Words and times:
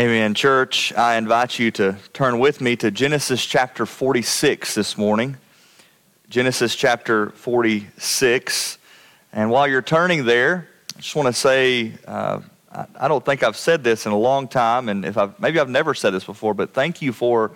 Amen. 0.00 0.32
Church, 0.32 0.94
I 0.94 1.16
invite 1.16 1.58
you 1.58 1.70
to 1.72 1.94
turn 2.14 2.38
with 2.38 2.62
me 2.62 2.74
to 2.76 2.90
Genesis 2.90 3.44
chapter 3.44 3.84
46 3.84 4.74
this 4.74 4.96
morning. 4.96 5.36
Genesis 6.30 6.74
chapter 6.74 7.28
46. 7.32 8.78
And 9.34 9.50
while 9.50 9.68
you're 9.68 9.82
turning 9.82 10.24
there, 10.24 10.66
I 10.96 11.00
just 11.00 11.14
want 11.14 11.26
to 11.26 11.34
say 11.34 11.92
uh, 12.06 12.40
I 12.98 13.08
don't 13.08 13.22
think 13.22 13.42
I've 13.42 13.58
said 13.58 13.84
this 13.84 14.06
in 14.06 14.12
a 14.12 14.18
long 14.18 14.48
time, 14.48 14.88
and 14.88 15.04
if 15.04 15.18
I've, 15.18 15.38
maybe 15.38 15.60
I've 15.60 15.68
never 15.68 15.92
said 15.92 16.14
this 16.14 16.24
before, 16.24 16.54
but 16.54 16.72
thank 16.72 17.02
you 17.02 17.12
for 17.12 17.50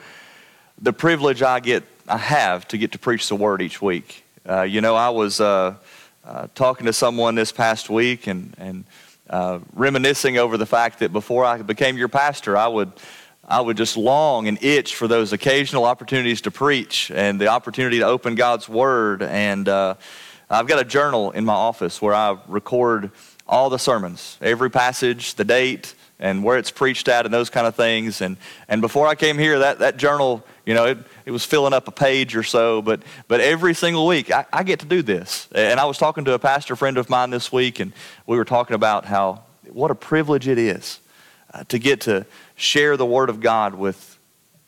the 0.83 0.93
privilege 0.93 1.43
I 1.43 1.61
get, 1.61 1.83
I 2.07 2.19
have 2.19 2.69
to 2.69 2.77
get 2.77 2.93
to 2.93 2.99
preach 2.99 3.27
the 3.27 3.37
word 3.37 3.63
each 3.63 3.81
week. 3.81 4.23
Uh, 4.47 4.65
you 4.65 4.83
know, 4.83 4.97
I 4.97 5.09
was 5.09 5.41
uh, 5.41 5.77
uh 6.27 6.49
talking 6.55 6.85
to 6.85 6.93
someone 6.93 7.37
this 7.37 7.53
past 7.53 7.89
week, 7.89 8.27
and 8.27 8.55
and 8.59 8.85
uh, 9.31 9.61
reminiscing 9.73 10.39
over 10.39 10.57
the 10.57 10.67
fact 10.67 10.99
that 10.99 11.13
before 11.13 11.45
I 11.45 11.63
became 11.63 11.97
your 11.97 12.09
pastor, 12.09 12.57
I 12.57 12.69
would, 12.69 12.93
I 13.47 13.61
would 13.61 13.77
just 13.77 13.97
long 13.97 14.49
and 14.49 14.63
itch 14.63 14.95
for 14.95 15.09
those 15.09 15.33
occasional 15.33 15.85
opportunities 15.85 16.43
to 16.43 16.51
preach 16.51 17.11
and 17.11 17.41
the 17.41 17.49
opportunity 17.49 17.99
to 17.99 18.07
open 18.07 18.35
God's 18.35 18.69
Word. 18.69 19.23
And 19.23 19.69
uh, 19.69 19.95
I've 20.51 20.67
got 20.67 20.79
a 20.79 20.85
journal 20.85 21.31
in 21.31 21.45
my 21.45 21.55
office 21.55 22.03
where 22.03 22.15
I 22.15 22.37
record 22.49 23.11
all 23.47 23.71
the 23.71 23.79
sermons, 23.79 24.39
every 24.41 24.71
passage, 24.71 25.35
the 25.35 25.45
date, 25.45 25.95
and 26.19 26.45
where 26.45 26.59
it's 26.59 26.71
preached 26.71 27.09
at, 27.09 27.25
and 27.25 27.35
those 27.35 27.51
kind 27.51 27.67
of 27.67 27.75
things. 27.75 28.21
And, 28.21 28.37
and 28.69 28.81
before 28.81 29.07
I 29.07 29.15
came 29.15 29.39
here, 29.39 29.59
that, 29.59 29.81
that 29.81 29.97
journal, 29.97 30.45
you 30.65 30.75
know, 30.75 30.87
it, 30.87 30.99
it 31.25 31.31
was 31.31 31.45
filling 31.45 31.73
up 31.73 31.89
a 31.89 31.91
page 31.91 32.37
or 32.37 32.43
so, 32.43 32.83
but, 32.83 33.03
but 33.29 33.41
every 33.41 33.75
single 33.75 34.07
week 34.07 34.31
I, 34.31 34.45
I 34.53 34.63
get 34.63 34.81
to 34.81 34.87
do 34.87 35.03
this. 35.03 35.49
And 35.55 35.81
I 35.81 35.87
was 35.87 35.97
talking 35.97 36.25
to 36.27 36.35
a 36.35 36.39
pastor 36.39 36.77
friend 36.77 36.99
of 36.99 37.09
mine 37.09 37.31
this 37.31 37.51
week, 37.51 37.81
and 37.81 37.93
we 38.27 38.37
were 38.37 38.45
talking 38.45 38.75
about 38.75 39.05
how 39.07 39.43
what 39.73 39.91
a 39.91 39.95
privilege 39.95 40.49
it 40.49 40.59
is 40.59 41.01
uh, 41.53 41.65
to 41.65 41.79
get 41.79 42.03
to 42.03 42.27
share 42.57 42.97
the 42.97 43.07
Word 43.07 43.31
of 43.31 43.41
God 43.41 43.75
with 43.75 44.19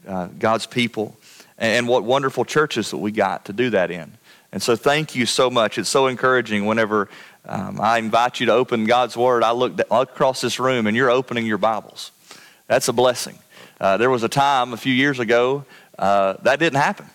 uh, 0.06 0.28
God's 0.38 0.66
people, 0.66 1.16
and, 1.58 1.78
and 1.78 1.88
what 1.88 2.04
wonderful 2.04 2.44
churches 2.44 2.90
that 2.90 2.98
we 2.98 3.10
got 3.12 3.46
to 3.46 3.52
do 3.52 3.70
that 3.70 3.90
in. 3.90 4.12
And 4.52 4.62
so, 4.62 4.76
thank 4.76 5.14
you 5.14 5.26
so 5.26 5.50
much. 5.50 5.76
It's 5.76 5.88
so 5.88 6.06
encouraging 6.06 6.64
whenever 6.64 7.08
um, 7.44 7.80
I 7.80 7.98
invite 7.98 8.40
you 8.40 8.46
to 8.46 8.52
open 8.52 8.84
God's 8.84 9.16
Word. 9.16 9.42
I 9.42 9.52
look, 9.52 9.78
across 9.90 10.40
this 10.40 10.58
room, 10.58 10.86
and 10.86 10.96
you're 10.96 11.10
opening 11.10 11.46
your 11.46 11.58
Bibles. 11.58 12.12
That's 12.66 12.88
a 12.88 12.92
blessing. 12.92 13.38
Uh, 13.78 13.98
there 13.98 14.08
was 14.08 14.22
a 14.22 14.28
time 14.28 14.72
a 14.72 14.76
few 14.76 14.92
years 14.92 15.18
ago 15.18 15.64
uh, 15.98 16.34
that 16.42 16.58
didn't 16.58 16.80
happen. 16.80 17.06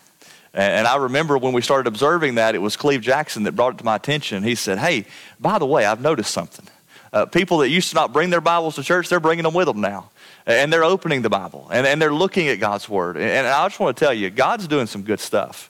And 0.54 0.86
I 0.86 0.98
remember 0.98 1.38
when 1.38 1.54
we 1.54 1.62
started 1.62 1.88
observing 1.88 2.36
that, 2.36 2.56
it 2.56 2.58
was 2.58 2.76
Cleve 2.76 3.02
Jackson 3.02 3.44
that 3.44 3.54
brought 3.54 3.76
it 3.76 3.78
to 3.78 3.86
my 3.86 3.96
attention. 3.96 4.44
He 4.44 4.56
said, 4.56 4.80
Hey, 4.80 5.06
by 5.40 5.60
the 5.60 5.66
way, 5.66 5.86
I've 5.86 6.02
noticed 6.02 6.32
something. 6.32 6.68
Uh, 7.14 7.26
people 7.26 7.60
that 7.60 7.70
used 7.70 7.90
to 7.90 7.96
not 7.96 8.14
bring 8.14 8.30
their 8.30 8.42
Bibles 8.42 8.76
to 8.76 8.84
church, 8.84 9.10
they're 9.10 9.20
bringing 9.20 9.44
them 9.44 9.54
with 9.54 9.68
them 9.68 9.82
now. 9.82 10.10
And 10.46 10.72
they're 10.72 10.84
opening 10.84 11.22
the 11.22 11.30
Bible 11.30 11.68
and, 11.72 11.86
and 11.86 12.02
they're 12.02 12.14
looking 12.14 12.48
at 12.48 12.60
God's 12.60 12.90
Word. 12.90 13.16
And, 13.18 13.48
I 13.48 13.66
just 13.68 13.80
want 13.80 13.96
to 13.96 14.06
tell 14.06 14.14
you, 14.14 14.30
God's 14.30 14.68
doing 14.68 14.88
some 14.88 15.04
good 15.04 15.20
stuff. 15.20 15.70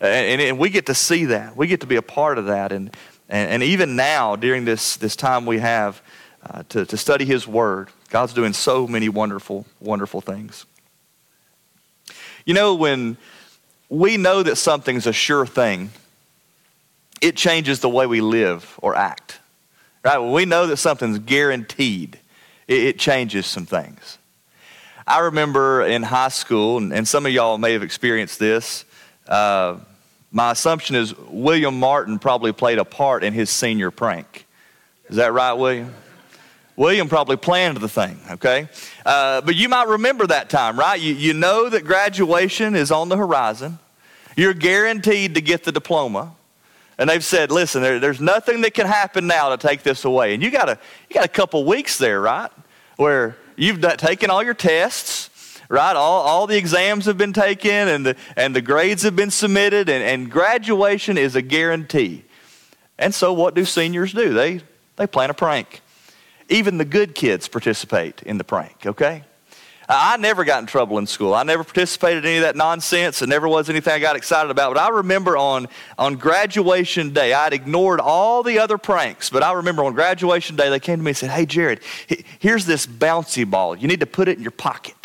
And, 0.00 0.40
and, 0.40 0.58
we 0.58 0.70
get 0.70 0.86
to 0.86 0.94
see 0.94 1.26
that. 1.26 1.56
We 1.56 1.66
get 1.66 1.80
to 1.80 1.86
be 1.86 1.96
a 1.96 2.02
part 2.02 2.38
of 2.38 2.46
that. 2.46 2.72
And, 2.72 2.94
and, 3.28 3.50
and 3.50 3.62
even 3.62 3.96
now, 3.96 4.36
during 4.36 4.64
this, 4.64 4.96
this 4.96 5.16
time 5.16 5.44
we 5.44 5.58
have 5.58 6.02
uh, 6.44 6.62
to, 6.70 6.86
to 6.86 6.96
study 6.96 7.24
His 7.24 7.46
Word, 7.46 7.88
God's 8.10 8.32
doing 8.32 8.52
so 8.52 8.86
many 8.86 9.08
wonderful, 9.08 9.66
wonderful 9.80 10.20
things. 10.20 10.66
You 12.44 12.54
know, 12.54 12.74
when 12.74 13.16
we 13.88 14.16
know 14.16 14.42
that 14.42 14.56
something's 14.56 15.06
a 15.06 15.12
sure 15.12 15.46
thing, 15.46 15.90
it 17.20 17.36
changes 17.36 17.80
the 17.80 17.88
way 17.88 18.06
we 18.06 18.20
live 18.20 18.78
or 18.82 18.96
act. 18.96 19.38
Right? 20.04 20.18
When 20.18 20.32
we 20.32 20.44
know 20.44 20.66
that 20.66 20.78
something's 20.78 21.18
guaranteed, 21.18 22.18
it, 22.66 22.82
it 22.82 22.98
changes 22.98 23.46
some 23.46 23.66
things. 23.66 24.18
I 25.06 25.20
remember 25.20 25.82
in 25.82 26.02
high 26.02 26.28
school, 26.28 26.78
and, 26.78 26.92
and 26.92 27.06
some 27.06 27.26
of 27.26 27.32
y'all 27.32 27.58
may 27.58 27.72
have 27.72 27.82
experienced 27.82 28.38
this. 28.38 28.84
Uh, 29.28 29.76
my 30.30 30.52
assumption 30.52 30.96
is 30.96 31.14
William 31.28 31.78
Martin 31.78 32.18
probably 32.18 32.52
played 32.52 32.78
a 32.78 32.84
part 32.84 33.22
in 33.22 33.32
his 33.32 33.50
senior 33.50 33.90
prank. 33.90 34.46
Is 35.08 35.16
that 35.16 35.32
right, 35.32 35.52
William? 35.52 35.94
William 36.76 37.08
probably 37.08 37.36
planned 37.36 37.76
the 37.76 37.88
thing, 37.88 38.18
okay? 38.30 38.68
Uh, 39.04 39.40
but 39.42 39.54
you 39.54 39.68
might 39.68 39.88
remember 39.88 40.26
that 40.26 40.48
time, 40.48 40.78
right? 40.78 40.98
You, 40.98 41.14
you 41.14 41.34
know 41.34 41.68
that 41.68 41.84
graduation 41.84 42.74
is 42.74 42.90
on 42.90 43.08
the 43.08 43.16
horizon. 43.16 43.78
You're 44.36 44.54
guaranteed 44.54 45.34
to 45.34 45.40
get 45.40 45.64
the 45.64 45.72
diploma. 45.72 46.34
And 46.98 47.10
they've 47.10 47.24
said, 47.24 47.50
listen, 47.50 47.82
there, 47.82 47.98
there's 47.98 48.20
nothing 48.20 48.62
that 48.62 48.74
can 48.74 48.86
happen 48.86 49.26
now 49.26 49.50
to 49.50 49.56
take 49.56 49.82
this 49.82 50.04
away. 50.04 50.34
And 50.34 50.42
you 50.42 50.50
got 50.50 50.68
a, 50.68 50.78
you 51.08 51.14
got 51.14 51.24
a 51.24 51.28
couple 51.28 51.64
weeks 51.64 51.98
there, 51.98 52.20
right? 52.20 52.50
Where 52.96 53.36
you've 53.56 53.80
taken 53.98 54.30
all 54.30 54.42
your 54.42 54.54
tests, 54.54 55.60
right? 55.68 55.96
All, 55.96 56.22
all 56.22 56.46
the 56.46 56.56
exams 56.56 57.06
have 57.06 57.18
been 57.18 57.32
taken 57.32 57.70
and 57.70 58.06
the, 58.06 58.16
and 58.36 58.54
the 58.54 58.62
grades 58.62 59.02
have 59.02 59.16
been 59.16 59.30
submitted, 59.30 59.88
and, 59.88 60.02
and 60.04 60.30
graduation 60.30 61.18
is 61.18 61.34
a 61.34 61.42
guarantee. 61.42 62.24
And 62.98 63.14
so, 63.14 63.32
what 63.32 63.54
do 63.54 63.64
seniors 63.64 64.12
do? 64.12 64.32
They, 64.32 64.60
they 64.96 65.06
plan 65.06 65.30
a 65.30 65.34
prank. 65.34 65.80
Even 66.52 66.76
the 66.76 66.84
good 66.84 67.14
kids 67.14 67.48
participate 67.48 68.22
in 68.22 68.36
the 68.36 68.44
prank, 68.44 68.84
okay? 68.84 69.24
I 69.88 70.16
never 70.18 70.44
got 70.44 70.60
in 70.60 70.66
trouble 70.66 70.98
in 70.98 71.06
school. 71.06 71.34
I 71.34 71.42
never 71.42 71.64
participated 71.64 72.24
in 72.24 72.28
any 72.28 72.38
of 72.38 72.44
that 72.44 72.56
nonsense. 72.56 73.20
It 73.20 73.28
never 73.28 73.48
was 73.48 73.68
anything 73.68 73.92
I 73.92 73.98
got 73.98 74.16
excited 74.16 74.50
about. 74.50 74.74
But 74.74 74.80
I 74.80 74.90
remember 74.90 75.36
on, 75.36 75.66
on 75.98 76.16
graduation 76.16 77.12
day, 77.12 77.32
I'd 77.32 77.52
ignored 77.52 78.00
all 78.00 78.42
the 78.42 78.58
other 78.58 78.78
pranks. 78.78 79.28
But 79.28 79.42
I 79.42 79.54
remember 79.54 79.82
on 79.82 79.94
graduation 79.94 80.54
day, 80.56 80.68
they 80.68 80.78
came 80.78 80.98
to 80.98 81.02
me 81.02 81.10
and 81.10 81.16
said, 81.16 81.30
Hey, 81.30 81.46
Jarrod, 81.46 81.82
here's 82.38 82.64
this 82.64 82.86
bouncy 82.86 83.48
ball. 83.48 83.74
You 83.76 83.88
need 83.88 84.00
to 84.00 84.06
put 84.06 84.28
it 84.28 84.36
in 84.36 84.42
your 84.42 84.52
pocket. 84.52 85.01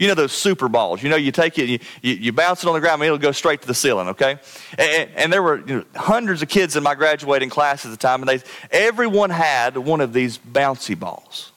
You 0.00 0.08
know 0.08 0.14
those 0.14 0.32
super 0.32 0.70
balls. 0.70 1.02
You 1.02 1.10
know, 1.10 1.16
you 1.16 1.30
take 1.30 1.58
it, 1.58 1.68
you, 1.68 1.78
you, 2.00 2.32
bounce 2.32 2.64
it 2.64 2.68
on 2.68 2.72
the 2.72 2.80
ground, 2.80 3.02
and 3.02 3.06
it'll 3.06 3.18
go 3.18 3.32
straight 3.32 3.60
to 3.60 3.66
the 3.66 3.74
ceiling, 3.74 4.08
okay? 4.08 4.38
And, 4.78 5.10
and 5.14 5.30
there 5.30 5.42
were 5.42 5.58
you 5.58 5.76
know, 5.76 5.84
hundreds 5.94 6.40
of 6.40 6.48
kids 6.48 6.74
in 6.74 6.82
my 6.82 6.94
graduating 6.94 7.50
class 7.50 7.84
at 7.84 7.90
the 7.90 7.98
time, 7.98 8.22
and 8.22 8.28
they, 8.30 8.40
everyone 8.70 9.28
had 9.28 9.76
one 9.76 10.00
of 10.00 10.14
these 10.14 10.38
bouncy 10.38 10.98
balls. 10.98 11.52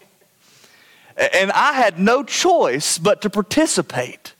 And 1.16 1.53
I 1.53 1.72
had 1.72 1.98
no 1.98 2.22
choice 2.22 2.98
but 2.98 3.22
to 3.22 3.30
participate. 3.30 4.34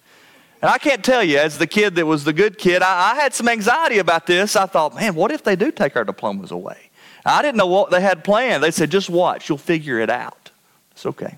And 0.62 0.70
I 0.70 0.80
can't 0.80 1.02
tell 1.02 1.24
you, 1.24 1.38
as 1.38 1.58
the 1.58 1.68
kid 1.68 1.96
that 1.96 2.06
was 2.06 2.26
the 2.26 2.34
good 2.34 2.58
kid, 2.58 2.82
I, 2.82 3.14
I 3.14 3.16
had 3.16 3.34
some 3.34 3.48
anxiety 3.48 4.00
about 4.00 4.28
this. 4.28 4.58
I 4.58 4.66
thought, 4.66 4.96
man, 4.96 5.16
what 5.16 5.32
if 5.32 5.46
they 5.46 5.56
do 5.56 5.72
take 5.72 5.96
our 5.96 6.04
diplomas 6.04 6.52
away? 6.52 6.90
I 7.26 7.42
didn't 7.42 7.56
know 7.56 7.68
what 7.68 7.90
they 7.90 8.02
had 8.02 8.26
planned. 8.26 8.64
They 8.64 8.72
said, 8.72 8.92
just 8.92 9.10
watch, 9.10 9.48
you'll 9.48 9.58
figure 9.58 10.00
it 10.00 10.10
out. 10.10 10.52
It's 10.92 11.06
okay. 11.06 11.38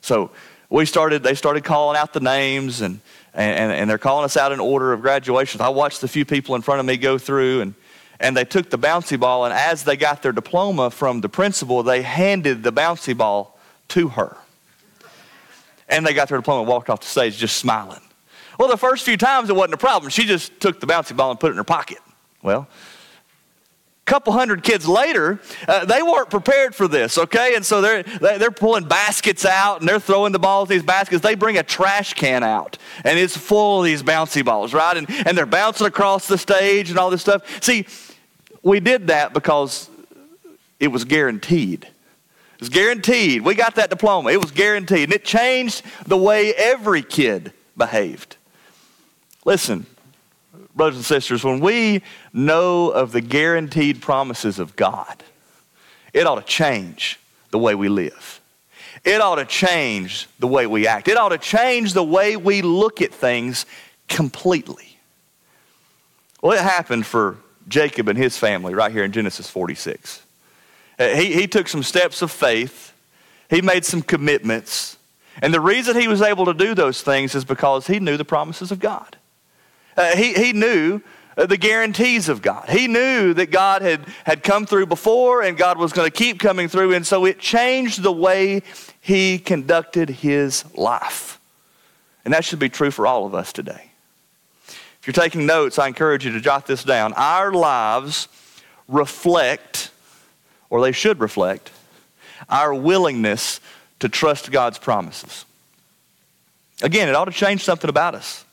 So 0.00 0.30
we 0.70 0.86
started, 0.86 1.22
they 1.22 1.34
started 1.34 1.64
calling 1.64 1.98
out 1.98 2.12
the 2.12 2.20
names 2.20 2.80
and, 2.80 3.00
and, 3.34 3.72
and 3.72 3.90
they're 3.90 3.98
calling 3.98 4.24
us 4.24 4.36
out 4.36 4.52
in 4.52 4.60
order 4.60 4.92
of 4.92 5.02
graduation. 5.02 5.60
I 5.60 5.68
watched 5.68 6.00
the 6.00 6.08
few 6.08 6.24
people 6.24 6.54
in 6.54 6.62
front 6.62 6.78
of 6.80 6.86
me 6.86 6.96
go 6.96 7.18
through 7.18 7.60
and, 7.60 7.74
and 8.20 8.36
they 8.36 8.44
took 8.44 8.70
the 8.70 8.78
bouncy 8.78 9.18
ball 9.18 9.44
and 9.44 9.52
as 9.52 9.82
they 9.82 9.96
got 9.96 10.22
their 10.22 10.32
diploma 10.32 10.90
from 10.90 11.20
the 11.20 11.28
principal, 11.28 11.82
they 11.82 12.02
handed 12.02 12.62
the 12.62 12.72
bouncy 12.72 13.16
ball 13.16 13.58
to 13.88 14.08
her. 14.10 14.36
And 15.88 16.06
they 16.06 16.14
got 16.14 16.28
their 16.28 16.38
diploma 16.38 16.60
and 16.60 16.68
walked 16.68 16.88
off 16.88 17.00
the 17.00 17.06
stage 17.06 17.36
just 17.36 17.56
smiling. 17.56 18.00
Well, 18.56 18.68
the 18.68 18.76
first 18.76 19.04
few 19.04 19.16
times 19.16 19.50
it 19.50 19.56
wasn't 19.56 19.74
a 19.74 19.78
problem. 19.78 20.10
She 20.10 20.24
just 20.24 20.60
took 20.60 20.78
the 20.78 20.86
bouncy 20.86 21.16
ball 21.16 21.32
and 21.32 21.40
put 21.40 21.48
it 21.48 21.52
in 21.52 21.56
her 21.56 21.64
pocket. 21.64 21.98
Well, 22.42 22.68
couple 24.10 24.32
hundred 24.32 24.64
kids 24.64 24.88
later, 24.88 25.38
uh, 25.68 25.84
they 25.84 26.02
weren't 26.02 26.30
prepared 26.30 26.74
for 26.74 26.88
this, 26.88 27.16
okay? 27.16 27.54
And 27.54 27.64
so 27.64 27.80
they're, 27.80 28.02
they're 28.02 28.50
pulling 28.50 28.88
baskets 28.88 29.46
out 29.46 29.78
and 29.78 29.88
they're 29.88 30.00
throwing 30.00 30.32
the 30.32 30.38
balls 30.40 30.68
in 30.68 30.78
these 30.78 30.82
baskets. 30.82 31.22
They 31.22 31.36
bring 31.36 31.58
a 31.58 31.62
trash 31.62 32.14
can 32.14 32.42
out 32.42 32.76
and 33.04 33.16
it's 33.16 33.36
full 33.36 33.78
of 33.78 33.84
these 33.84 34.02
bouncy 34.02 34.44
balls, 34.44 34.74
right? 34.74 34.96
And, 34.96 35.08
and 35.08 35.38
they're 35.38 35.46
bouncing 35.46 35.86
across 35.86 36.26
the 36.26 36.36
stage 36.36 36.90
and 36.90 36.98
all 36.98 37.08
this 37.08 37.20
stuff. 37.20 37.62
See, 37.62 37.86
we 38.64 38.80
did 38.80 39.06
that 39.06 39.32
because 39.32 39.88
it 40.80 40.88
was 40.88 41.04
guaranteed. 41.04 41.84
It 41.84 42.60
was 42.60 42.68
guaranteed. 42.68 43.42
We 43.42 43.54
got 43.54 43.76
that 43.76 43.90
diploma. 43.90 44.32
It 44.32 44.40
was 44.40 44.50
guaranteed. 44.50 45.04
And 45.04 45.12
it 45.12 45.24
changed 45.24 45.82
the 46.04 46.16
way 46.16 46.52
every 46.54 47.02
kid 47.02 47.52
behaved. 47.76 48.36
Listen, 49.44 49.86
brothers 50.74 50.96
and 50.96 51.04
sisters, 51.04 51.44
when 51.44 51.60
we 51.60 52.02
know 52.32 52.90
of 52.90 53.12
the 53.12 53.20
guaranteed 53.20 54.00
promises 54.00 54.58
of 54.58 54.76
God, 54.76 55.22
it 56.12 56.26
ought 56.26 56.36
to 56.36 56.42
change 56.42 57.18
the 57.50 57.58
way 57.58 57.74
we 57.74 57.88
live. 57.88 58.40
It 59.04 59.20
ought 59.20 59.36
to 59.36 59.44
change 59.44 60.28
the 60.38 60.46
way 60.46 60.66
we 60.66 60.86
act. 60.86 61.08
It 61.08 61.16
ought 61.16 61.30
to 61.30 61.38
change 61.38 61.94
the 61.94 62.04
way 62.04 62.36
we 62.36 62.62
look 62.62 63.00
at 63.00 63.12
things 63.14 63.64
completely. 64.08 64.98
Well, 66.42 66.52
it 66.52 66.62
happened 66.62 67.06
for 67.06 67.38
Jacob 67.68 68.08
and 68.08 68.18
his 68.18 68.36
family 68.36 68.74
right 68.74 68.92
here 68.92 69.04
in 69.04 69.12
Genesis 69.12 69.48
46. 69.48 70.22
Uh, 70.98 71.08
he, 71.08 71.32
he 71.32 71.46
took 71.46 71.68
some 71.68 71.82
steps 71.82 72.20
of 72.20 72.30
faith, 72.30 72.92
he 73.48 73.62
made 73.62 73.84
some 73.84 74.02
commitments. 74.02 74.96
And 75.42 75.54
the 75.54 75.60
reason 75.60 75.98
he 75.98 76.08
was 76.08 76.20
able 76.20 76.44
to 76.46 76.54
do 76.54 76.74
those 76.74 77.02
things 77.02 77.34
is 77.34 77.44
because 77.44 77.86
he 77.86 78.00
knew 78.00 78.16
the 78.16 78.24
promises 78.24 78.70
of 78.70 78.78
God. 78.78 79.16
Uh, 79.96 80.16
he, 80.16 80.34
he 80.34 80.52
knew 80.52 81.00
uh, 81.36 81.46
the 81.46 81.56
guarantees 81.56 82.28
of 82.28 82.42
God. 82.42 82.68
He 82.68 82.86
knew 82.86 83.34
that 83.34 83.50
God 83.50 83.82
had, 83.82 84.06
had 84.24 84.42
come 84.42 84.66
through 84.66 84.86
before 84.86 85.42
and 85.42 85.56
God 85.56 85.78
was 85.78 85.92
going 85.92 86.10
to 86.10 86.16
keep 86.16 86.38
coming 86.38 86.68
through, 86.68 86.94
and 86.94 87.06
so 87.06 87.24
it 87.24 87.38
changed 87.38 88.02
the 88.02 88.12
way 88.12 88.62
he 89.00 89.38
conducted 89.38 90.10
his 90.10 90.64
life. 90.74 91.40
And 92.24 92.34
that 92.34 92.44
should 92.44 92.58
be 92.58 92.68
true 92.68 92.90
for 92.90 93.06
all 93.06 93.26
of 93.26 93.34
us 93.34 93.52
today. 93.52 93.90
If 94.68 95.06
you're 95.06 95.12
taking 95.12 95.46
notes, 95.46 95.78
I 95.78 95.88
encourage 95.88 96.26
you 96.26 96.32
to 96.32 96.40
jot 96.40 96.66
this 96.66 96.84
down. 96.84 97.14
Our 97.14 97.52
lives 97.52 98.28
reflect, 98.86 99.90
or 100.68 100.82
they 100.82 100.92
should 100.92 101.20
reflect, 101.20 101.70
our 102.50 102.74
willingness 102.74 103.60
to 104.00 104.08
trust 104.08 104.50
God's 104.50 104.78
promises. 104.78 105.46
Again, 106.82 107.08
it 107.08 107.14
ought 107.14 107.26
to 107.26 107.30
change 107.32 107.64
something 107.64 107.88
about 107.88 108.14
us. 108.14 108.44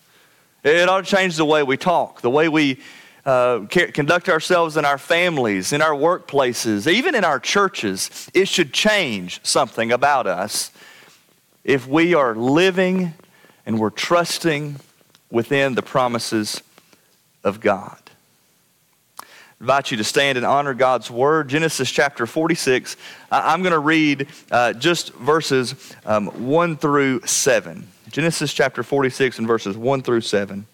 It 0.68 0.90
ought 0.90 1.06
to 1.06 1.16
change 1.16 1.38
the 1.38 1.46
way 1.46 1.64
we 1.64 1.78
talk, 1.78 2.19
the 2.19 2.30
way 2.30 2.50
we 2.50 2.80
uh, 3.25 3.66
conduct 3.69 4.28
ourselves 4.28 4.75
in 4.75 4.84
our 4.84 4.98
families, 4.98 5.72
in 5.72 5.81
our 5.81 5.94
workplaces, 5.94 6.92
even 6.92 7.16
in 7.16 7.24
our 7.24 7.40
churches. 7.40 8.30
It 8.34 8.50
should 8.50 8.74
change 8.74 9.40
something 9.44 9.94
about 9.94 10.28
us 10.28 10.72
if 11.64 11.88
we 11.88 12.14
are 12.14 12.36
living 12.36 13.14
and 13.66 13.80
we're 13.80 13.90
trusting 13.92 14.78
within 15.31 15.75
the 15.75 15.81
promises 15.81 16.62
of 17.46 17.62
God. 17.62 18.00
I 19.19 19.25
invite 19.62 19.92
you 19.92 19.98
to 19.98 20.04
stand 20.04 20.38
and 20.38 20.46
honor 20.46 20.74
God's 20.74 21.10
word. 21.10 21.48
Genesis 21.48 21.90
chapter 21.90 22.25
46. 22.25 22.98
I'm 23.31 23.62
going 23.62 23.72
to 23.72 23.80
read 23.80 24.28
uh, 24.52 24.74
just 24.74 25.14
verses 25.14 25.94
um, 26.06 26.28
1 26.28 26.75
through 26.75 27.22
7. 27.25 27.88
Genesis 28.18 28.52
chapter 28.52 28.81
46 28.81 29.38
and 29.38 29.46
verses 29.46 29.78
1 29.78 30.02
through 30.02 30.22
7. 30.22 30.66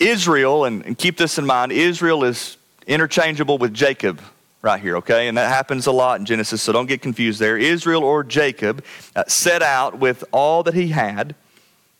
Israel, 0.00 0.64
and, 0.64 0.84
and 0.84 0.98
keep 0.98 1.16
this 1.16 1.38
in 1.38 1.46
mind, 1.46 1.70
Israel 1.70 2.24
is 2.24 2.56
interchangeable 2.88 3.56
with 3.56 3.72
Jacob 3.72 4.20
right 4.62 4.82
here, 4.82 4.96
okay? 4.96 5.28
And 5.28 5.38
that 5.38 5.48
happens 5.48 5.86
a 5.86 5.92
lot 5.92 6.18
in 6.18 6.26
Genesis, 6.26 6.60
so 6.60 6.72
don't 6.72 6.86
get 6.86 7.02
confused 7.02 7.38
there. 7.38 7.56
Israel 7.56 8.02
or 8.02 8.24
Jacob 8.24 8.84
uh, 9.14 9.22
set 9.28 9.62
out 9.62 9.96
with 9.96 10.24
all 10.32 10.64
that 10.64 10.74
he 10.74 10.88
had, 10.88 11.36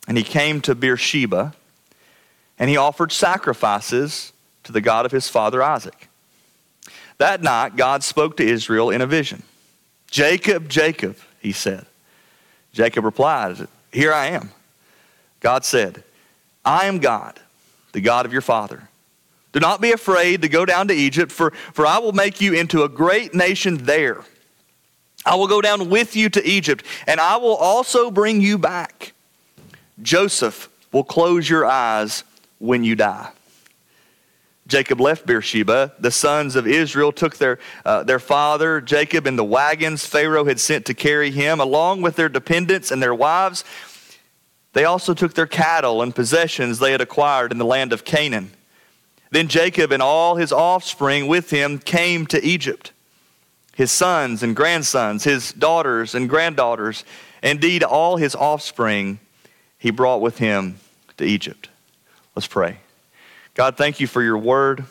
and 0.08 0.16
he 0.16 0.24
came 0.24 0.60
to 0.62 0.74
Beersheba, 0.74 1.54
and 2.58 2.68
he 2.68 2.76
offered 2.76 3.12
sacrifices 3.12 4.32
to 4.64 4.72
the 4.72 4.80
God 4.80 5.06
of 5.06 5.12
his 5.12 5.28
father 5.28 5.62
Isaac. 5.62 6.08
That 7.18 7.40
night, 7.40 7.76
God 7.76 8.02
spoke 8.02 8.36
to 8.38 8.44
Israel 8.44 8.90
in 8.90 9.00
a 9.00 9.06
vision. 9.06 9.44
Jacob, 10.10 10.68
Jacob, 10.68 11.16
he 11.38 11.52
said. 11.52 11.86
Jacob 12.76 13.06
replied, 13.06 13.66
Here 13.90 14.12
I 14.12 14.26
am. 14.26 14.50
God 15.40 15.64
said, 15.64 16.04
I 16.62 16.84
am 16.84 16.98
God, 16.98 17.40
the 17.92 18.02
God 18.02 18.26
of 18.26 18.34
your 18.34 18.42
father. 18.42 18.90
Do 19.52 19.60
not 19.60 19.80
be 19.80 19.92
afraid 19.92 20.42
to 20.42 20.48
go 20.50 20.66
down 20.66 20.88
to 20.88 20.94
Egypt, 20.94 21.32
for, 21.32 21.52
for 21.72 21.86
I 21.86 21.98
will 21.98 22.12
make 22.12 22.42
you 22.42 22.52
into 22.52 22.82
a 22.82 22.88
great 22.90 23.34
nation 23.34 23.78
there. 23.78 24.22
I 25.24 25.36
will 25.36 25.48
go 25.48 25.62
down 25.62 25.88
with 25.88 26.14
you 26.14 26.28
to 26.28 26.46
Egypt, 26.46 26.84
and 27.06 27.18
I 27.18 27.38
will 27.38 27.56
also 27.56 28.10
bring 28.10 28.42
you 28.42 28.58
back. 28.58 29.14
Joseph 30.02 30.68
will 30.92 31.04
close 31.04 31.48
your 31.48 31.64
eyes 31.64 32.24
when 32.58 32.84
you 32.84 32.94
die. 32.94 33.30
Jacob 34.66 35.00
left 35.00 35.26
Beersheba. 35.26 35.92
The 35.98 36.10
sons 36.10 36.56
of 36.56 36.66
Israel 36.66 37.12
took 37.12 37.36
their, 37.36 37.58
uh, 37.84 38.02
their 38.02 38.18
father, 38.18 38.80
Jacob, 38.80 39.26
in 39.26 39.36
the 39.36 39.44
wagons 39.44 40.04
Pharaoh 40.04 40.44
had 40.44 40.58
sent 40.58 40.86
to 40.86 40.94
carry 40.94 41.30
him, 41.30 41.60
along 41.60 42.02
with 42.02 42.16
their 42.16 42.28
dependents 42.28 42.90
and 42.90 43.02
their 43.02 43.14
wives. 43.14 43.64
They 44.72 44.84
also 44.84 45.14
took 45.14 45.34
their 45.34 45.46
cattle 45.46 46.02
and 46.02 46.14
possessions 46.14 46.78
they 46.78 46.92
had 46.92 47.00
acquired 47.00 47.52
in 47.52 47.58
the 47.58 47.64
land 47.64 47.92
of 47.92 48.04
Canaan. 48.04 48.50
Then 49.30 49.48
Jacob 49.48 49.92
and 49.92 50.02
all 50.02 50.36
his 50.36 50.52
offspring 50.52 51.28
with 51.28 51.50
him 51.50 51.78
came 51.78 52.26
to 52.26 52.44
Egypt. 52.44 52.92
His 53.74 53.92
sons 53.92 54.42
and 54.42 54.56
grandsons, 54.56 55.24
his 55.24 55.52
daughters 55.52 56.14
and 56.14 56.28
granddaughters, 56.28 57.04
indeed 57.42 57.82
all 57.82 58.16
his 58.16 58.34
offspring, 58.34 59.20
he 59.78 59.90
brought 59.90 60.20
with 60.20 60.38
him 60.38 60.76
to 61.18 61.24
Egypt. 61.24 61.68
Let's 62.34 62.46
pray. 62.46 62.78
God, 63.56 63.78
thank 63.78 64.00
you 64.00 64.06
for 64.06 64.22
your 64.22 64.36
word. 64.36 64.84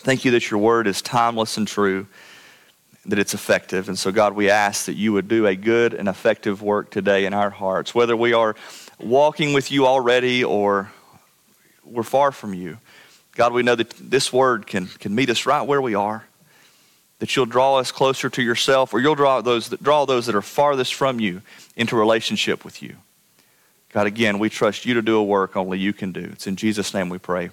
Thank 0.00 0.24
you 0.24 0.32
that 0.32 0.50
your 0.50 0.58
word 0.58 0.88
is 0.88 1.00
timeless 1.00 1.56
and 1.56 1.68
true, 1.68 2.08
that 3.06 3.20
it's 3.20 3.34
effective. 3.34 3.88
And 3.88 3.96
so, 3.96 4.10
God, 4.10 4.32
we 4.32 4.50
ask 4.50 4.86
that 4.86 4.96
you 4.96 5.12
would 5.12 5.28
do 5.28 5.46
a 5.46 5.54
good 5.54 5.94
and 5.94 6.08
effective 6.08 6.60
work 6.60 6.90
today 6.90 7.24
in 7.24 7.32
our 7.32 7.50
hearts, 7.50 7.94
whether 7.94 8.16
we 8.16 8.32
are 8.32 8.56
walking 8.98 9.52
with 9.52 9.70
you 9.70 9.86
already 9.86 10.42
or 10.42 10.90
we're 11.84 12.02
far 12.02 12.32
from 12.32 12.52
you. 12.52 12.78
God, 13.36 13.52
we 13.52 13.62
know 13.62 13.76
that 13.76 13.90
this 13.90 14.32
word 14.32 14.66
can, 14.66 14.86
can 14.86 15.14
meet 15.14 15.30
us 15.30 15.46
right 15.46 15.62
where 15.62 15.80
we 15.80 15.94
are, 15.94 16.24
that 17.20 17.36
you'll 17.36 17.46
draw 17.46 17.76
us 17.76 17.92
closer 17.92 18.28
to 18.28 18.42
yourself, 18.42 18.92
or 18.92 18.98
you'll 18.98 19.14
draw 19.14 19.40
those, 19.40 19.68
that, 19.68 19.84
draw 19.84 20.04
those 20.04 20.26
that 20.26 20.34
are 20.34 20.42
farthest 20.42 20.94
from 20.94 21.20
you 21.20 21.42
into 21.76 21.94
relationship 21.94 22.64
with 22.64 22.82
you. 22.82 22.96
God, 23.92 24.08
again, 24.08 24.40
we 24.40 24.50
trust 24.50 24.84
you 24.84 24.94
to 24.94 25.02
do 25.02 25.16
a 25.16 25.22
work 25.22 25.56
only 25.56 25.78
you 25.78 25.92
can 25.92 26.10
do. 26.10 26.28
It's 26.32 26.48
in 26.48 26.56
Jesus' 26.56 26.92
name 26.92 27.08
we 27.08 27.18
pray. 27.18 27.50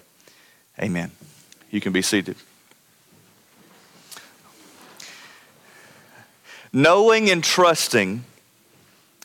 Amen. 0.80 1.10
You 1.70 1.80
can 1.80 1.92
be 1.92 2.02
seated. 2.02 2.36
Knowing 6.72 7.30
and 7.30 7.42
trusting 7.42 8.24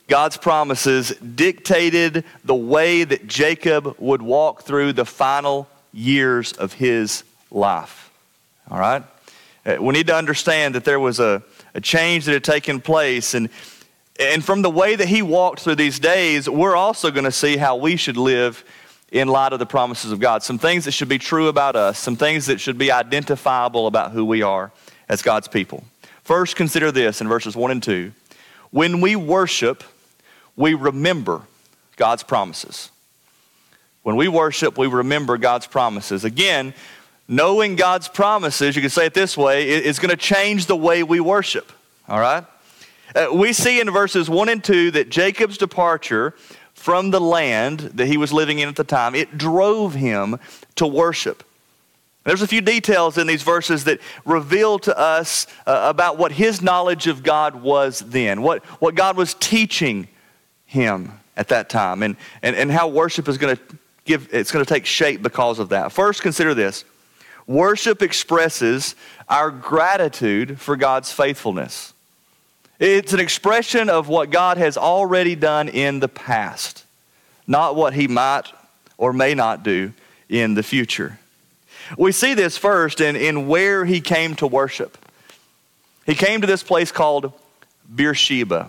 God's 0.08 0.36
promises 0.36 1.10
dictated 1.16 2.24
the 2.44 2.54
way 2.54 3.04
that 3.04 3.26
Jacob 3.26 3.96
would 3.98 4.22
walk 4.22 4.62
through 4.62 4.94
the 4.94 5.04
final 5.04 5.68
years 5.92 6.52
of 6.52 6.74
his 6.74 7.24
life. 7.50 8.10
All 8.70 8.78
right? 8.78 9.02
Uh, 9.64 9.76
we 9.80 9.92
need 9.92 10.06
to 10.08 10.16
understand 10.16 10.74
that 10.74 10.84
there 10.84 10.98
was 11.00 11.20
a, 11.20 11.42
a 11.74 11.80
change 11.80 12.24
that 12.24 12.32
had 12.32 12.44
taken 12.44 12.80
place. 12.80 13.34
And, 13.34 13.48
and 14.18 14.44
from 14.44 14.62
the 14.62 14.70
way 14.70 14.96
that 14.96 15.08
he 15.08 15.22
walked 15.22 15.60
through 15.60 15.76
these 15.76 15.98
days, 15.98 16.48
we're 16.48 16.76
also 16.76 17.10
going 17.10 17.24
to 17.24 17.32
see 17.32 17.56
how 17.56 17.76
we 17.76 17.96
should 17.96 18.16
live 18.16 18.64
in 19.12 19.28
light 19.28 19.52
of 19.52 19.58
the 19.58 19.66
promises 19.66 20.10
of 20.10 20.18
God. 20.18 20.42
Some 20.42 20.58
things 20.58 20.86
that 20.86 20.92
should 20.92 21.08
be 21.08 21.18
true 21.18 21.48
about 21.48 21.76
us, 21.76 21.98
some 21.98 22.16
things 22.16 22.46
that 22.46 22.60
should 22.60 22.78
be 22.78 22.90
identifiable 22.90 23.86
about 23.86 24.12
who 24.12 24.24
we 24.24 24.40
are 24.42 24.72
as 25.08 25.20
God's 25.20 25.46
people. 25.46 25.84
First, 26.24 26.56
consider 26.56 26.90
this 26.90 27.20
in 27.20 27.28
verses 27.28 27.54
1 27.54 27.70
and 27.70 27.82
2. 27.82 28.10
When 28.70 29.02
we 29.02 29.14
worship, 29.14 29.84
we 30.56 30.72
remember 30.72 31.42
God's 31.96 32.22
promises. 32.22 32.90
When 34.02 34.16
we 34.16 34.28
worship, 34.28 34.78
we 34.78 34.86
remember 34.86 35.36
God's 35.36 35.66
promises. 35.66 36.24
Again, 36.24 36.72
knowing 37.28 37.76
God's 37.76 38.08
promises, 38.08 38.74
you 38.74 38.80
can 38.80 38.90
say 38.90 39.04
it 39.04 39.14
this 39.14 39.36
way, 39.36 39.68
is 39.68 39.98
going 39.98 40.10
to 40.10 40.16
change 40.16 40.66
the 40.66 40.76
way 40.76 41.02
we 41.02 41.20
worship. 41.20 41.70
All 42.08 42.18
right? 42.18 42.44
Uh, 43.14 43.28
we 43.30 43.52
see 43.52 43.78
in 43.78 43.90
verses 43.90 44.30
1 44.30 44.48
and 44.48 44.64
2 44.64 44.92
that 44.92 45.10
Jacob's 45.10 45.58
departure 45.58 46.34
from 46.82 47.12
the 47.12 47.20
land 47.20 47.78
that 47.94 48.08
he 48.08 48.16
was 48.16 48.32
living 48.32 48.58
in 48.58 48.68
at 48.68 48.74
the 48.74 48.82
time, 48.82 49.14
it 49.14 49.38
drove 49.38 49.94
him 49.94 50.36
to 50.74 50.84
worship. 50.84 51.44
There's 52.24 52.42
a 52.42 52.46
few 52.48 52.60
details 52.60 53.18
in 53.18 53.28
these 53.28 53.44
verses 53.44 53.84
that 53.84 54.00
reveal 54.24 54.80
to 54.80 54.98
us 54.98 55.46
uh, 55.64 55.86
about 55.88 56.18
what 56.18 56.32
his 56.32 56.60
knowledge 56.60 57.06
of 57.06 57.22
God 57.22 57.54
was 57.62 58.00
then, 58.00 58.42
what, 58.42 58.64
what 58.80 58.96
God 58.96 59.16
was 59.16 59.34
teaching 59.34 60.08
him 60.66 61.12
at 61.36 61.46
that 61.48 61.68
time, 61.68 62.02
and, 62.02 62.16
and, 62.42 62.56
and 62.56 62.68
how 62.68 62.88
worship 62.88 63.28
is 63.28 63.38
going 63.38 63.54
to 63.54 63.62
give, 64.04 64.28
it's 64.34 64.50
going 64.50 64.64
to 64.64 64.68
take 64.68 64.84
shape 64.84 65.22
because 65.22 65.60
of 65.60 65.68
that. 65.68 65.92
First, 65.92 66.20
consider 66.20 66.52
this 66.52 66.84
worship 67.46 68.02
expresses 68.02 68.96
our 69.28 69.52
gratitude 69.52 70.60
for 70.60 70.74
God's 70.74 71.12
faithfulness. 71.12 71.91
It's 72.82 73.12
an 73.12 73.20
expression 73.20 73.88
of 73.88 74.08
what 74.08 74.30
God 74.30 74.58
has 74.58 74.76
already 74.76 75.36
done 75.36 75.68
in 75.68 76.00
the 76.00 76.08
past, 76.08 76.84
not 77.46 77.76
what 77.76 77.94
He 77.94 78.08
might 78.08 78.52
or 78.98 79.12
may 79.12 79.34
not 79.34 79.62
do 79.62 79.92
in 80.28 80.54
the 80.54 80.64
future. 80.64 81.20
We 81.96 82.10
see 82.10 82.34
this 82.34 82.58
first 82.58 83.00
in, 83.00 83.14
in 83.14 83.46
where 83.46 83.84
He 83.84 84.00
came 84.00 84.34
to 84.34 84.48
worship. 84.48 84.98
He 86.06 86.16
came 86.16 86.40
to 86.40 86.46
this 86.48 86.64
place 86.64 86.90
called 86.90 87.32
Beersheba. 87.94 88.68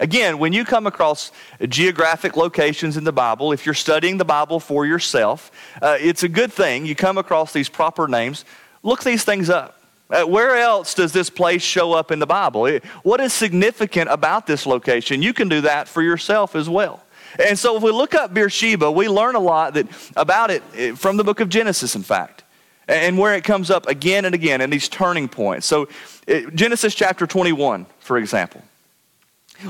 Again, 0.00 0.40
when 0.40 0.52
you 0.52 0.64
come 0.64 0.88
across 0.88 1.30
geographic 1.68 2.36
locations 2.36 2.96
in 2.96 3.04
the 3.04 3.12
Bible, 3.12 3.52
if 3.52 3.64
you're 3.64 3.76
studying 3.76 4.18
the 4.18 4.24
Bible 4.24 4.58
for 4.58 4.84
yourself, 4.84 5.52
uh, 5.80 5.96
it's 6.00 6.24
a 6.24 6.28
good 6.28 6.52
thing. 6.52 6.86
You 6.86 6.96
come 6.96 7.18
across 7.18 7.52
these 7.52 7.68
proper 7.68 8.08
names, 8.08 8.44
look 8.82 9.04
these 9.04 9.22
things 9.22 9.48
up. 9.48 9.78
Uh, 10.10 10.24
where 10.24 10.56
else 10.56 10.94
does 10.94 11.12
this 11.12 11.30
place 11.30 11.62
show 11.62 11.92
up 11.92 12.10
in 12.10 12.18
the 12.18 12.26
Bible? 12.26 12.78
What 13.02 13.20
is 13.20 13.32
significant 13.32 14.10
about 14.10 14.46
this 14.46 14.66
location? 14.66 15.22
You 15.22 15.32
can 15.32 15.48
do 15.48 15.62
that 15.62 15.88
for 15.88 16.02
yourself 16.02 16.54
as 16.54 16.68
well. 16.68 17.02
And 17.44 17.58
so 17.58 17.76
if 17.76 17.82
we 17.82 17.90
look 17.90 18.14
up 18.14 18.32
Beersheba, 18.32 18.90
we 18.90 19.08
learn 19.08 19.34
a 19.34 19.40
lot 19.40 19.74
that, 19.74 19.86
about 20.16 20.50
it 20.50 20.62
from 20.98 21.16
the 21.16 21.24
book 21.24 21.40
of 21.40 21.48
Genesis, 21.48 21.96
in 21.96 22.02
fact, 22.02 22.44
and 22.86 23.18
where 23.18 23.34
it 23.34 23.44
comes 23.44 23.70
up 23.70 23.88
again 23.88 24.24
and 24.24 24.34
again 24.34 24.60
in 24.60 24.70
these 24.70 24.88
turning 24.88 25.28
points. 25.28 25.66
So, 25.66 25.88
Genesis 26.54 26.94
chapter 26.94 27.26
21, 27.26 27.86
for 27.98 28.18
example. 28.18 28.62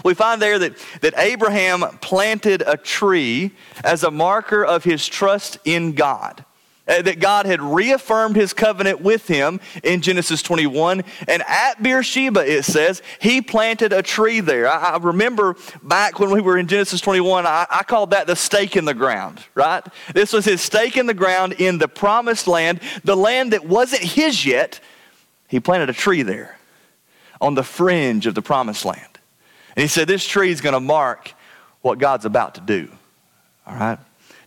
we 0.04 0.14
find 0.14 0.42
there 0.42 0.58
that, 0.58 0.76
that 1.00 1.14
Abraham 1.16 1.82
planted 2.00 2.62
a 2.66 2.76
tree 2.76 3.52
as 3.82 4.02
a 4.02 4.10
marker 4.10 4.64
of 4.64 4.84
his 4.84 5.06
trust 5.06 5.58
in 5.64 5.92
God. 5.92 6.44
Uh, 6.86 7.00
that 7.00 7.18
God 7.18 7.46
had 7.46 7.62
reaffirmed 7.62 8.36
his 8.36 8.52
covenant 8.52 9.00
with 9.00 9.26
him 9.26 9.58
in 9.82 10.02
Genesis 10.02 10.42
21. 10.42 11.02
And 11.26 11.42
at 11.48 11.82
Beersheba, 11.82 12.40
it 12.40 12.64
says, 12.66 13.00
he 13.18 13.40
planted 13.40 13.94
a 13.94 14.02
tree 14.02 14.40
there. 14.40 14.68
I, 14.68 14.90
I 14.90 14.96
remember 14.98 15.56
back 15.82 16.20
when 16.20 16.30
we 16.30 16.42
were 16.42 16.58
in 16.58 16.66
Genesis 16.66 17.00
21, 17.00 17.46
I, 17.46 17.66
I 17.70 17.84
called 17.84 18.10
that 18.10 18.26
the 18.26 18.36
stake 18.36 18.76
in 18.76 18.84
the 18.84 18.92
ground, 18.92 19.42
right? 19.54 19.82
This 20.12 20.34
was 20.34 20.44
his 20.44 20.60
stake 20.60 20.98
in 20.98 21.06
the 21.06 21.14
ground 21.14 21.54
in 21.54 21.78
the 21.78 21.88
promised 21.88 22.46
land, 22.46 22.80
the 23.02 23.16
land 23.16 23.54
that 23.54 23.64
wasn't 23.64 24.02
his 24.02 24.44
yet. 24.44 24.78
He 25.48 25.60
planted 25.60 25.88
a 25.88 25.94
tree 25.94 26.22
there 26.22 26.58
on 27.40 27.54
the 27.54 27.62
fringe 27.62 28.26
of 28.26 28.34
the 28.34 28.42
promised 28.42 28.84
land. 28.84 29.18
And 29.74 29.82
he 29.82 29.88
said, 29.88 30.06
This 30.06 30.26
tree 30.26 30.50
is 30.50 30.60
going 30.60 30.74
to 30.74 30.80
mark 30.80 31.32
what 31.80 31.98
God's 31.98 32.26
about 32.26 32.56
to 32.56 32.60
do. 32.60 32.90
All 33.66 33.74
right? 33.74 33.98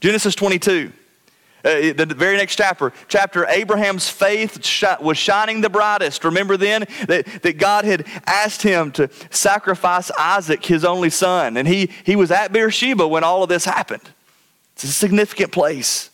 Genesis 0.02 0.36
22. 0.36 0.92
Uh, 1.66 1.92
the 1.94 2.14
very 2.16 2.38
next 2.38 2.56
chapter, 2.56 2.94
chapter 3.08 3.46
Abraham's 3.48 4.08
faith 4.08 4.84
was 5.02 5.18
shining 5.18 5.62
the 5.62 5.70
brightest. 5.70 6.24
Remember 6.24 6.56
then 6.56 6.86
that, 7.08 7.26
that 7.42 7.58
God 7.58 7.84
had 7.84 8.06
asked 8.26 8.62
him 8.62 8.92
to 8.94 9.10
sacrifice 9.32 10.12
Isaac, 10.12 10.64
his 10.66 10.86
only 10.86 11.10
son. 11.10 11.58
And 11.58 11.68
he, 11.68 11.90
he 12.06 12.16
was 12.16 12.32
at 12.32 12.54
Beersheba 12.54 13.08
when 13.08 13.24
all 13.24 13.44
of 13.44 13.50
this 13.50 13.66
happened. 13.66 14.10
It's 14.74 14.84
a 14.84 14.88
significant 14.88 15.52
place. 15.52 16.12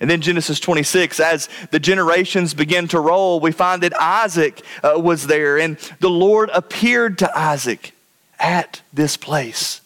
And 0.00 0.10
then 0.10 0.20
Genesis 0.20 0.60
26, 0.60 1.18
as 1.18 1.48
the 1.70 1.80
generations 1.80 2.54
begin 2.54 2.88
to 2.88 3.00
roll, 3.00 3.40
we 3.40 3.52
find 3.52 3.82
that 3.82 3.98
Isaac 4.00 4.60
uh, 4.82 4.98
was 5.00 5.26
there, 5.26 5.58
and 5.58 5.78
the 6.00 6.10
Lord 6.10 6.50
appeared 6.52 7.18
to 7.18 7.38
Isaac 7.38 7.92
at 8.38 8.82
this 8.92 9.16
place. 9.16 9.80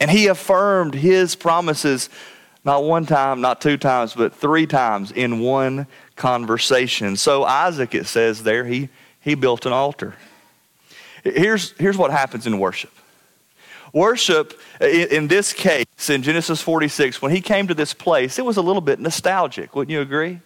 And 0.00 0.10
he 0.10 0.26
affirmed 0.26 0.94
his 0.94 1.36
promises 1.36 2.08
not 2.64 2.84
one 2.84 3.06
time, 3.06 3.40
not 3.40 3.60
two 3.60 3.76
times, 3.76 4.14
but 4.14 4.34
three 4.34 4.66
times 4.66 5.12
in 5.12 5.40
one 5.40 5.86
conversation. 6.16 7.16
So 7.16 7.44
Isaac, 7.44 7.94
it 7.94 8.06
says 8.06 8.42
there, 8.42 8.64
he, 8.64 8.90
he 9.20 9.34
built 9.34 9.64
an 9.66 9.72
altar. 9.72 10.14
Here's, 11.24 11.72
here's 11.72 11.96
what 11.96 12.10
happens 12.10 12.46
in 12.46 12.58
worship. 12.58 12.92
Worship, 13.92 14.58
in 14.80 15.26
this 15.26 15.52
case, 15.52 15.86
in 16.08 16.22
Genesis 16.22 16.62
46, 16.62 17.20
when 17.20 17.32
he 17.32 17.40
came 17.40 17.66
to 17.66 17.74
this 17.74 17.92
place, 17.92 18.38
it 18.38 18.44
was 18.44 18.56
a 18.56 18.62
little 18.62 18.82
bit 18.82 19.00
nostalgic. 19.00 19.74
Wouldn't 19.74 19.90
you 19.90 20.00
agree? 20.00 20.40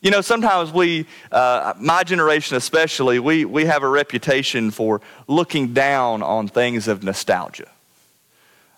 You 0.00 0.10
know, 0.10 0.22
sometimes 0.22 0.72
we, 0.72 1.06
uh, 1.30 1.74
my 1.78 2.04
generation 2.04 2.56
especially, 2.56 3.18
we, 3.18 3.44
we 3.44 3.66
have 3.66 3.82
a 3.82 3.88
reputation 3.88 4.70
for 4.70 5.02
looking 5.28 5.74
down 5.74 6.22
on 6.22 6.48
things 6.48 6.88
of 6.88 7.02
nostalgia. 7.02 7.68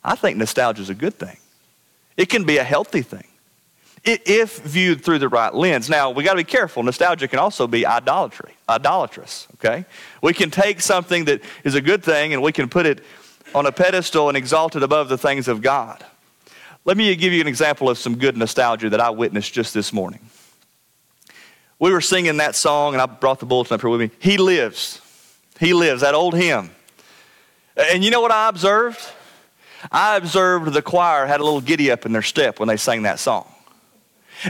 I 0.02 0.16
think 0.16 0.36
nostalgia 0.36 0.82
is 0.82 0.90
a 0.90 0.94
good 0.94 1.14
thing. 1.14 1.36
It 2.22 2.28
can 2.28 2.44
be 2.44 2.58
a 2.58 2.62
healthy 2.62 3.02
thing 3.02 3.26
if 4.04 4.60
viewed 4.60 5.04
through 5.04 5.18
the 5.18 5.28
right 5.28 5.52
lens. 5.52 5.90
Now, 5.90 6.12
we 6.12 6.22
got 6.22 6.34
to 6.34 6.36
be 6.36 6.44
careful. 6.44 6.84
Nostalgia 6.84 7.26
can 7.26 7.40
also 7.40 7.66
be 7.66 7.84
idolatry, 7.84 8.54
idolatrous, 8.68 9.48
okay? 9.54 9.84
We 10.22 10.32
can 10.32 10.48
take 10.48 10.80
something 10.80 11.24
that 11.24 11.40
is 11.64 11.74
a 11.74 11.80
good 11.80 12.04
thing 12.04 12.32
and 12.32 12.40
we 12.40 12.52
can 12.52 12.68
put 12.68 12.86
it 12.86 13.02
on 13.56 13.66
a 13.66 13.72
pedestal 13.72 14.28
and 14.28 14.36
exalt 14.36 14.76
it 14.76 14.84
above 14.84 15.08
the 15.08 15.18
things 15.18 15.48
of 15.48 15.62
God. 15.62 16.06
Let 16.84 16.96
me 16.96 17.12
give 17.16 17.32
you 17.32 17.40
an 17.40 17.48
example 17.48 17.90
of 17.90 17.98
some 17.98 18.16
good 18.16 18.36
nostalgia 18.36 18.88
that 18.90 19.00
I 19.00 19.10
witnessed 19.10 19.52
just 19.52 19.74
this 19.74 19.92
morning. 19.92 20.20
We 21.80 21.90
were 21.90 22.00
singing 22.00 22.36
that 22.36 22.54
song, 22.54 22.92
and 22.92 23.02
I 23.02 23.06
brought 23.06 23.40
the 23.40 23.46
bulletin 23.46 23.74
up 23.74 23.80
here 23.80 23.90
with 23.90 24.00
me. 24.00 24.10
He 24.20 24.36
lives. 24.36 25.00
He 25.58 25.74
lives, 25.74 26.02
that 26.02 26.14
old 26.14 26.36
hymn. 26.36 26.70
And 27.76 28.04
you 28.04 28.12
know 28.12 28.20
what 28.20 28.30
I 28.30 28.48
observed? 28.48 29.00
I 29.90 30.16
observed 30.16 30.72
the 30.72 30.82
choir 30.82 31.26
had 31.26 31.40
a 31.40 31.44
little 31.44 31.60
giddy 31.60 31.90
up 31.90 32.06
in 32.06 32.12
their 32.12 32.22
step 32.22 32.60
when 32.60 32.68
they 32.68 32.76
sang 32.76 33.02
that 33.02 33.18
song. 33.18 33.46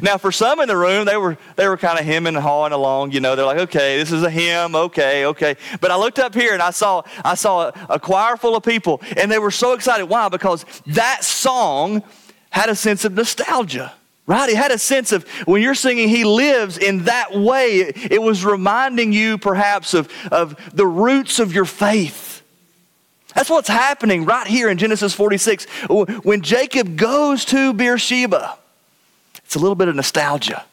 Now, 0.01 0.17
for 0.17 0.33
some 0.33 0.61
in 0.61 0.69
the 0.69 0.77
room, 0.77 1.05
they 1.05 1.17
were, 1.17 1.37
they 1.57 1.69
were 1.69 1.77
kind 1.77 1.99
of 1.99 2.07
hemming 2.07 2.35
and 2.35 2.43
hawing 2.43 2.73
along. 2.73 3.13
You 3.13 3.21
know, 3.21 3.37
they're 3.37 3.45
like, 3.45 3.59
okay, 3.59 3.99
this 3.99 4.11
is 4.11 4.23
a 4.23 4.31
hymn, 4.31 4.75
okay, 4.75 5.27
okay. 5.27 5.57
But 5.81 5.91
I 5.91 5.97
looked 5.97 6.19
up 6.19 6.35
here 6.35 6.55
and 6.55 6.63
I 6.63 6.71
saw, 6.71 7.03
I 7.25 7.35
saw 7.35 7.69
a, 7.69 7.87
a 7.91 8.01
choir 8.01 8.37
full 8.37 8.57
of 8.57 8.63
people, 8.63 9.03
and 9.17 9.31
they 9.31 9.39
were 9.39 9.51
so 9.51 9.75
excited. 9.75 10.07
Why? 10.07 10.29
Because 10.29 10.65
that 10.87 11.25
song 11.25 12.03
had 12.51 12.71
a 12.71 12.75
sense 12.75 13.05
of 13.05 13.13
nostalgia. 13.13 13.93
Right? 14.25 14.49
He 14.49 14.55
had 14.55 14.71
a 14.71 14.79
sense 14.79 15.11
of 15.11 15.29
when 15.47 15.63
you're 15.63 15.75
singing 15.75 16.09
He 16.09 16.25
lives 16.25 16.79
in 16.79 17.05
that 17.05 17.35
way, 17.35 17.81
it 17.81 18.23
was 18.23 18.45
reminding 18.45 19.13
you 19.13 19.37
perhaps 19.37 19.95
of, 19.95 20.09
of 20.31 20.57
the 20.73 20.87
roots 20.87 21.41
of 21.41 21.53
your 21.53 21.65
faith. 21.65 22.32
That's 23.35 23.51
what's 23.51 23.69
happening 23.69 24.25
right 24.25 24.47
here 24.47 24.69
in 24.69 24.79
Genesis 24.79 25.15
46. 25.15 25.65
When 26.23 26.43
Jacob 26.43 26.97
goes 26.97 27.45
to 27.47 27.73
Beersheba, 27.73 28.59
it's 29.45 29.55
a 29.55 29.59
little 29.59 29.75
bit 29.75 29.89
of 29.89 29.97
nostalgia. 29.97 30.65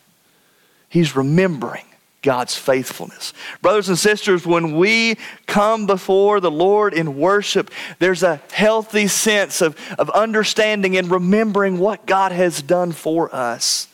He's 0.90 1.16
remembering 1.16 1.86
God's 2.22 2.56
faithfulness. 2.56 3.34
Brothers 3.62 3.88
and 3.88 3.98
sisters, 3.98 4.46
when 4.46 4.76
we 4.76 5.18
come 5.46 5.86
before 5.86 6.40
the 6.40 6.52
Lord 6.52 6.94
in 6.94 7.18
worship, 7.18 7.72
there's 8.00 8.24
a 8.24 8.42
healthy 8.52 9.08
sense 9.08 9.62
of, 9.62 9.78
of 9.98 10.10
understanding 10.10 10.98
and 10.98 11.10
remembering 11.10 11.78
what 11.78 12.06
God 12.06 12.32
has 12.32 12.62
done 12.62 12.92
for 12.92 13.34
us. 13.34 13.88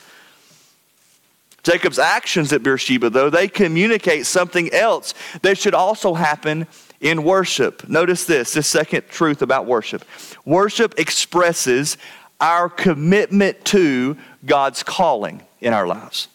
Jacob's 1.62 2.00
actions 2.00 2.54
at 2.54 2.62
Beersheba, 2.62 3.10
though, 3.10 3.30
they 3.30 3.48
communicate 3.48 4.26
something 4.28 4.72
else 4.72 5.16
that 5.42 5.58
should 5.58 5.74
also 5.74 6.14
happen 6.14 6.68
in 7.06 7.24
worship. 7.24 7.88
Notice 7.88 8.26
this, 8.26 8.54
this 8.54 8.66
second 8.66 9.04
truth 9.10 9.44
about 9.44 9.68
worship. 9.68 10.04
Worship 10.44 10.98
expresses 10.98 11.98
our 12.42 12.68
commitment 12.68 13.64
to 13.66 14.18
God's 14.44 14.82
calling 14.82 15.44
in 15.62 15.72
our 15.72 15.86
lives. 15.86 16.28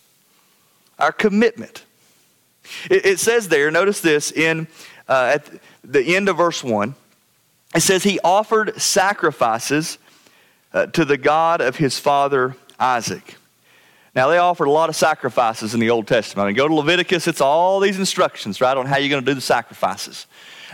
Our 0.96 1.10
commitment. 1.10 1.84
It, 2.88 3.04
it 3.04 3.18
says 3.18 3.48
there, 3.48 3.68
notice 3.72 4.00
this 4.00 4.30
in 4.30 4.68
uh, 5.08 5.32
at 5.34 5.50
the 5.82 6.14
end 6.14 6.28
of 6.28 6.36
verse 6.36 6.62
1. 6.62 6.94
It 7.74 7.80
says, 7.80 8.04
He 8.04 8.20
offered 8.22 8.80
sacrifices 8.80 9.98
uh, 10.72 10.86
to 10.86 11.04
the 11.04 11.16
God 11.16 11.60
of 11.60 11.76
his 11.76 11.98
father 11.98 12.54
Isaac. 12.78 13.34
Now, 14.14 14.28
they 14.28 14.38
offered 14.38 14.68
a 14.68 14.70
lot 14.70 14.88
of 14.88 14.94
sacrifices 14.94 15.74
in 15.74 15.80
the 15.80 15.90
Old 15.90 16.06
Testament. 16.06 16.44
I 16.44 16.48
mean, 16.48 16.56
go 16.56 16.68
to 16.68 16.74
Leviticus, 16.74 17.26
it's 17.26 17.40
all 17.40 17.80
these 17.80 17.98
instructions, 17.98 18.60
right, 18.60 18.76
on 18.76 18.86
how 18.86 18.98
you're 18.98 19.08
going 19.08 19.24
to 19.24 19.30
do 19.30 19.34
the 19.34 19.40
sacrifices. 19.40 20.26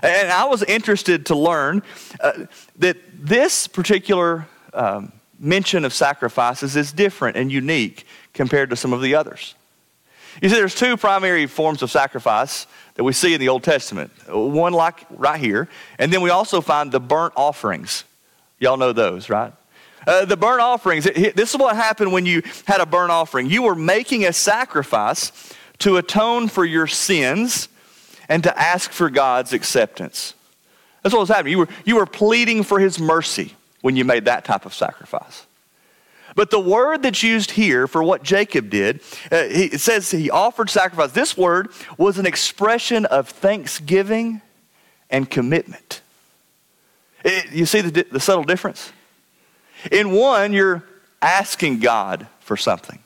And 0.03 0.31
I 0.31 0.45
was 0.47 0.63
interested 0.63 1.27
to 1.27 1.37
learn 1.37 1.83
uh, 2.21 2.47
that 2.79 2.97
this 3.15 3.67
particular 3.67 4.47
um, 4.75 5.13
mention 5.39 5.85
of 5.85 5.93
sacrifices 5.93 6.77
is 6.77 6.93
different 6.93 7.37
and 7.37 7.51
unique 7.51 8.07
compared 8.33 8.71
to 8.71 8.77
some 8.77 8.93
of 8.93 9.01
the 9.01 9.15
others. 9.15 9.55
You 10.43 10.51
see, 10.51 10.57
there's 10.57 10.75
two 10.75 10.97
primary 10.97 11.47
forms 11.47 11.83
of 11.83 11.91
sacrifice 11.91 12.67
that 12.95 13.05
we 13.05 13.13
see 13.13 13.33
in 13.33 13.41
the 13.41 13.49
Old 13.49 13.63
Testament. 13.63 14.11
One 14.29 14.73
like 14.73 15.07
right 15.11 15.41
here, 15.41 15.69
and 15.99 16.13
then 16.13 16.21
we 16.21 16.31
also 16.31 16.61
find 16.61 16.93
the 16.93 17.01
burnt 17.01 17.33
offerings. 17.37 18.05
Y'all 18.59 18.77
know 18.77 18.93
those, 18.93 19.31
right? 19.31 19.53
Uh, 20.07 20.25
the 20.25 20.37
burnt 20.37 20.61
offerings, 20.61 21.05
this 21.05 21.51
is 21.51 21.57
what 21.57 21.75
happened 21.75 22.13
when 22.13 22.27
you 22.27 22.43
had 22.67 22.81
a 22.81 22.87
burnt 22.87 23.11
offering. 23.11 23.51
You 23.51 23.63
were 23.63 23.75
making 23.75 24.25
a 24.25 24.33
sacrifice 24.33 25.53
to 25.79 25.97
atone 25.97 26.49
for 26.49 26.65
your 26.65 26.87
sins 26.87 27.69
and 28.29 28.43
to 28.45 28.59
ask 28.59 28.91
for 28.91 29.11
God's 29.11 29.53
acceptance. 29.53 30.35
That's 31.03 31.15
what 31.15 31.21
was 31.21 31.29
happening. 31.29 31.53
You 31.53 31.59
were, 31.59 31.69
you 31.85 31.97
were 31.97 32.07
pleading 32.07 32.63
for 32.63 32.81
his 32.81 32.99
mercy 32.99 33.55
when 33.81 33.97
you 33.97 34.05
made 34.05 34.25
that 34.25 34.45
type 34.45 34.67
of 34.67 34.75
sacrifice. 34.75 35.47
But 36.35 36.51
the 36.51 36.61
word 36.61 37.03
that's 37.03 37.23
used 37.23 37.53
here 37.53 37.87
for 37.87 38.03
what 38.03 38.23
Jacob 38.23 38.69
did, 38.69 38.97
uh, 39.33 39.37
it 39.49 39.81
says 39.81 40.11
he 40.11 40.31
offered 40.31 40.69
sacrifice. 40.69 41.13
This 41.13 41.37
word 41.37 41.71
was 41.97 42.19
an 42.19 42.27
expression 42.27 43.07
of 43.07 43.29
thanksgiving 43.29 44.43
and 45.09 45.31
commitment. 45.31 46.03
It, 47.25 47.53
you 47.53 47.65
see 47.65 47.81
the, 47.81 48.05
the 48.11 48.21
subtle 48.21 48.45
difference? 48.45 48.93
In 49.91 50.11
one, 50.11 50.53
you're 50.53 50.85
asking 51.23 51.79
God 51.79 52.27
for 52.41 52.57
something, 52.57 52.99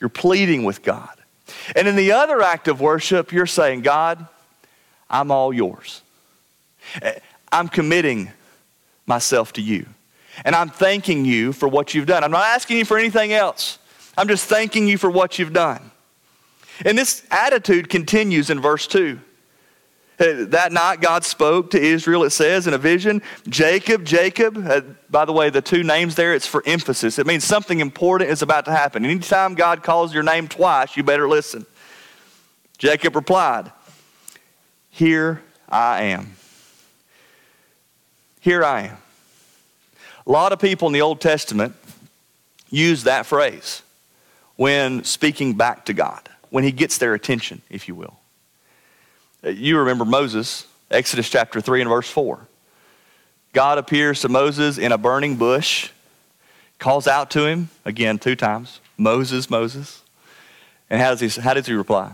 you're 0.00 0.08
pleading 0.08 0.64
with 0.64 0.82
God. 0.82 1.10
And 1.76 1.86
in 1.86 1.94
the 1.94 2.12
other 2.12 2.40
act 2.42 2.68
of 2.68 2.80
worship, 2.80 3.32
you're 3.32 3.46
saying, 3.46 3.82
God, 3.82 4.26
I'm 5.08 5.30
all 5.30 5.52
yours. 5.52 6.02
I'm 7.52 7.68
committing 7.68 8.30
myself 9.06 9.52
to 9.54 9.62
you. 9.62 9.86
And 10.44 10.54
I'm 10.54 10.68
thanking 10.68 11.24
you 11.24 11.52
for 11.52 11.68
what 11.68 11.94
you've 11.94 12.06
done. 12.06 12.22
I'm 12.22 12.30
not 12.30 12.44
asking 12.44 12.78
you 12.78 12.84
for 12.84 12.98
anything 12.98 13.32
else. 13.32 13.78
I'm 14.18 14.28
just 14.28 14.46
thanking 14.46 14.86
you 14.86 14.98
for 14.98 15.10
what 15.10 15.38
you've 15.38 15.52
done. 15.52 15.90
And 16.84 16.96
this 16.98 17.24
attitude 17.30 17.88
continues 17.88 18.50
in 18.50 18.60
verse 18.60 18.86
2. 18.86 19.18
Uh, 20.18 20.46
that 20.46 20.72
night, 20.72 21.02
God 21.02 21.24
spoke 21.24 21.70
to 21.72 21.80
Israel, 21.80 22.24
it 22.24 22.30
says 22.30 22.66
in 22.66 22.72
a 22.72 22.78
vision, 22.78 23.20
Jacob, 23.48 24.04
Jacob. 24.04 24.56
Uh, 24.66 24.80
by 25.10 25.26
the 25.26 25.32
way, 25.32 25.50
the 25.50 25.60
two 25.60 25.82
names 25.82 26.14
there, 26.14 26.34
it's 26.34 26.46
for 26.46 26.62
emphasis. 26.64 27.18
It 27.18 27.26
means 27.26 27.44
something 27.44 27.80
important 27.80 28.30
is 28.30 28.40
about 28.40 28.64
to 28.64 28.72
happen. 28.72 29.04
Anytime 29.04 29.54
God 29.54 29.82
calls 29.82 30.14
your 30.14 30.22
name 30.22 30.48
twice, 30.48 30.96
you 30.96 31.02
better 31.02 31.28
listen. 31.28 31.66
Jacob 32.78 33.14
replied, 33.14 33.70
Here 34.96 35.42
I 35.68 36.04
am. 36.04 36.36
Here 38.40 38.64
I 38.64 38.80
am. 38.84 38.96
A 40.26 40.30
lot 40.30 40.54
of 40.54 40.58
people 40.58 40.88
in 40.88 40.94
the 40.94 41.02
Old 41.02 41.20
Testament 41.20 41.74
use 42.70 43.04
that 43.04 43.26
phrase 43.26 43.82
when 44.56 45.04
speaking 45.04 45.52
back 45.52 45.84
to 45.84 45.92
God, 45.92 46.30
when 46.48 46.64
he 46.64 46.72
gets 46.72 46.96
their 46.96 47.12
attention, 47.12 47.60
if 47.68 47.88
you 47.88 47.94
will. 47.94 48.16
Uh, 49.44 49.50
you 49.50 49.78
remember 49.80 50.06
Moses, 50.06 50.66
Exodus 50.90 51.28
chapter 51.28 51.60
3 51.60 51.82
and 51.82 51.90
verse 51.90 52.08
4. 52.08 52.48
God 53.52 53.76
appears 53.76 54.22
to 54.22 54.30
Moses 54.30 54.78
in 54.78 54.92
a 54.92 54.98
burning 54.98 55.36
bush, 55.36 55.90
calls 56.78 57.06
out 57.06 57.30
to 57.32 57.44
him, 57.44 57.68
again, 57.84 58.18
two 58.18 58.34
times 58.34 58.80
Moses, 58.96 59.50
Moses. 59.50 60.00
And 60.88 61.02
how 61.02 61.14
does 61.14 61.34
he, 61.34 61.42
how 61.42 61.52
does 61.52 61.66
he 61.66 61.74
reply? 61.74 62.12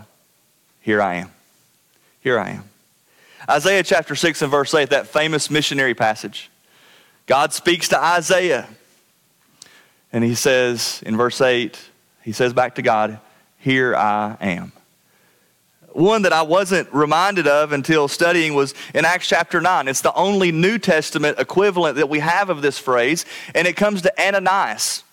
Here 0.81 1.01
I 1.01 1.15
am. 1.15 1.31
Here 2.19 2.37
I 2.37 2.49
am. 2.49 2.72
Isaiah 3.49 3.83
chapter 3.83 4.15
6 4.15 4.41
and 4.41 4.51
verse 4.51 4.73
8, 4.73 4.89
that 4.89 5.07
famous 5.07 5.49
missionary 5.49 5.93
passage. 5.93 6.49
God 7.25 7.53
speaks 7.53 7.89
to 7.89 8.01
Isaiah. 8.01 8.67
And 10.11 10.23
he 10.23 10.35
says 10.35 11.01
in 11.05 11.17
verse 11.17 11.41
8, 11.41 11.79
he 12.23 12.31
says 12.31 12.53
back 12.53 12.75
to 12.75 12.81
God, 12.81 13.19
Here 13.57 13.95
I 13.95 14.37
am. 14.39 14.71
One 15.91 16.23
that 16.23 16.33
I 16.33 16.41
wasn't 16.41 16.91
reminded 16.91 17.47
of 17.47 17.71
until 17.71 18.07
studying 18.07 18.55
was 18.55 18.73
in 18.95 19.05
Acts 19.05 19.27
chapter 19.27 19.61
9. 19.61 19.87
It's 19.87 20.01
the 20.01 20.13
only 20.13 20.51
New 20.51 20.79
Testament 20.79 21.39
equivalent 21.39 21.97
that 21.97 22.09
we 22.09 22.19
have 22.19 22.49
of 22.49 22.61
this 22.61 22.79
phrase, 22.79 23.25
and 23.53 23.67
it 23.67 23.75
comes 23.75 24.01
to 24.03 24.21
Ananias. 24.21 25.03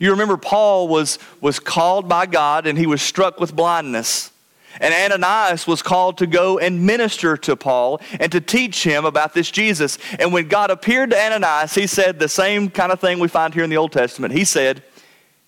You 0.00 0.10
remember 0.10 0.36
Paul 0.36 0.88
was, 0.88 1.18
was 1.40 1.60
called 1.60 2.08
by 2.08 2.26
God 2.26 2.66
and 2.66 2.76
he 2.76 2.86
was 2.86 3.00
struck 3.00 3.38
with 3.40 3.54
blindness. 3.54 4.32
And 4.80 4.94
Ananias 4.94 5.66
was 5.66 5.82
called 5.82 6.18
to 6.18 6.26
go 6.26 6.58
and 6.58 6.86
minister 6.86 7.36
to 7.38 7.56
Paul 7.56 8.00
and 8.20 8.30
to 8.32 8.40
teach 8.40 8.84
him 8.84 9.04
about 9.04 9.34
this 9.34 9.50
Jesus. 9.50 9.98
And 10.18 10.32
when 10.32 10.48
God 10.48 10.70
appeared 10.70 11.10
to 11.10 11.18
Ananias, 11.20 11.74
he 11.74 11.86
said 11.86 12.18
the 12.18 12.28
same 12.28 12.70
kind 12.70 12.92
of 12.92 13.00
thing 13.00 13.18
we 13.18 13.28
find 13.28 13.54
here 13.54 13.64
in 13.64 13.70
the 13.70 13.76
Old 13.76 13.92
Testament. 13.92 14.34
He 14.34 14.44
said, 14.44 14.82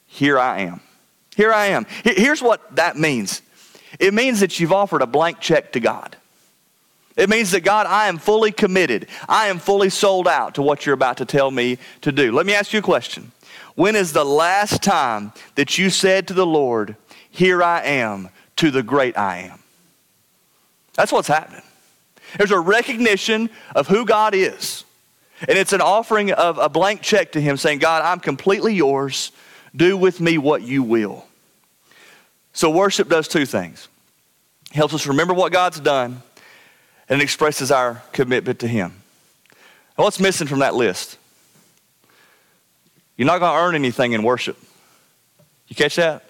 Here 0.07 0.39
I 0.39 0.61
am. 0.61 0.81
Here 1.37 1.53
I 1.53 1.67
am. 1.67 1.87
Here's 2.05 2.43
what 2.43 2.77
that 2.77 2.97
means 2.97 3.43
it 3.99 4.15
means 4.15 4.41
that 4.41 4.61
you've 4.61 4.73
offered 4.73 5.03
a 5.03 5.07
blank 5.07 5.41
check 5.41 5.73
to 5.73 5.81
God. 5.81 6.17
It 7.17 7.29
means 7.29 7.51
that 7.51 7.65
God, 7.65 7.87
I 7.87 8.09
am 8.09 8.19
fully 8.19 8.53
committed. 8.53 9.09
I 9.29 9.49
am 9.49 9.59
fully 9.59 9.91
sold 9.91 10.29
out 10.29 10.55
to 10.55 10.63
what 10.63 10.87
you're 10.87 10.95
about 10.95 11.19
to 11.19 11.25
tell 11.25 11.51
me 11.51 11.79
to 12.03 12.13
do. 12.13 12.33
Let 12.33 12.47
me 12.47 12.55
ask 12.55 12.73
you 12.73 12.79
a 12.79 12.83
question. 12.83 13.33
When 13.75 13.97
is 13.97 14.13
the 14.13 14.25
last 14.25 14.83
time 14.83 15.33
that 15.57 15.77
you 15.77 15.91
said 15.91 16.29
to 16.29 16.35
the 16.35 16.47
Lord, 16.47 16.97
Here 17.31 17.63
I 17.63 17.83
am, 17.83 18.31
to 18.61 18.71
the 18.71 18.83
great 18.83 19.17
I 19.17 19.51
am? 19.51 19.59
That's 20.95 21.13
what's 21.13 21.29
happening. 21.29 21.63
There's 22.37 22.51
a 22.51 22.61
recognition 22.61 23.51
of 23.75 23.89
who 23.89 24.05
God 24.05 24.35
is. 24.35 24.85
And 25.49 25.59
it's 25.59 25.73
an 25.73 25.81
offering 25.81 26.33
of 26.33 26.59
a 26.59 26.69
blank 26.69 27.01
check 27.01 27.33
to 27.33 27.41
Him 27.41 27.57
saying, 27.57 27.79
God, 27.79 28.03
I'm 28.03 28.21
completely 28.21 28.75
yours. 28.75 29.33
Do 29.75 29.97
with 29.97 30.21
me 30.21 30.37
what 30.37 30.63
you 30.63 30.83
will. 30.83 31.25
So, 32.53 32.71
worship 32.71 33.09
does 33.09 33.29
two 33.29 33.47
things 33.47 33.89
it 34.71 34.77
helps 34.77 34.93
us 34.93 35.07
remember 35.07 35.33
what 35.33 35.53
God's 35.53 35.81
done, 35.81 36.23
and 37.09 37.21
it 37.21 37.25
expresses 37.25 37.71
our 37.71 38.03
commitment 38.13 38.59
to 38.61 38.69
Him. 38.69 39.01
Now, 39.97 40.05
what's 40.05 40.21
missing 40.21 40.47
from 40.47 40.59
that 40.59 40.75
list? 40.75 41.17
You're 43.17 43.27
not 43.27 43.39
going 43.39 43.53
to 43.53 43.59
earn 43.59 43.75
anything 43.75 44.13
in 44.13 44.23
worship. 44.23 44.59
You 45.69 45.77
catch 45.77 45.97
that? 45.97 46.30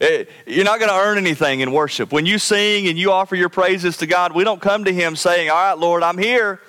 Eh, 0.00 0.24
you're 0.46 0.64
not 0.64 0.78
going 0.78 0.90
to 0.90 0.96
earn 0.96 1.16
anything 1.16 1.60
in 1.60 1.72
worship. 1.72 2.12
When 2.12 2.26
you 2.26 2.38
sing 2.38 2.86
and 2.88 2.98
you 2.98 3.12
offer 3.12 3.34
your 3.34 3.48
praises 3.48 3.96
to 3.98 4.06
God, 4.06 4.34
we 4.34 4.44
don't 4.44 4.60
come 4.60 4.84
to 4.84 4.92
Him 4.92 5.16
saying, 5.16 5.48
All 5.48 5.56
right, 5.56 5.78
Lord, 5.78 6.02
I'm 6.02 6.18
here. 6.18 6.60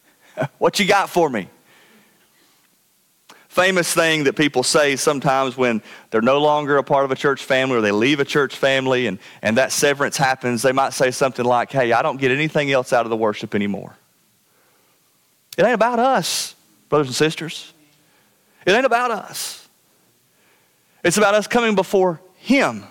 what 0.58 0.78
you 0.78 0.86
got 0.86 1.10
for 1.10 1.28
me? 1.28 1.48
Famous 3.48 3.92
thing 3.92 4.24
that 4.24 4.34
people 4.34 4.62
say 4.62 4.96
sometimes 4.96 5.56
when 5.56 5.82
they're 6.10 6.22
no 6.22 6.40
longer 6.40 6.78
a 6.78 6.84
part 6.84 7.04
of 7.04 7.10
a 7.10 7.16
church 7.16 7.42
family 7.44 7.76
or 7.76 7.80
they 7.82 7.90
leave 7.90 8.20
a 8.20 8.24
church 8.24 8.56
family 8.56 9.06
and, 9.06 9.18
and 9.42 9.58
that 9.58 9.72
severance 9.72 10.16
happens, 10.16 10.62
they 10.62 10.72
might 10.72 10.94
say 10.94 11.10
something 11.10 11.44
like, 11.44 11.70
Hey, 11.70 11.92
I 11.92 12.00
don't 12.00 12.18
get 12.18 12.30
anything 12.30 12.72
else 12.72 12.94
out 12.94 13.04
of 13.04 13.10
the 13.10 13.16
worship 13.16 13.54
anymore. 13.54 13.94
It 15.58 15.64
ain't 15.64 15.74
about 15.74 15.98
us, 15.98 16.54
brothers 16.88 17.08
and 17.08 17.16
sisters. 17.16 17.74
It 18.64 18.72
ain't 18.72 18.86
about 18.86 19.10
us. 19.10 19.68
It's 21.04 21.18
about 21.18 21.34
us 21.34 21.46
coming 21.46 21.74
before 21.74 22.20
Him 22.40 22.84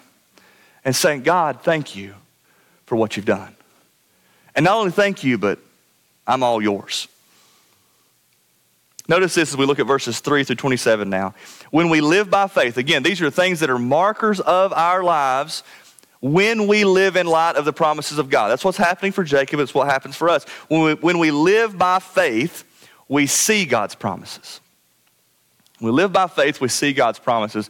and 0.85 0.95
saying, 0.95 1.23
God, 1.23 1.61
thank 1.63 1.95
you 1.95 2.13
for 2.85 2.95
what 2.95 3.17
you've 3.17 3.25
done. 3.25 3.55
And 4.55 4.63
not 4.63 4.77
only 4.77 4.91
thank 4.91 5.23
you, 5.23 5.37
but 5.37 5.59
I'm 6.25 6.43
all 6.43 6.61
yours. 6.61 7.07
Notice 9.07 9.33
this 9.33 9.49
as 9.49 9.57
we 9.57 9.65
look 9.65 9.79
at 9.79 9.87
verses 9.87 10.19
3 10.19 10.43
through 10.43 10.57
27 10.57 11.09
now. 11.09 11.33
When 11.71 11.89
we 11.89 11.99
live 11.99 12.29
by 12.29 12.47
faith, 12.47 12.77
again, 12.77 13.01
these 13.01 13.21
are 13.21 13.31
things 13.31 13.59
that 13.61 13.69
are 13.71 13.79
markers 13.79 14.39
of 14.39 14.71
our 14.71 15.03
lives 15.03 15.63
when 16.21 16.67
we 16.67 16.83
live 16.83 17.15
in 17.15 17.25
light 17.25 17.55
of 17.55 17.65
the 17.65 17.73
promises 17.73 18.19
of 18.19 18.29
God. 18.29 18.49
That's 18.49 18.63
what's 18.63 18.77
happening 18.77 19.11
for 19.11 19.23
Jacob, 19.23 19.59
it's 19.61 19.73
what 19.73 19.87
happens 19.87 20.15
for 20.15 20.29
us. 20.29 20.43
When 20.67 20.81
we, 20.81 20.93
when 20.93 21.17
we 21.17 21.31
live 21.31 21.75
by 21.75 21.97
faith, 21.99 22.65
we 23.07 23.25
see 23.25 23.65
God's 23.65 23.95
promises. 23.95 24.61
We 25.81 25.89
live 25.89 26.13
by 26.13 26.27
faith, 26.27 26.61
we 26.61 26.67
see 26.67 26.93
God's 26.93 27.17
promises. 27.17 27.69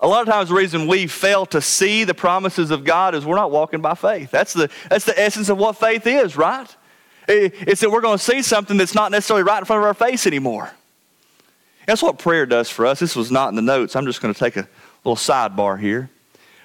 A 0.00 0.08
lot 0.08 0.26
of 0.26 0.32
times, 0.32 0.48
the 0.48 0.54
reason 0.54 0.86
we 0.86 1.06
fail 1.06 1.46
to 1.46 1.60
see 1.60 2.04
the 2.04 2.14
promises 2.14 2.70
of 2.70 2.84
God 2.84 3.14
is 3.14 3.24
we're 3.24 3.36
not 3.36 3.50
walking 3.50 3.80
by 3.80 3.94
faith. 3.94 4.30
That's 4.30 4.52
the, 4.52 4.68
that's 4.90 5.04
the 5.04 5.18
essence 5.18 5.48
of 5.48 5.56
what 5.56 5.76
faith 5.76 6.06
is, 6.06 6.36
right? 6.36 6.68
It's 7.26 7.80
that 7.80 7.90
we're 7.90 8.02
going 8.02 8.18
to 8.18 8.22
see 8.22 8.42
something 8.42 8.76
that's 8.76 8.94
not 8.94 9.10
necessarily 9.10 9.44
right 9.44 9.58
in 9.58 9.64
front 9.64 9.80
of 9.80 9.86
our 9.86 9.94
face 9.94 10.26
anymore. 10.26 10.70
That's 11.86 12.02
what 12.02 12.18
prayer 12.18 12.44
does 12.44 12.68
for 12.68 12.86
us. 12.86 12.98
This 12.98 13.16
was 13.16 13.30
not 13.30 13.48
in 13.48 13.56
the 13.56 13.62
notes. 13.62 13.96
I'm 13.96 14.04
just 14.04 14.20
going 14.20 14.34
to 14.34 14.38
take 14.38 14.56
a 14.56 14.68
little 15.04 15.16
sidebar 15.16 15.78
here. 15.78 16.10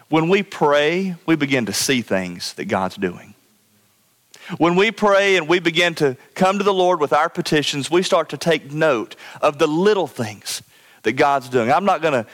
When 0.09 0.27
we 0.27 0.43
pray, 0.43 1.15
we 1.25 1.35
begin 1.35 1.67
to 1.67 1.73
see 1.73 2.01
things 2.01 2.53
that 2.53 2.65
God's 2.65 2.95
doing. 2.95 3.35
When 4.57 4.75
we 4.75 4.91
pray 4.91 5.35
and 5.37 5.47
we 5.47 5.59
begin 5.59 5.93
to 5.95 6.17
come 6.33 6.57
to 6.57 6.63
the 6.63 6.73
Lord 6.73 6.99
with 6.99 7.13
our 7.13 7.29
petitions, 7.29 7.91
we 7.91 8.01
start 8.01 8.29
to 8.29 8.37
take 8.37 8.71
note 8.71 9.15
of 9.41 9.59
the 9.59 9.67
little 9.67 10.07
things 10.07 10.63
that 11.03 11.13
God's 11.13 11.47
doing. 11.47 11.71
I'm 11.71 11.85
not 11.85 12.01
going 12.01 12.23
to 12.23 12.29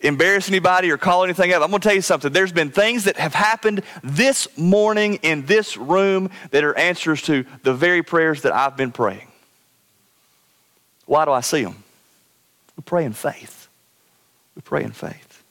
embarrass 0.00 0.48
anybody 0.48 0.90
or 0.90 0.98
call 0.98 1.24
anything 1.24 1.52
up. 1.52 1.62
I'm 1.62 1.70
going 1.70 1.80
to 1.80 1.88
tell 1.88 1.96
you 1.96 2.02
something. 2.02 2.32
There's 2.32 2.52
been 2.52 2.70
things 2.70 3.04
that 3.04 3.16
have 3.16 3.34
happened 3.34 3.82
this 4.02 4.46
morning 4.58 5.14
in 5.22 5.46
this 5.46 5.76
room 5.76 6.30
that 6.50 6.64
are 6.64 6.76
answers 6.76 7.22
to 7.22 7.44
the 7.62 7.74
very 7.74 8.02
prayers 8.02 8.42
that 8.42 8.52
I've 8.52 8.76
been 8.76 8.92
praying. 8.92 9.28
Why 11.06 11.24
do 11.24 11.30
I 11.30 11.40
see 11.40 11.64
them? 11.64 11.82
We 12.76 12.82
pray 12.82 13.04
in 13.04 13.12
faith. 13.12 13.68
We 14.54 14.62
pray 14.62 14.84
in 14.84 14.92
faith. 14.92 15.42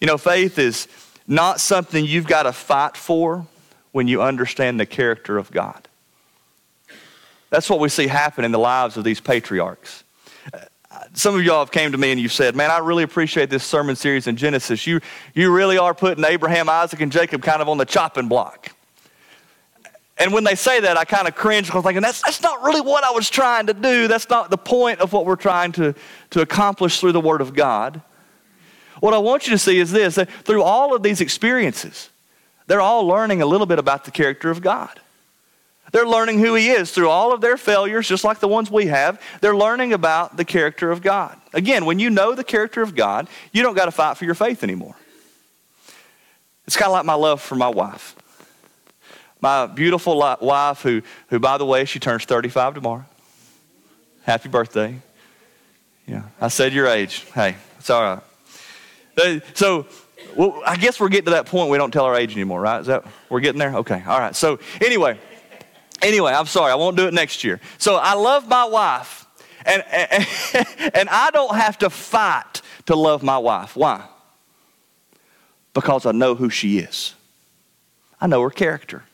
You 0.00 0.06
know, 0.06 0.18
faith 0.18 0.58
is 0.58 0.88
not 1.26 1.60
something 1.60 2.04
you've 2.04 2.26
got 2.26 2.42
to 2.42 2.52
fight 2.52 2.96
for 2.96 3.46
when 3.92 4.08
you 4.08 4.20
understand 4.20 4.78
the 4.78 4.86
character 4.86 5.38
of 5.38 5.50
God. 5.50 5.88
That's 7.48 7.70
what 7.70 7.80
we 7.80 7.88
see 7.88 8.08
happen 8.08 8.44
in 8.44 8.52
the 8.52 8.58
lives 8.58 8.96
of 8.96 9.04
these 9.04 9.20
patriarchs. 9.20 10.03
Some 11.16 11.36
of 11.36 11.44
y'all 11.44 11.60
have 11.60 11.70
came 11.70 11.92
to 11.92 11.98
me 11.98 12.10
and 12.10 12.20
you 12.20 12.28
said, 12.28 12.56
man, 12.56 12.72
I 12.72 12.78
really 12.78 13.04
appreciate 13.04 13.48
this 13.48 13.62
sermon 13.62 13.94
series 13.94 14.26
in 14.26 14.36
Genesis. 14.36 14.84
You, 14.84 15.00
you 15.32 15.52
really 15.52 15.78
are 15.78 15.94
putting 15.94 16.24
Abraham, 16.24 16.68
Isaac, 16.68 17.00
and 17.00 17.12
Jacob 17.12 17.40
kind 17.40 17.62
of 17.62 17.68
on 17.68 17.78
the 17.78 17.84
chopping 17.84 18.26
block. 18.26 18.74
And 20.18 20.32
when 20.32 20.42
they 20.42 20.56
say 20.56 20.80
that, 20.80 20.96
I 20.96 21.04
kind 21.04 21.28
of 21.28 21.36
cringe 21.36 21.66
because 21.66 21.78
I'm 21.78 21.84
thinking, 21.84 22.02
that's, 22.02 22.22
that's 22.22 22.42
not 22.42 22.62
really 22.62 22.80
what 22.80 23.04
I 23.04 23.12
was 23.12 23.30
trying 23.30 23.66
to 23.68 23.74
do. 23.74 24.08
That's 24.08 24.28
not 24.28 24.50
the 24.50 24.58
point 24.58 25.00
of 25.00 25.12
what 25.12 25.24
we're 25.24 25.36
trying 25.36 25.72
to, 25.72 25.94
to 26.30 26.40
accomplish 26.40 27.00
through 27.00 27.12
the 27.12 27.20
Word 27.20 27.40
of 27.40 27.54
God. 27.54 28.02
What 29.00 29.14
I 29.14 29.18
want 29.18 29.46
you 29.46 29.52
to 29.52 29.58
see 29.58 29.78
is 29.78 29.92
this 29.92 30.16
that 30.16 30.30
through 30.30 30.62
all 30.62 30.94
of 30.94 31.02
these 31.02 31.20
experiences, 31.20 32.10
they're 32.66 32.80
all 32.80 33.06
learning 33.06 33.42
a 33.42 33.46
little 33.46 33.66
bit 33.66 33.78
about 33.78 34.04
the 34.04 34.10
character 34.10 34.50
of 34.50 34.62
God. 34.62 35.00
They're 35.94 36.08
learning 36.08 36.40
who 36.40 36.56
He 36.56 36.70
is 36.70 36.90
through 36.90 37.08
all 37.08 37.32
of 37.32 37.40
their 37.40 37.56
failures, 37.56 38.08
just 38.08 38.24
like 38.24 38.40
the 38.40 38.48
ones 38.48 38.68
we 38.68 38.86
have. 38.86 39.22
They're 39.40 39.54
learning 39.54 39.92
about 39.92 40.36
the 40.36 40.44
character 40.44 40.90
of 40.90 41.02
God. 41.02 41.40
Again, 41.52 41.84
when 41.84 42.00
you 42.00 42.10
know 42.10 42.34
the 42.34 42.42
character 42.42 42.82
of 42.82 42.96
God, 42.96 43.28
you 43.52 43.62
don't 43.62 43.76
got 43.76 43.84
to 43.84 43.92
fight 43.92 44.16
for 44.16 44.24
your 44.24 44.34
faith 44.34 44.64
anymore. 44.64 44.96
It's 46.66 46.76
kind 46.76 46.88
of 46.88 46.94
like 46.94 47.04
my 47.04 47.14
love 47.14 47.40
for 47.40 47.54
my 47.54 47.68
wife. 47.68 48.16
My 49.40 49.66
beautiful 49.66 50.18
wife, 50.18 50.82
who, 50.82 51.02
who, 51.28 51.38
by 51.38 51.58
the 51.58 51.64
way, 51.64 51.84
she 51.84 52.00
turns 52.00 52.24
35 52.24 52.74
tomorrow. 52.74 53.04
Happy 54.24 54.48
birthday. 54.48 55.00
Yeah, 56.08 56.24
I 56.40 56.48
said 56.48 56.72
your 56.72 56.88
age. 56.88 57.24
Hey, 57.34 57.54
it's 57.78 57.88
all 57.88 58.20
right. 59.16 59.42
So, 59.54 59.86
well, 60.34 60.60
I 60.66 60.76
guess 60.76 60.98
we're 60.98 61.08
getting 61.08 61.26
to 61.26 61.30
that 61.32 61.46
point 61.46 61.70
we 61.70 61.78
don't 61.78 61.92
tell 61.92 62.04
our 62.04 62.16
age 62.16 62.32
anymore, 62.32 62.60
right? 62.60 62.80
Is 62.80 62.88
that 62.88 63.04
we're 63.28 63.38
getting 63.38 63.60
there? 63.60 63.76
Okay, 63.76 64.02
all 64.04 64.18
right. 64.18 64.34
So 64.34 64.58
anyway, 64.80 65.20
anyway, 66.02 66.32
I'm 66.32 66.46
sorry, 66.46 66.72
I 66.72 66.74
won't 66.74 66.96
do 66.96 67.06
it 67.06 67.14
next 67.14 67.44
year. 67.44 67.60
So 67.78 67.96
I 67.96 68.14
love 68.14 68.48
my 68.48 68.64
wife, 68.64 69.26
and 69.64 69.82
and, 69.90 70.26
and 70.94 71.08
I 71.08 71.30
don't 71.32 71.56
have 71.56 71.78
to 71.78 71.90
fight 71.90 72.62
to 72.86 72.96
love 72.96 73.22
my 73.22 73.38
wife. 73.38 73.76
Why? 73.76 74.06
Because 75.72 76.06
I 76.06 76.12
know 76.12 76.34
who 76.34 76.50
she 76.50 76.78
is. 76.78 77.14
I 78.20 78.26
know 78.26 78.40
her 78.42 78.50
character. 78.50 79.04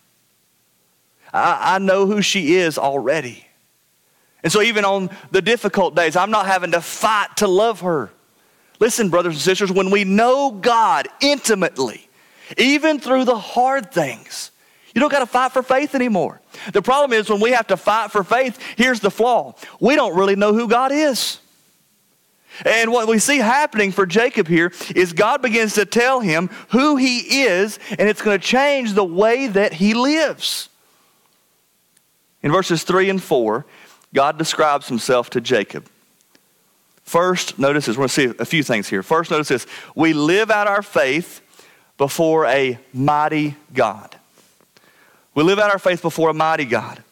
I, 1.33 1.77
I 1.77 1.79
know 1.79 2.07
who 2.07 2.23
she 2.23 2.55
is 2.55 2.79
already. 2.79 3.47
And 4.43 4.53
so, 4.53 4.63
even 4.63 4.85
on 4.85 5.11
the 5.31 5.43
difficult 5.43 5.95
days, 5.95 6.17
I'm 6.17 6.31
not 6.31 6.47
having 6.47 6.73
to 6.73 6.81
fight 6.81 7.37
to 7.39 7.47
love 7.47 7.81
her. 7.81 8.11
Listen, 8.79 9.11
brothers 9.11 9.35
and 9.35 9.43
sisters, 9.43 9.71
when 9.71 9.91
we 9.91 10.05
know 10.05 10.51
God 10.51 11.09
intimately, 11.21 12.09
even 12.57 12.99
through 12.99 13.27
the 13.27 13.39
hard 13.39 13.93
things, 13.93 14.51
you 14.95 15.01
don't 15.01 15.11
got 15.11 15.21
to 15.21 15.27
fight 15.27 15.53
for 15.53 15.63
faith 15.63 15.95
anymore. 15.95 16.41
The 16.73 16.83
problem 16.83 17.19
is 17.19 17.29
when 17.29 17.41
we 17.41 17.53
have 17.53 17.69
to 17.69 17.77
fight 17.77 18.11
for 18.11 18.25
faith, 18.25 18.59
here's 18.77 19.01
the 19.01 19.11
flaw 19.11 19.55
we 19.81 19.95
don't 19.95 20.17
really 20.17 20.37
know 20.37 20.53
who 20.53 20.69
God 20.69 20.93
is. 20.93 21.41
And 22.65 22.93
what 22.93 23.09
we 23.09 23.19
see 23.19 23.39
happening 23.39 23.93
for 23.93 24.07
Jacob 24.07 24.49
here 24.49 24.73
is 24.95 25.13
God 25.13 25.41
begins 25.41 25.75
to 25.75 25.87
tell 25.87 26.21
him 26.21 26.51
who 26.71 26.97
he 26.97 27.43
is, 27.43 27.79
and 27.99 28.09
it's 28.09 28.21
going 28.21 28.39
to 28.39 28.45
change 28.45 28.93
the 28.93 29.05
way 29.05 29.47
that 29.47 29.75
he 29.75 29.95
lives. 29.95 30.69
In 32.43 32.53
verses 32.53 32.83
3 32.83 33.09
and 33.09 33.23
4, 33.23 33.65
God 34.13 34.37
describes 34.37 34.89
himself 34.89 35.31
to 35.31 35.41
Jacob. 35.41 35.89
First, 37.05 37.59
notice 37.59 37.87
this. 37.87 37.97
We're 37.97 38.03
going 38.03 38.09
to 38.09 38.35
see 38.35 38.39
a 38.39 38.45
few 38.45 38.63
things 38.63 38.89
here. 38.89 39.03
First, 39.03 39.31
notice 39.31 39.49
this. 39.49 39.67
We 39.95 40.13
live 40.13 40.51
out 40.51 40.67
our 40.67 40.83
faith 40.83 41.41
before 41.99 42.47
a 42.47 42.79
mighty 42.93 43.57
God. 43.73 44.17
We 45.35 45.43
live 45.43 45.59
out 45.59 45.71
our 45.71 45.79
faith 45.79 46.03
before 46.03 46.31
a 46.31 46.35
mighty 46.35 46.65
God. 46.65 47.03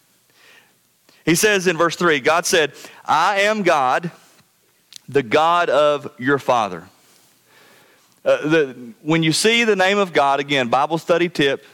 He 1.24 1.34
says 1.34 1.66
in 1.66 1.76
verse 1.76 1.94
3 1.96 2.20
God 2.20 2.46
said, 2.46 2.72
I 3.04 3.42
am 3.42 3.62
God, 3.62 4.10
the 5.08 5.22
God 5.22 5.70
of 5.70 6.10
your 6.18 6.38
father. 6.38 6.88
Uh, 8.24 8.48
the, 8.48 8.92
when 9.02 9.22
you 9.22 9.32
see 9.32 9.64
the 9.64 9.76
name 9.76 9.98
of 9.98 10.12
God, 10.12 10.40
again, 10.40 10.68
Bible 10.68 10.98
study 10.98 11.28
tip, 11.28 11.64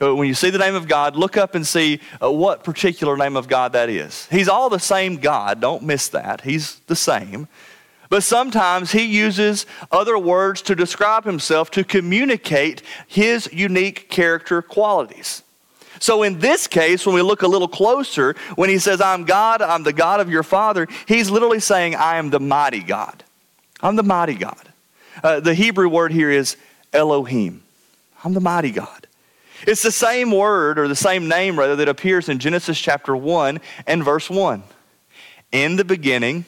uh, 0.00 0.14
when 0.14 0.28
you 0.28 0.34
see 0.34 0.50
the 0.50 0.58
name 0.58 0.74
of 0.74 0.88
God, 0.88 1.16
look 1.16 1.36
up 1.36 1.54
and 1.54 1.66
see 1.66 2.00
uh, 2.22 2.30
what 2.30 2.64
particular 2.64 3.16
name 3.16 3.36
of 3.36 3.48
God 3.48 3.72
that 3.72 3.88
is. 3.88 4.26
He's 4.26 4.48
all 4.48 4.68
the 4.68 4.78
same 4.78 5.16
God, 5.16 5.60
don't 5.60 5.82
miss 5.82 6.08
that. 6.08 6.42
He's 6.42 6.80
the 6.80 6.96
same. 6.96 7.48
But 8.08 8.22
sometimes 8.22 8.92
he 8.92 9.04
uses 9.04 9.66
other 9.90 10.18
words 10.18 10.62
to 10.62 10.74
describe 10.74 11.24
himself 11.24 11.70
to 11.72 11.84
communicate 11.84 12.82
his 13.06 13.48
unique 13.52 14.08
character 14.10 14.62
qualities. 14.62 15.42
So, 15.98 16.22
in 16.22 16.38
this 16.38 16.66
case, 16.66 17.06
when 17.06 17.14
we 17.14 17.22
look 17.22 17.42
a 17.42 17.48
little 17.48 17.68
closer, 17.68 18.34
when 18.54 18.68
he 18.68 18.78
says, 18.78 19.00
I'm 19.00 19.24
God, 19.24 19.62
I'm 19.62 19.82
the 19.82 19.92
God 19.92 20.20
of 20.20 20.30
your 20.30 20.42
father, 20.42 20.86
he's 21.06 21.30
literally 21.30 21.60
saying, 21.60 21.94
I 21.94 22.16
am 22.16 22.30
the 22.30 22.40
mighty 22.40 22.82
God. 22.82 23.24
I'm 23.80 23.96
the 23.96 24.02
mighty 24.02 24.34
God. 24.34 24.68
Uh, 25.22 25.40
the 25.40 25.54
Hebrew 25.54 25.88
word 25.88 26.12
here 26.12 26.30
is 26.30 26.56
Elohim. 26.92 27.62
I'm 28.24 28.34
the 28.34 28.40
mighty 28.40 28.70
God. 28.70 29.06
It's 29.66 29.82
the 29.82 29.92
same 29.92 30.30
word, 30.30 30.78
or 30.78 30.88
the 30.88 30.96
same 30.96 31.28
name 31.28 31.58
rather, 31.58 31.76
that 31.76 31.88
appears 31.88 32.28
in 32.28 32.38
Genesis 32.38 32.78
chapter 32.78 33.16
1 33.16 33.60
and 33.86 34.04
verse 34.04 34.28
1. 34.28 34.62
In 35.52 35.76
the 35.76 35.84
beginning, 35.84 36.44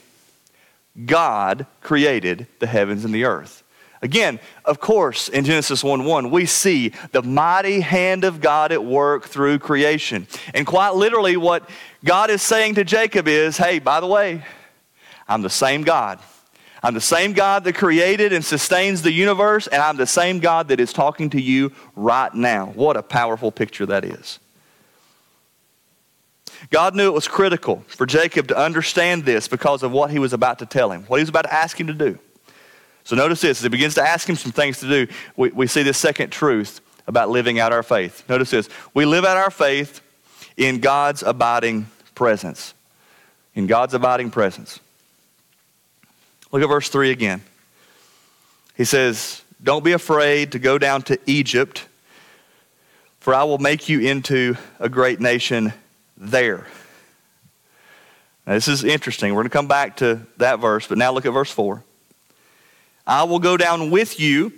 God 1.06 1.66
created 1.80 2.46
the 2.58 2.66
heavens 2.66 3.04
and 3.04 3.14
the 3.14 3.24
earth. 3.24 3.62
Again, 4.00 4.38
of 4.64 4.78
course, 4.78 5.28
in 5.28 5.44
Genesis 5.44 5.82
1 5.82 6.04
1, 6.04 6.30
we 6.30 6.46
see 6.46 6.92
the 7.10 7.22
mighty 7.22 7.80
hand 7.80 8.24
of 8.24 8.40
God 8.40 8.70
at 8.70 8.84
work 8.84 9.24
through 9.24 9.58
creation. 9.58 10.28
And 10.54 10.66
quite 10.66 10.94
literally, 10.94 11.36
what 11.36 11.68
God 12.04 12.30
is 12.30 12.42
saying 12.42 12.76
to 12.76 12.84
Jacob 12.84 13.26
is 13.26 13.56
hey, 13.56 13.80
by 13.80 14.00
the 14.00 14.06
way, 14.06 14.44
I'm 15.26 15.42
the 15.42 15.50
same 15.50 15.82
God. 15.82 16.20
I'm 16.80 16.94
the 16.94 17.00
same 17.00 17.32
God 17.32 17.64
that 17.64 17.74
created 17.74 18.32
and 18.32 18.44
sustains 18.44 19.02
the 19.02 19.10
universe, 19.10 19.66
and 19.66 19.82
I'm 19.82 19.96
the 19.96 20.06
same 20.06 20.38
God 20.38 20.68
that 20.68 20.78
is 20.78 20.92
talking 20.92 21.30
to 21.30 21.40
you 21.40 21.72
right 21.96 22.32
now. 22.32 22.66
What 22.66 22.96
a 22.96 23.02
powerful 23.02 23.50
picture 23.50 23.86
that 23.86 24.04
is. 24.04 24.38
God 26.70 26.94
knew 26.94 27.06
it 27.08 27.14
was 27.14 27.26
critical 27.26 27.84
for 27.88 28.06
Jacob 28.06 28.48
to 28.48 28.56
understand 28.56 29.24
this 29.24 29.48
because 29.48 29.82
of 29.82 29.90
what 29.90 30.10
he 30.10 30.18
was 30.18 30.32
about 30.32 30.60
to 30.60 30.66
tell 30.66 30.92
him, 30.92 31.02
what 31.04 31.16
he 31.16 31.22
was 31.22 31.28
about 31.28 31.44
to 31.44 31.54
ask 31.54 31.78
him 31.78 31.88
to 31.88 31.94
do. 31.94 32.18
So 33.08 33.16
notice 33.16 33.40
this 33.40 33.56
as 33.60 33.62
he 33.62 33.70
begins 33.70 33.94
to 33.94 34.02
ask 34.02 34.28
him 34.28 34.36
some 34.36 34.52
things 34.52 34.80
to 34.80 34.86
do, 34.86 35.12
we, 35.34 35.48
we 35.48 35.66
see 35.66 35.82
this 35.82 35.96
second 35.96 36.28
truth 36.28 36.82
about 37.06 37.30
living 37.30 37.58
out 37.58 37.72
our 37.72 37.82
faith. 37.82 38.22
Notice 38.28 38.50
this 38.50 38.68
we 38.92 39.06
live 39.06 39.24
out 39.24 39.38
our 39.38 39.50
faith 39.50 40.02
in 40.58 40.80
God's 40.80 41.22
abiding 41.22 41.86
presence. 42.14 42.74
In 43.54 43.66
God's 43.66 43.94
abiding 43.94 44.30
presence. 44.30 44.78
Look 46.52 46.60
at 46.60 46.68
verse 46.68 46.90
3 46.90 47.10
again. 47.10 47.40
He 48.76 48.84
says, 48.84 49.40
Don't 49.62 49.82
be 49.82 49.92
afraid 49.92 50.52
to 50.52 50.58
go 50.58 50.76
down 50.76 51.00
to 51.04 51.18
Egypt, 51.24 51.88
for 53.20 53.32
I 53.32 53.44
will 53.44 53.56
make 53.56 53.88
you 53.88 54.00
into 54.00 54.54
a 54.80 54.90
great 54.90 55.18
nation 55.18 55.72
there. 56.18 56.66
Now, 58.46 58.52
this 58.52 58.68
is 58.68 58.84
interesting. 58.84 59.32
We're 59.32 59.44
going 59.44 59.50
to 59.50 59.56
come 59.56 59.66
back 59.66 59.96
to 59.96 60.26
that 60.36 60.58
verse, 60.58 60.86
but 60.86 60.98
now 60.98 61.10
look 61.10 61.24
at 61.24 61.32
verse 61.32 61.50
4. 61.50 61.82
I 63.08 63.22
will 63.22 63.38
go 63.38 63.56
down 63.56 63.90
with 63.90 64.20
you 64.20 64.52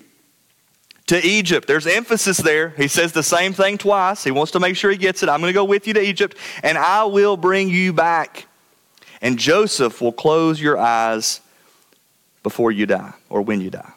to 1.06 1.24
Egypt. 1.24 1.68
There's 1.68 1.86
emphasis 1.86 2.36
there. 2.38 2.70
He 2.70 2.88
says 2.88 3.12
the 3.12 3.22
same 3.22 3.52
thing 3.52 3.78
twice. 3.78 4.24
He 4.24 4.32
wants 4.32 4.52
to 4.52 4.60
make 4.60 4.74
sure 4.76 4.90
he 4.90 4.96
gets 4.96 5.22
it. 5.22 5.28
I'm 5.28 5.40
going 5.40 5.50
to 5.50 5.54
go 5.54 5.64
with 5.64 5.86
you 5.86 5.94
to 5.94 6.02
Egypt, 6.02 6.36
and 6.64 6.76
I 6.76 7.04
will 7.04 7.36
bring 7.36 7.68
you 7.68 7.92
back. 7.92 8.46
And 9.22 9.38
Joseph 9.38 10.00
will 10.00 10.12
close 10.12 10.60
your 10.60 10.78
eyes 10.78 11.40
before 12.42 12.72
you 12.72 12.86
die, 12.86 13.12
or 13.28 13.40
when 13.42 13.60
you 13.60 13.70
die. 13.70 13.92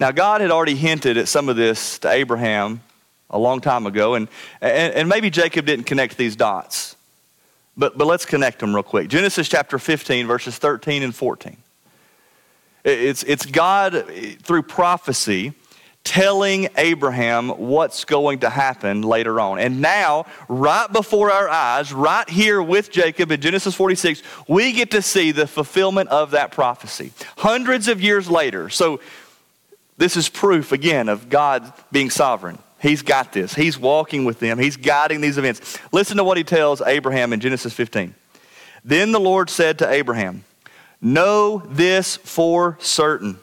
Now, 0.00 0.10
God 0.10 0.40
had 0.40 0.50
already 0.50 0.74
hinted 0.74 1.16
at 1.16 1.28
some 1.28 1.48
of 1.48 1.54
this 1.54 2.00
to 2.00 2.10
Abraham 2.10 2.80
a 3.30 3.38
long 3.38 3.60
time 3.60 3.86
ago, 3.86 4.14
and, 4.14 4.26
and, 4.60 4.92
and 4.94 5.08
maybe 5.08 5.30
Jacob 5.30 5.66
didn't 5.66 5.86
connect 5.86 6.16
these 6.16 6.34
dots. 6.34 6.96
But, 7.76 7.96
but 7.96 8.06
let's 8.06 8.26
connect 8.26 8.58
them 8.58 8.74
real 8.74 8.82
quick. 8.82 9.08
Genesis 9.08 9.48
chapter 9.48 9.78
15, 9.78 10.26
verses 10.26 10.58
13 10.58 11.04
and 11.04 11.14
14. 11.14 11.56
It's, 12.84 13.22
it's 13.22 13.46
God, 13.46 13.94
eh, 13.94 14.34
through 14.42 14.62
prophecy, 14.62 15.54
telling 16.04 16.68
Abraham 16.76 17.50
what's 17.50 18.04
going 18.04 18.40
to 18.40 18.50
happen 18.50 19.02
later 19.02 19.38
on. 19.38 19.58
And 19.58 19.80
now, 19.80 20.26
right 20.48 20.92
before 20.92 21.30
our 21.30 21.48
eyes, 21.48 21.92
right 21.92 22.28
here 22.28 22.60
with 22.60 22.90
Jacob 22.90 23.30
in 23.30 23.40
Genesis 23.40 23.74
46, 23.74 24.22
we 24.48 24.72
get 24.72 24.90
to 24.92 25.02
see 25.02 25.30
the 25.30 25.46
fulfillment 25.46 26.08
of 26.08 26.32
that 26.32 26.50
prophecy. 26.50 27.12
Hundreds 27.36 27.86
of 27.86 28.00
years 28.00 28.28
later. 28.28 28.68
So, 28.68 29.00
this 29.96 30.16
is 30.16 30.28
proof, 30.28 30.72
again, 30.72 31.08
of 31.08 31.28
God 31.28 31.72
being 31.92 32.10
sovereign. 32.10 32.58
He's 32.80 33.02
got 33.02 33.32
this. 33.32 33.54
He's 33.54 33.78
walking 33.78 34.24
with 34.24 34.40
them, 34.40 34.58
He's 34.58 34.76
guiding 34.76 35.20
these 35.20 35.38
events. 35.38 35.78
Listen 35.92 36.16
to 36.16 36.24
what 36.24 36.36
He 36.36 36.42
tells 36.44 36.82
Abraham 36.82 37.32
in 37.32 37.38
Genesis 37.38 37.72
15. 37.72 38.14
Then 38.84 39.12
the 39.12 39.20
Lord 39.20 39.48
said 39.48 39.78
to 39.78 39.88
Abraham, 39.88 40.44
Know 41.02 41.58
this 41.58 42.16
for 42.16 42.78
certain. 42.80 43.38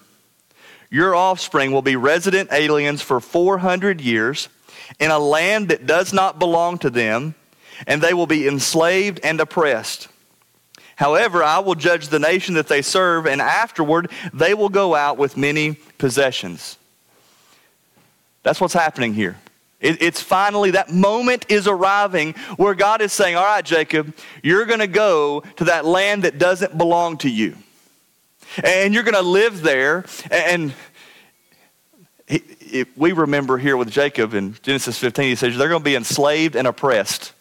Your 0.89 1.13
offspring 1.13 1.71
will 1.71 1.81
be 1.81 1.97
resident 1.97 2.51
aliens 2.53 3.01
for 3.01 3.19
400 3.19 3.99
years 3.99 4.47
in 4.97 5.11
a 5.11 5.19
land 5.19 5.67
that 5.67 5.85
does 5.85 6.13
not 6.13 6.39
belong 6.39 6.77
to 6.79 6.89
them, 6.89 7.35
and 7.85 8.01
they 8.01 8.13
will 8.13 8.25
be 8.27 8.47
enslaved 8.47 9.19
and 9.23 9.39
oppressed. 9.41 10.07
However, 10.95 11.43
I 11.43 11.59
will 11.59 11.75
judge 11.75 12.07
the 12.07 12.19
nation 12.19 12.55
that 12.55 12.67
they 12.67 12.81
serve, 12.81 13.27
and 13.27 13.41
afterward 13.41 14.09
they 14.33 14.53
will 14.53 14.69
go 14.69 14.95
out 14.95 15.17
with 15.17 15.37
many 15.37 15.73
possessions. 15.97 16.77
That's 18.43 18.59
what's 18.59 18.73
happening 18.73 19.13
here. 19.13 19.37
It, 19.79 20.01
it's 20.01 20.21
finally, 20.21 20.71
that 20.71 20.91
moment 20.91 21.45
is 21.49 21.67
arriving 21.67 22.33
where 22.57 22.73
God 22.73 23.01
is 23.01 23.13
saying, 23.13 23.35
All 23.35 23.45
right, 23.45 23.63
Jacob, 23.63 24.13
you're 24.43 24.65
going 24.65 24.79
to 24.79 24.87
go 24.87 25.41
to 25.55 25.65
that 25.65 25.85
land 25.85 26.23
that 26.23 26.37
doesn't 26.37 26.77
belong 26.77 27.17
to 27.19 27.29
you. 27.29 27.55
And 28.63 28.93
you're 28.93 29.03
going 29.03 29.13
to 29.13 29.21
live 29.21 29.61
there. 29.61 30.05
And 30.29 30.73
he, 32.27 32.85
we 32.95 33.13
remember 33.13 33.57
here 33.57 33.77
with 33.77 33.89
Jacob 33.89 34.33
in 34.33 34.55
Genesis 34.61 34.97
15, 34.97 35.25
he 35.25 35.35
says, 35.35 35.57
They're 35.57 35.69
going 35.69 35.81
to 35.81 35.85
be 35.85 35.95
enslaved 35.95 36.55
and 36.55 36.67
oppressed. 36.67 37.33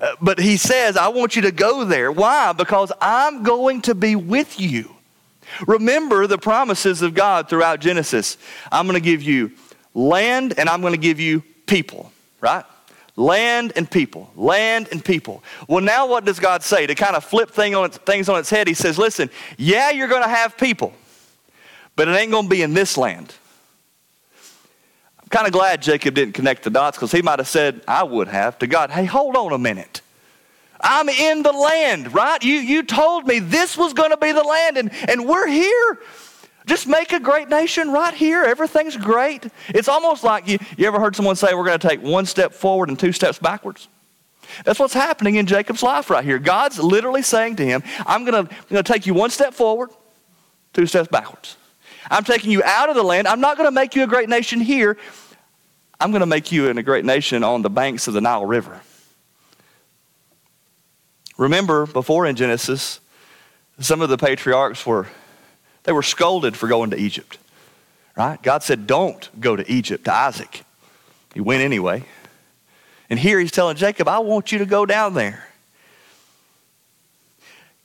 Uh, 0.00 0.14
but 0.20 0.38
he 0.38 0.56
says, 0.56 0.96
I 0.96 1.08
want 1.08 1.36
you 1.36 1.42
to 1.42 1.52
go 1.52 1.84
there. 1.84 2.12
Why? 2.12 2.52
Because 2.52 2.92
I'm 3.00 3.42
going 3.42 3.82
to 3.82 3.94
be 3.94 4.16
with 4.16 4.60
you. 4.60 4.94
Remember 5.66 6.26
the 6.26 6.36
promises 6.36 7.00
of 7.00 7.14
God 7.14 7.48
throughout 7.48 7.80
Genesis. 7.80 8.36
I'm 8.70 8.86
going 8.86 9.00
to 9.00 9.04
give 9.04 9.22
you 9.22 9.52
land 9.98 10.54
and 10.58 10.68
I'm 10.68 10.80
going 10.80 10.94
to 10.94 10.98
give 10.98 11.18
you 11.18 11.42
people, 11.66 12.12
right? 12.40 12.64
Land 13.16 13.72
and 13.74 13.90
people, 13.90 14.30
land 14.36 14.88
and 14.92 15.04
people. 15.04 15.42
Well, 15.66 15.82
now 15.82 16.06
what 16.06 16.24
does 16.24 16.38
God 16.38 16.62
say? 16.62 16.86
To 16.86 16.94
kind 16.94 17.16
of 17.16 17.24
flip 17.24 17.50
thing 17.50 17.74
on 17.74 17.86
its, 17.86 17.98
things 17.98 18.28
on 18.28 18.38
its 18.38 18.48
head, 18.48 18.68
He 18.68 18.74
says, 18.74 18.96
listen, 18.96 19.28
yeah, 19.56 19.90
you're 19.90 20.08
going 20.08 20.22
to 20.22 20.28
have 20.28 20.56
people, 20.56 20.92
but 21.96 22.06
it 22.06 22.12
ain't 22.12 22.30
going 22.30 22.44
to 22.44 22.50
be 22.50 22.62
in 22.62 22.74
this 22.74 22.96
land. 22.96 23.34
I'm 25.20 25.28
kind 25.30 25.46
of 25.46 25.52
glad 25.52 25.82
Jacob 25.82 26.14
didn't 26.14 26.34
connect 26.34 26.62
the 26.62 26.70
dots 26.70 26.96
because 26.96 27.12
he 27.12 27.20
might 27.20 27.40
have 27.40 27.48
said, 27.48 27.82
I 27.88 28.04
would 28.04 28.28
have, 28.28 28.58
to 28.60 28.68
God, 28.68 28.90
hey, 28.90 29.04
hold 29.04 29.36
on 29.36 29.52
a 29.52 29.58
minute. 29.58 30.00
I'm 30.80 31.08
in 31.08 31.42
the 31.42 31.52
land, 31.52 32.14
right? 32.14 32.40
You, 32.42 32.54
you 32.54 32.84
told 32.84 33.26
me 33.26 33.40
this 33.40 33.76
was 33.76 33.92
going 33.94 34.10
to 34.10 34.16
be 34.16 34.30
the 34.30 34.44
land, 34.44 34.76
and, 34.76 34.92
and 35.08 35.26
we're 35.26 35.48
here. 35.48 35.98
Just 36.68 36.86
make 36.86 37.12
a 37.14 37.18
great 37.18 37.48
nation 37.48 37.90
right 37.90 38.12
here. 38.12 38.44
Everything's 38.44 38.94
great. 38.94 39.46
It's 39.68 39.88
almost 39.88 40.22
like 40.22 40.46
you, 40.46 40.58
you 40.76 40.86
ever 40.86 41.00
heard 41.00 41.16
someone 41.16 41.34
say, 41.34 41.54
We're 41.54 41.64
going 41.64 41.78
to 41.78 41.88
take 41.88 42.02
one 42.02 42.26
step 42.26 42.52
forward 42.52 42.90
and 42.90 42.98
two 42.98 43.10
steps 43.12 43.38
backwards? 43.38 43.88
That's 44.64 44.78
what's 44.78 44.92
happening 44.92 45.36
in 45.36 45.46
Jacob's 45.46 45.82
life 45.82 46.10
right 46.10 46.22
here. 46.22 46.38
God's 46.38 46.78
literally 46.78 47.22
saying 47.22 47.56
to 47.56 47.64
him, 47.64 47.82
I'm 48.06 48.24
going 48.26 48.48
to, 48.68 48.82
take 48.82 49.06
you 49.06 49.14
one 49.14 49.30
step 49.30 49.54
forward, 49.54 49.90
two 50.74 50.86
steps 50.86 51.08
backwards. 51.08 51.56
I'm 52.10 52.24
taking 52.24 52.50
you 52.50 52.62
out 52.62 52.90
of 52.90 52.96
the 52.96 53.02
land. 53.02 53.26
I'm 53.26 53.40
not 53.40 53.56
going 53.56 53.66
to 53.66 53.74
make 53.74 53.94
you 53.94 54.04
a 54.04 54.06
great 54.06 54.28
nation 54.28 54.60
here. 54.60 54.96
I'm 56.00 56.10
going 56.10 56.20
to 56.20 56.26
make 56.26 56.52
you 56.52 56.68
in 56.68 56.76
a 56.76 56.82
great 56.82 57.04
nation 57.04 57.44
on 57.44 57.62
the 57.62 57.70
banks 57.70 58.08
of 58.08 58.14
the 58.14 58.20
Nile 58.20 58.46
River. 58.46 58.80
Remember, 61.38 61.86
before 61.86 62.26
in 62.26 62.36
Genesis, 62.36 63.00
some 63.80 64.00
of 64.00 64.08
the 64.08 64.18
patriarchs 64.18 64.84
were 64.84 65.06
they 65.88 65.92
were 65.92 66.02
scolded 66.02 66.54
for 66.54 66.68
going 66.68 66.90
to 66.90 66.98
Egypt. 66.98 67.38
Right? 68.14 68.42
God 68.42 68.62
said, 68.62 68.86
"Don't 68.86 69.26
go 69.40 69.56
to 69.56 69.72
Egypt 69.72 70.04
to 70.04 70.12
Isaac." 70.12 70.62
He 71.32 71.40
went 71.40 71.62
anyway. 71.62 72.04
And 73.08 73.18
here 73.18 73.40
he's 73.40 73.50
telling 73.50 73.74
Jacob, 73.78 74.06
"I 74.06 74.18
want 74.18 74.52
you 74.52 74.58
to 74.58 74.66
go 74.66 74.84
down 74.84 75.14
there." 75.14 75.48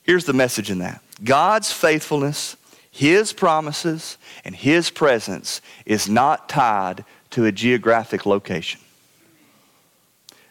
Here's 0.02 0.26
the 0.26 0.34
message 0.34 0.70
in 0.70 0.80
that. 0.80 1.00
God's 1.24 1.72
faithfulness, 1.72 2.58
his 2.92 3.32
promises, 3.32 4.18
and 4.44 4.54
his 4.54 4.90
presence 4.90 5.62
is 5.86 6.10
not 6.10 6.50
tied 6.50 7.06
to 7.30 7.46
a 7.46 7.54
geographic 7.54 8.26
location. 8.26 8.82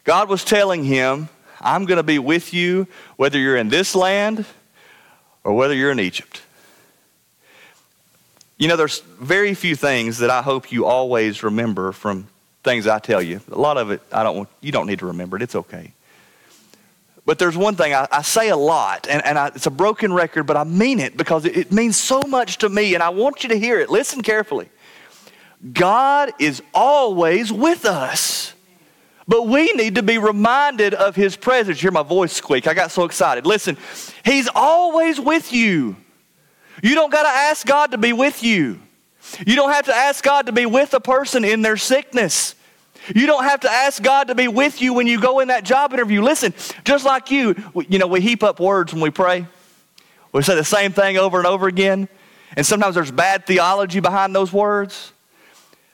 God 0.05 0.31
was 0.31 0.43
telling 0.43 0.85
him, 0.85 1.29
I'm 1.61 1.85
going 1.85 1.99
to 1.99 2.03
be 2.03 2.19
with 2.19 2.55
you 2.55 2.87
whether 3.17 3.39
you're 3.39 3.59
in 3.59 3.69
this 3.69 3.95
land 3.95 4.47
or 5.45 5.53
whether 5.53 5.75
you're 5.75 5.93
in 5.93 6.01
Egypt. 6.01 6.41
You 8.63 8.69
know, 8.69 8.77
there's 8.77 9.01
very 9.01 9.55
few 9.55 9.75
things 9.75 10.19
that 10.19 10.31
I 10.31 10.41
hope 10.41 10.71
you 10.71 10.87
always 10.87 11.43
remember 11.43 11.91
from 11.91 12.29
things 12.63 12.87
I 12.87 13.01
tell 13.01 13.21
you. 13.21 13.41
A 13.51 13.59
lot 13.59 13.77
of 13.77 13.91
it, 13.91 14.01
I 14.13 14.23
don't 14.23 14.37
want, 14.37 14.51
you 14.61 14.71
don't 14.71 14.87
need 14.87 15.01
to 15.01 15.07
remember 15.07 15.37
it. 15.37 15.43
It's 15.43 15.57
okay. 15.57 15.95
But 17.27 17.41
there's 17.41 17.57
one 17.57 17.75
thing 17.75 17.93
I, 17.93 18.07
I 18.13 18.23
say 18.23 18.51
a 18.51 18.57
lot, 18.57 19.09
and, 19.11 19.21
and 19.27 19.37
I, 19.37 19.49
it's 19.49 19.67
a 19.67 19.71
broken 19.73 20.13
record, 20.13 20.45
but 20.45 20.57
I 20.57 20.63
mean 20.63 21.01
it 21.01 21.17
because 21.17 21.45
it, 21.45 21.57
it 21.57 21.73
means 21.73 21.97
so 21.97 22.23
much 22.29 22.59
to 22.59 22.69
me, 22.69 22.95
and 22.95 23.03
I 23.03 23.09
want 23.09 23.43
you 23.43 23.49
to 23.49 23.59
hear 23.59 23.81
it. 23.81 23.91
Listen 23.91 24.23
carefully. 24.23 24.69
God 25.73 26.31
is 26.39 26.63
always 26.73 27.53
with 27.53 27.85
us. 27.85 28.55
But 29.27 29.49
we 29.49 29.73
need 29.73 29.97
to 29.97 30.05
be 30.05 30.19
reminded 30.19 30.95
of 30.95 31.17
his 31.17 31.35
presence. 31.35 31.79
You 31.79 31.87
hear 31.87 31.91
my 31.91 32.05
voice 32.05 32.33
squeak. 32.33 32.69
I 32.69 32.75
got 32.75 32.93
so 32.93 33.07
excited. 33.07 33.45
Listen, 33.45 33.77
he's 34.25 34.49
always 34.55 35.19
with 35.19 35.53
you. 35.53 35.97
You 36.83 36.95
don't 36.95 37.11
got 37.11 37.23
to 37.23 37.29
ask 37.29 37.67
God 37.67 37.93
to 37.93 37.99
be 37.99 38.13
with 38.13 38.43
you. 38.43 38.81
You 39.47 39.55
don't 39.55 39.73
have 39.73 39.87
to 39.87 39.95
ask 39.95 40.23
God 40.23 40.47
to 40.47 40.53
be 40.53 40.67
with 40.67 40.93
a 40.95 41.01
person 41.01 41.45
in 41.45 41.63
their 41.63 41.77
sickness. 41.77 42.57
You 43.15 43.27
don't 43.27 43.45
have 43.45 43.61
to 43.61 43.71
ask 43.71 44.03
God 44.03 44.29
to 44.29 44.35
be 44.35 44.49
with 44.49 44.83
you 44.83 44.93
when 44.93 45.07
you 45.07 45.21
go 45.21 45.41
in 45.41 45.49
that 45.49 45.65
job 45.65 45.93
interview. 45.93 46.23
Listen, 46.23 46.53
just 46.85 47.05
like 47.05 47.31
you, 47.31 47.55
you 47.89 47.99
know, 47.99 48.09
we 48.09 48.21
heap 48.21 48.43
up 48.43 48.61
words 48.61 48.93
when 48.93 49.01
we 49.01 49.11
pray. 49.11 49.47
We 50.33 50.43
say 50.43 50.55
the 50.57 50.65
same 50.65 50.93
thing 50.93 51.17
over 51.19 51.39
and 51.39 51.47
over 51.47 51.69
again. 51.69 52.09
And 52.57 52.67
sometimes 52.67 52.97
there's 52.97 53.11
bad 53.11 53.47
theology 53.47 54.01
behind 54.01 54.35
those 54.35 54.53
words. 54.53 55.13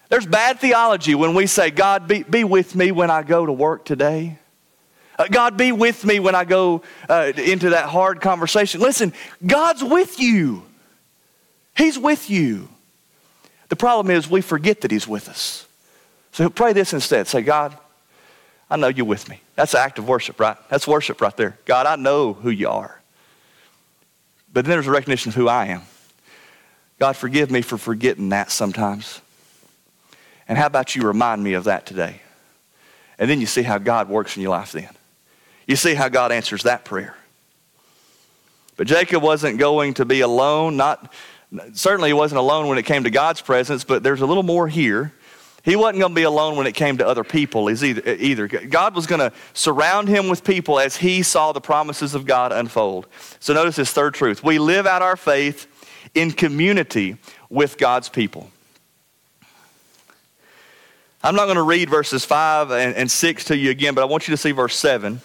There's 0.09 0.27
bad 0.27 0.59
theology 0.59 1.14
when 1.14 1.35
we 1.35 1.46
say, 1.46 1.70
God, 1.70 2.09
be, 2.09 2.22
be 2.22 2.44
with 2.44 2.74
me 2.74 2.92
when 2.92 3.11
I 3.11 3.22
go 3.22 3.44
to 3.44 3.53
work 3.53 3.85
today. 3.85 4.38
Uh, 5.18 5.27
God, 5.31 5.57
be 5.57 5.72
with 5.72 6.05
me 6.05 6.18
when 6.18 6.35
I 6.35 6.44
go 6.44 6.83
uh, 7.09 7.33
into 7.37 7.70
that 7.70 7.88
hard 7.88 8.20
conversation. 8.20 8.81
Listen, 8.81 9.12
God's 9.44 9.85
with 9.85 10.18
you. 10.18 10.62
He's 11.79 11.97
with 11.97 12.29
you. 12.29 12.69
The 13.69 13.77
problem 13.77 14.14
is 14.14 14.29
we 14.29 14.41
forget 14.41 14.81
that 14.81 14.91
He's 14.91 15.07
with 15.07 15.29
us. 15.29 15.64
So 16.33 16.51
pray 16.51 16.73
this 16.73 16.93
instead. 16.93 17.29
Say, 17.29 17.43
God, 17.43 17.79
I 18.69 18.77
know 18.77 18.88
you're 18.88 19.07
with 19.07 19.29
me. 19.29 19.41
That's 19.55 19.75
an 19.75 19.81
act 19.81 19.99
of 19.99 20.09
worship, 20.09 20.41
right? 20.41 20.57
That's 20.69 20.88
worship 20.88 21.21
right 21.21 21.37
there. 21.37 21.57
God, 21.64 21.87
I 21.87 21.95
know 21.95 22.33
who 22.33 22.51
you 22.51 22.69
are. 22.69 23.01
But 24.53 24.64
then 24.64 24.73
there's 24.73 24.88
a 24.88 24.91
recognition 24.91 25.31
of 25.31 25.37
who 25.37 25.47
I 25.47 25.67
am. 25.67 25.83
God, 26.99 27.17
forgive 27.17 27.49
me 27.51 27.62
for 27.62 27.79
forgetting 27.79 28.31
that 28.31 28.51
sometimes. 28.51 29.21
And 30.49 30.59
how 30.59 30.67
about 30.67 30.97
you 30.97 31.03
remind 31.03 31.45
me 31.45 31.53
of 31.53 31.64
that 31.64 31.87
today? 31.87 32.23
And 33.21 33.31
then 33.31 33.41
you 33.41 33.47
see 33.47 33.62
how 33.62 33.79
God 33.79 34.09
works 34.09 34.37
in 34.37 34.43
your 34.43 34.51
life 34.51 34.73
then. 34.73 34.88
You 35.69 35.77
see 35.77 35.95
how 35.95 36.09
God 36.09 36.33
answers 36.33 36.64
that 36.64 36.85
prayer. 36.85 37.14
But 38.77 38.88
Jacob 38.88 39.23
wasn't 39.23 39.59
going 39.59 39.95
to 39.95 40.05
be 40.05 40.23
alone. 40.23 40.77
Not, 40.77 41.12
certainly 41.73 42.11
he 42.11 42.15
wasn't 42.15 42.39
alone 42.39 42.69
when 42.69 42.79
it 42.79 42.85
came 42.85 43.05
to 43.05 43.11
God's 43.11 43.41
presence, 43.41 43.85
but 43.85 44.03
there's 44.03 44.21
a 44.21 44.27
little 44.27 44.43
more 44.43 44.69
here. 44.69 45.13
He 45.65 45.77
wasn't 45.77 46.01
going 46.01 46.13
to 46.13 46.17
be 46.17 46.23
alone 46.23 46.57
when 46.57 46.67
it 46.67 46.75
came 46.75 46.99
to 46.99 47.07
other 47.07 47.25
people 47.25 47.69
either. 47.69 48.49
God 48.49 48.95
was 48.95 49.07
going 49.07 49.21
to 49.21 49.33
surround 49.53 50.09
him 50.09 50.29
with 50.29 50.45
people 50.45 50.79
as 50.79 50.97
he 50.97 51.23
saw 51.23 51.53
the 51.53 51.61
promises 51.61 52.15
of 52.15 52.25
God 52.27 52.53
unfold. 52.53 53.07
So 53.41 53.53
notice 53.53 53.77
this 53.77 53.93
third 53.93 54.15
truth. 54.15 54.43
We 54.43 54.59
live 54.59 54.87
out 54.87 55.03
our 55.03 55.17
faith 55.17 55.67
in 56.15 56.33
community 56.33 57.17
with 57.51 57.77
God's 57.77 58.09
people. 58.09 58.51
I'm 61.23 61.35
not 61.35 61.47
going 61.47 61.57
to 61.57 61.63
read 61.63 61.91
verses 61.91 62.25
5 62.25 62.71
and, 62.71 62.95
and 62.95 63.11
6 63.11 63.45
to 63.47 63.57
you 63.57 63.71
again, 63.71 63.95
but 63.95 64.03
I 64.03 64.05
want 64.05 64.29
you 64.29 64.33
to 64.33 64.39
see 64.39 64.53
verse 64.53 64.77
7. 64.77 65.21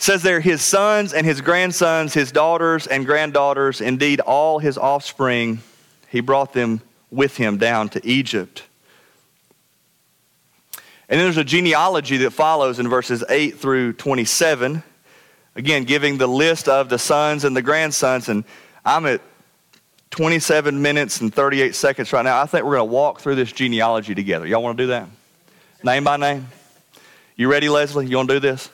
Says 0.00 0.22
there, 0.22 0.40
his 0.40 0.62
sons 0.62 1.12
and 1.12 1.26
his 1.26 1.42
grandsons, 1.42 2.14
his 2.14 2.32
daughters 2.32 2.86
and 2.86 3.04
granddaughters, 3.04 3.82
indeed 3.82 4.20
all 4.20 4.58
his 4.58 4.78
offspring, 4.78 5.60
he 6.08 6.20
brought 6.20 6.54
them 6.54 6.80
with 7.10 7.36
him 7.36 7.58
down 7.58 7.90
to 7.90 8.06
Egypt. 8.06 8.62
And 11.06 11.20
then 11.20 11.26
there's 11.26 11.36
a 11.36 11.44
genealogy 11.44 12.16
that 12.16 12.30
follows 12.30 12.78
in 12.78 12.88
verses 12.88 13.22
8 13.28 13.58
through 13.58 13.92
27. 13.92 14.82
Again, 15.54 15.84
giving 15.84 16.16
the 16.16 16.26
list 16.26 16.66
of 16.66 16.88
the 16.88 16.98
sons 16.98 17.44
and 17.44 17.54
the 17.54 17.60
grandsons. 17.60 18.30
And 18.30 18.44
I'm 18.86 19.04
at 19.04 19.20
27 20.12 20.80
minutes 20.80 21.20
and 21.20 21.32
38 21.32 21.74
seconds 21.74 22.10
right 22.14 22.24
now. 22.24 22.40
I 22.40 22.46
think 22.46 22.64
we're 22.64 22.76
going 22.76 22.88
to 22.88 22.94
walk 22.94 23.20
through 23.20 23.34
this 23.34 23.52
genealogy 23.52 24.14
together. 24.14 24.46
Y'all 24.46 24.62
want 24.62 24.78
to 24.78 24.84
do 24.84 24.88
that? 24.88 25.06
Name 25.84 26.04
by 26.04 26.16
name? 26.16 26.48
You 27.36 27.50
ready, 27.50 27.68
Leslie? 27.68 28.06
You 28.06 28.16
want 28.16 28.30
to 28.30 28.36
do 28.36 28.40
this? 28.40 28.70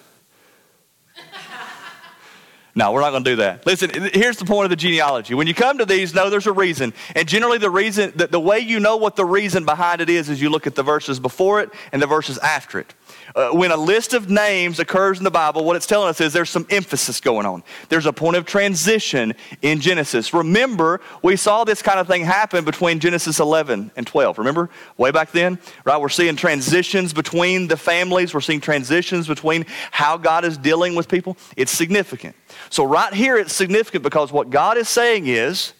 No, 2.77 2.93
we're 2.93 3.01
not 3.01 3.11
going 3.11 3.25
to 3.25 3.31
do 3.31 3.37
that. 3.37 3.65
Listen, 3.65 3.91
here's 4.13 4.37
the 4.37 4.45
point 4.45 4.67
of 4.67 4.71
the 4.71 4.77
genealogy. 4.77 5.33
When 5.33 5.47
you 5.47 5.55
come 5.55 5.79
to 5.79 5.87
these, 5.87 6.13
know 6.13 6.29
there's 6.29 6.47
a 6.47 6.53
reason. 6.53 6.93
And 7.15 7.27
generally, 7.27 7.57
the 7.57 7.71
reason, 7.71 8.13
the, 8.15 8.27
the 8.27 8.39
way 8.39 8.59
you 8.59 8.81
know 8.81 8.99
what 8.99 9.17
the 9.17 9.25
reason 9.25 9.65
behind 9.65 10.03
it 10.03 10.11
is, 10.11 10.29
is 10.29 10.43
you 10.43 10.51
look 10.51 10.67
at 10.67 10.75
the 10.75 10.83
verses 10.83 11.19
before 11.19 11.63
it 11.63 11.71
and 11.91 12.03
the 12.03 12.07
verses 12.07 12.37
after 12.37 12.79
it. 12.79 12.93
Uh, 13.35 13.51
when 13.51 13.71
a 13.71 13.77
list 13.77 14.15
of 14.15 14.31
names 14.31 14.79
occurs 14.79 15.19
in 15.19 15.25
the 15.25 15.31
Bible, 15.31 15.65
what 15.65 15.77
it's 15.77 15.87
telling 15.87 16.09
us 16.09 16.21
is 16.21 16.33
there's 16.33 16.51
some 16.51 16.67
emphasis 16.71 17.21
going 17.21 17.47
on. 17.47 17.63
There's 17.89 18.07
a 18.07 18.13
point 18.13 18.37
of 18.37 18.47
transition 18.47 19.35
in 19.63 19.81
Genesis. 19.81 20.33
Remember, 20.33 21.01
we 21.23 21.37
saw 21.37 21.65
this 21.65 21.83
kind 21.83 21.99
of 21.99 22.07
thing 22.07 22.25
happen 22.25 22.65
between 22.65 23.01
Genesis 23.01 23.41
11 23.41 23.91
and 23.97 24.07
12. 24.07 24.39
Remember, 24.39 24.71
way 24.97 25.11
back 25.11 25.33
then, 25.33 25.59
right? 25.85 26.01
We're 26.01 26.09
seeing 26.09 26.37
transitions 26.37 27.13
between 27.13 27.69
the 27.69 27.77
families, 27.77 28.33
we're 28.33 28.41
seeing 28.41 28.61
transitions 28.61 29.27
between 29.27 29.67
how 29.91 30.17
God 30.17 30.45
is 30.45 30.57
dealing 30.57 30.95
with 30.95 31.09
people. 31.09 31.37
It's 31.57 31.73
significant. 31.73 32.37
So, 32.71 32.85
right 32.85 33.13
here, 33.13 33.37
it's 33.37 33.55
significant 33.55 34.05
because 34.05 34.33
what 34.33 34.51
God 34.51 34.77
is 34.77 34.89
saying 34.89 35.27
is, 35.27 35.73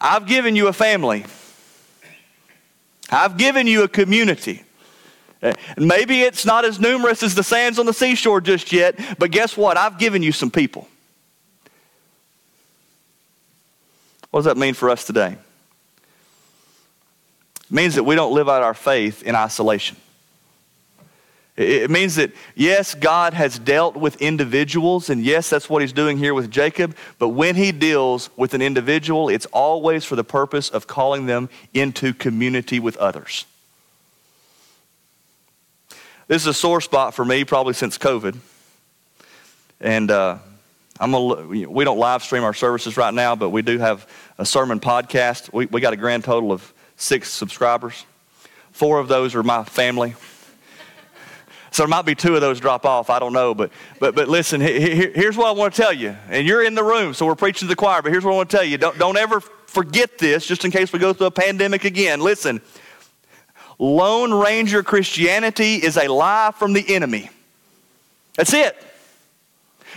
I've 0.00 0.26
given 0.26 0.56
you 0.56 0.68
a 0.68 0.72
family. 0.72 1.24
I've 3.10 3.36
given 3.36 3.66
you 3.66 3.82
a 3.82 3.88
community. 3.88 4.65
Maybe 5.76 6.22
it's 6.22 6.46
not 6.46 6.64
as 6.64 6.80
numerous 6.80 7.22
as 7.22 7.34
the 7.34 7.42
sands 7.42 7.78
on 7.78 7.86
the 7.86 7.92
seashore 7.92 8.40
just 8.40 8.72
yet, 8.72 8.98
but 9.18 9.30
guess 9.30 9.56
what? 9.56 9.76
I've 9.76 9.98
given 9.98 10.22
you 10.22 10.32
some 10.32 10.50
people. 10.50 10.88
What 14.30 14.40
does 14.40 14.46
that 14.46 14.56
mean 14.56 14.74
for 14.74 14.90
us 14.90 15.04
today? 15.04 15.36
It 17.64 17.70
means 17.70 17.94
that 17.96 18.04
we 18.04 18.14
don't 18.14 18.32
live 18.34 18.48
out 18.48 18.62
our 18.62 18.74
faith 18.74 19.22
in 19.22 19.34
isolation. 19.34 19.96
It 21.56 21.90
means 21.90 22.16
that, 22.16 22.32
yes, 22.54 22.94
God 22.94 23.32
has 23.32 23.58
dealt 23.58 23.96
with 23.96 24.20
individuals, 24.20 25.08
and 25.08 25.24
yes, 25.24 25.48
that's 25.48 25.70
what 25.70 25.80
he's 25.80 25.92
doing 25.92 26.18
here 26.18 26.34
with 26.34 26.50
Jacob, 26.50 26.94
but 27.18 27.30
when 27.30 27.56
he 27.56 27.72
deals 27.72 28.28
with 28.36 28.52
an 28.52 28.60
individual, 28.60 29.30
it's 29.30 29.46
always 29.46 30.04
for 30.04 30.16
the 30.16 30.24
purpose 30.24 30.68
of 30.68 30.86
calling 30.86 31.24
them 31.24 31.48
into 31.72 32.12
community 32.12 32.78
with 32.78 32.98
others. 32.98 33.46
This 36.28 36.42
is 36.42 36.48
a 36.48 36.54
sore 36.54 36.80
spot 36.80 37.14
for 37.14 37.24
me, 37.24 37.44
probably 37.44 37.72
since 37.72 37.98
COVID. 37.98 38.36
And 39.80 40.10
uh, 40.10 40.38
I'm 40.98 41.12
we 41.48 41.84
don't 41.84 41.98
live 41.98 42.24
stream 42.24 42.42
our 42.42 42.52
services 42.52 42.96
right 42.96 43.14
now, 43.14 43.36
but 43.36 43.50
we 43.50 43.62
do 43.62 43.78
have 43.78 44.08
a 44.36 44.44
sermon 44.44 44.80
podcast. 44.80 45.52
We, 45.52 45.66
we 45.66 45.80
got 45.80 45.92
a 45.92 45.96
grand 45.96 46.24
total 46.24 46.50
of 46.50 46.74
six 46.96 47.30
subscribers. 47.30 48.04
Four 48.72 48.98
of 48.98 49.06
those 49.06 49.36
are 49.36 49.42
my 49.42 49.62
family. 49.64 50.14
So 51.72 51.82
there 51.82 51.88
might 51.88 52.06
be 52.06 52.14
two 52.14 52.34
of 52.34 52.40
those 52.40 52.58
drop 52.58 52.86
off. 52.86 53.10
I 53.10 53.18
don't 53.18 53.34
know. 53.34 53.54
But, 53.54 53.70
but, 54.00 54.14
but 54.14 54.28
listen, 54.28 54.62
here's 54.62 55.36
what 55.36 55.46
I 55.46 55.50
want 55.50 55.74
to 55.74 55.82
tell 55.82 55.92
you. 55.92 56.16
And 56.30 56.46
you're 56.46 56.64
in 56.64 56.74
the 56.74 56.82
room, 56.82 57.12
so 57.12 57.26
we're 57.26 57.34
preaching 57.34 57.66
to 57.66 57.70
the 57.70 57.76
choir. 57.76 58.00
But 58.00 58.12
here's 58.12 58.24
what 58.24 58.32
I 58.32 58.36
want 58.36 58.48
to 58.48 58.56
tell 58.56 58.64
you. 58.64 58.78
Don't, 58.78 58.98
don't 58.98 59.18
ever 59.18 59.40
forget 59.40 60.16
this, 60.16 60.46
just 60.46 60.64
in 60.64 60.70
case 60.70 60.90
we 60.90 60.98
go 60.98 61.12
through 61.12 61.26
a 61.26 61.30
pandemic 61.30 61.84
again. 61.84 62.20
Listen, 62.20 62.62
Lone 63.78 64.32
Ranger 64.32 64.82
Christianity 64.82 65.76
is 65.76 65.96
a 65.96 66.08
lie 66.08 66.52
from 66.56 66.72
the 66.72 66.94
enemy. 66.94 67.30
That's 68.36 68.54
it. 68.54 68.82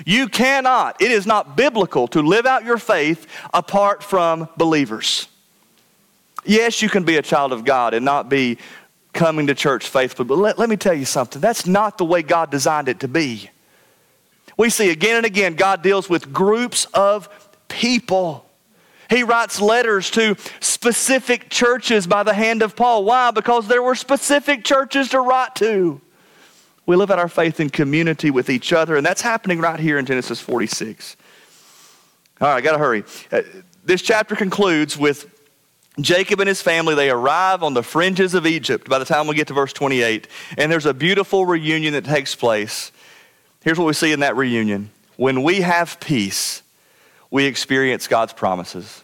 You 0.06 0.28
cannot, 0.28 1.02
it 1.02 1.12
is 1.12 1.26
not 1.26 1.58
biblical 1.58 2.08
to 2.10 2.22
live 2.22 2.46
out 2.46 2.63
your 2.63 2.78
faith 2.78 3.28
apart 3.54 4.04
from 4.04 4.48
believers. 4.56 5.28
Yes, 6.46 6.82
you 6.82 6.89
can 6.89 7.04
be 7.04 7.18
a 7.18 7.22
child 7.22 7.52
of 7.52 7.65
God 7.65 7.94
and 7.94 8.06
not 8.06 8.30
be 8.30 8.58
coming 9.13 9.48
to 9.48 9.56
church 9.56 9.88
faithfully, 9.88 10.28
but 10.28 10.38
let, 10.38 10.60
let 10.60 10.70
me 10.70 10.78
tell 10.78 10.94
you 10.94 11.06
something. 11.06 11.42
That's 11.42 11.65
not 11.65 11.98
the 11.98 12.06
way 12.06 12.22
God 12.22 12.50
designed 12.50 12.88
it 12.88 13.02
to 13.02 13.08
be. 13.08 13.50
We 14.56 14.70
see 14.70 14.89
again 14.89 15.18
and 15.18 15.26
again 15.26 15.56
God 15.56 15.82
deals 15.82 16.10
with 16.10 16.32
groups 16.32 16.86
of 16.94 17.30
people. 17.68 18.49
He 19.10 19.24
writes 19.24 19.60
letters 19.60 20.12
to 20.12 20.36
specific 20.60 21.50
churches 21.50 22.06
by 22.06 22.24
the 22.24 22.34
hand 22.34 22.62
of 22.62 22.76
Paul. 22.76 23.04
Why? 23.04 23.32
Because 23.32 23.67
there 23.67 23.82
were 23.82 23.95
specific 23.95 24.63
churches 24.63 25.10
to 25.10 25.19
write 25.19 25.56
to. 25.56 26.00
We 26.86 26.95
live 26.95 27.12
out 27.12 27.19
our 27.19 27.28
faith 27.28 27.60
in 27.60 27.69
community 27.69 28.32
with 28.32 28.50
each 28.50 28.74
other, 28.74 28.95
and 28.95 29.06
that's 29.06 29.22
happening 29.22 29.60
right 29.60 29.80
here 29.80 29.98
in 29.98 30.06
Genesis 30.06 30.39
46. 30.39 31.17
All 32.41 32.48
right, 32.48 32.56
I 32.56 32.62
got 32.62 32.74
to 32.74 32.78
hurry. 32.78 33.04
Uh, 33.32 33.41
this 33.84 34.02
chapter 34.02 34.36
concludes 34.36 34.98
with 34.98 35.30
Jacob 36.02 36.39
and 36.39 36.48
his 36.48 36.62
family, 36.62 36.95
they 36.95 37.10
arrive 37.10 37.63
on 37.63 37.74
the 37.74 37.84
fringes 37.84 38.34
of 38.34 38.45
Egypt 38.45 38.88
by 38.88 39.00
the 39.00 39.06
time 39.06 39.28
we 39.28 39.36
get 39.36 39.48
to 39.48 39.54
verse 39.54 39.74
28. 39.74 40.28
And 40.58 40.72
there's 40.72 40.86
a 40.86 40.93
beautiful 40.93 41.45
reunion 41.45 41.93
that 41.93 42.06
takes 42.06 42.36
place. 42.36 42.91
Here's 43.63 43.78
what 43.78 43.86
we 43.86 43.93
see 43.93 44.12
in 44.12 44.22
that 44.22 44.36
reunion 44.36 44.91
when 45.17 45.43
we 45.43 45.62
have 45.62 46.00
peace, 46.00 46.63
we 47.32 47.46
experience 47.46 48.08
God's 48.08 48.34
promises. 48.34 49.04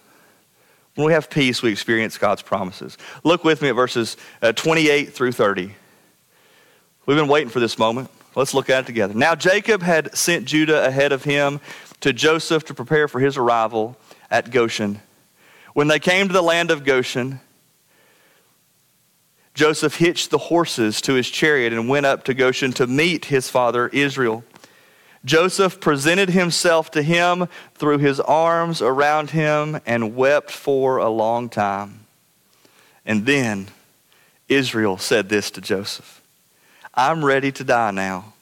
When 0.96 1.08
we 1.08 1.14
have 1.14 1.30
peace, 1.30 1.62
we 1.62 1.72
experience 1.72 2.18
God's 2.18 2.42
promises. 2.42 2.98
Look 3.24 3.44
with 3.44 3.62
me 3.62 3.70
at 3.70 3.76
verses 3.76 4.18
uh, 4.42 4.54
28 4.54 5.14
through 5.14 5.34
30. 5.34 5.74
We've 7.06 7.18
been 7.18 7.28
waiting 7.28 7.50
for 7.50 7.60
this 7.60 7.78
moment. 7.78 8.10
Let's 8.36 8.54
look 8.54 8.70
at 8.70 8.84
it 8.84 8.86
together. 8.86 9.14
Now, 9.14 9.36
Jacob 9.36 9.82
had 9.82 10.16
sent 10.16 10.46
Judah 10.46 10.86
ahead 10.86 11.12
of 11.12 11.24
him 11.24 11.60
to 12.02 12.14
Joseph 12.14 12.66
to 12.66 12.74
prepare 12.74 13.08
for 13.08 13.20
his 13.20 13.38
arrival 13.38 13.98
at 14.32 14.52
Goshen. 14.52 15.02
When 15.74 15.88
they 15.88 16.00
came 16.00 16.28
to 16.28 16.34
the 16.34 16.42
land 16.42 16.72
of 16.72 16.84
Goshen, 16.84 17.40
Joseph 19.54 19.96
hitched 19.96 20.32
the 20.32 20.38
horses 20.38 21.00
to 21.02 21.14
his 21.14 21.30
chariot 21.30 21.72
and 21.72 21.88
went 21.88 22.06
up 22.06 22.26
to 22.26 22.34
Goshen 22.34 22.74
to 22.74 22.88
meet 22.88 23.26
his 23.26 23.50
father 23.50 23.88
Israel. 23.90 24.44
Joseph 25.26 25.80
presented 25.80 26.30
himself 26.30 26.92
to 26.92 27.02
him, 27.02 27.50
threw 27.74 27.98
his 27.98 28.20
arms 28.20 28.82
around 28.82 29.32
him, 29.32 29.82
and 29.86 30.16
wept 30.16 30.52
for 30.52 30.98
a 30.98 31.10
long 31.10 31.50
time. 31.50 32.06
And 33.06 33.26
then 33.26 33.68
Israel 34.48 34.98
said 34.98 35.28
this 35.28 35.52
to 35.52 35.62
Joseph 35.62 36.22
I'm 36.94 37.26
ready 37.26 37.52
to 37.54 37.64
die 37.64 37.92
now 37.92 38.34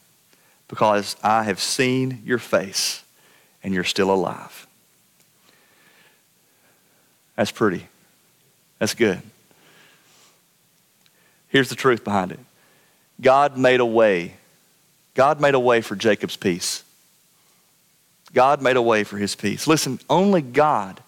because 0.67 1.15
I 1.23 1.43
have 1.43 1.59
seen 1.59 2.21
your 2.25 2.37
face 2.37 3.03
and 3.63 3.73
you're 3.73 3.83
still 3.83 4.11
alive. 4.11 4.67
That's 7.35 7.51
pretty. 7.51 7.87
That's 8.79 8.93
good. 8.93 9.21
Here's 11.47 11.69
the 11.69 11.75
truth 11.75 12.03
behind 12.03 12.31
it 12.31 12.39
God 13.21 13.57
made 13.57 13.79
a 13.79 13.85
way. 13.85 14.35
God 15.13 15.39
made 15.39 15.53
a 15.53 15.59
way 15.59 15.81
for 15.81 15.95
Jacob's 15.95 16.35
peace. 16.35 16.83
God 18.33 18.61
made 18.61 18.77
a 18.77 18.81
way 18.81 19.03
for 19.03 19.17
his 19.17 19.35
peace. 19.35 19.67
Listen, 19.67 19.99
only 20.09 20.41
God 20.41 21.01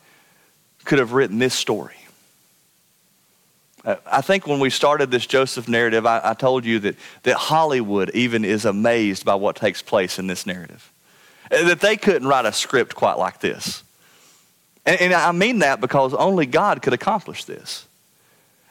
could 0.83 0.99
have 0.99 1.13
written 1.13 1.39
this 1.39 1.55
story. 1.55 1.95
Uh, 3.83 3.95
I 4.05 4.21
think 4.21 4.47
when 4.47 4.59
we 4.59 4.69
started 4.69 5.11
this 5.11 5.25
Joseph 5.25 5.67
narrative, 5.67 6.05
I, 6.05 6.21
I, 6.23 6.33
told 6.33 6.65
you 6.65 6.79
that, 6.79 6.95
that 7.23 7.35
Hollywood 7.35 8.11
even 8.13 8.45
is 8.45 8.65
amazed 8.65 9.25
by 9.25 9.35
what 9.35 9.55
takes 9.55 9.81
place 9.81 10.17
in 10.17 10.27
this 10.27 10.45
narrative. 10.45 10.91
Uh, 11.51 11.65
that 11.65 11.81
they 11.81 11.95
couldn't 11.97 12.27
write 12.27 12.45
a 12.45 12.51
script 12.51 12.95
quite 12.95 13.17
like 13.17 13.39
this. 13.39 13.83
And, 14.85 14.99
and 15.01 15.13
I 15.13 15.31
mean 15.31 15.59
that 15.59 15.81
because 15.81 16.13
only 16.13 16.45
God 16.45 16.81
could 16.81 16.93
accomplish 16.93 17.45
this. 17.45 17.85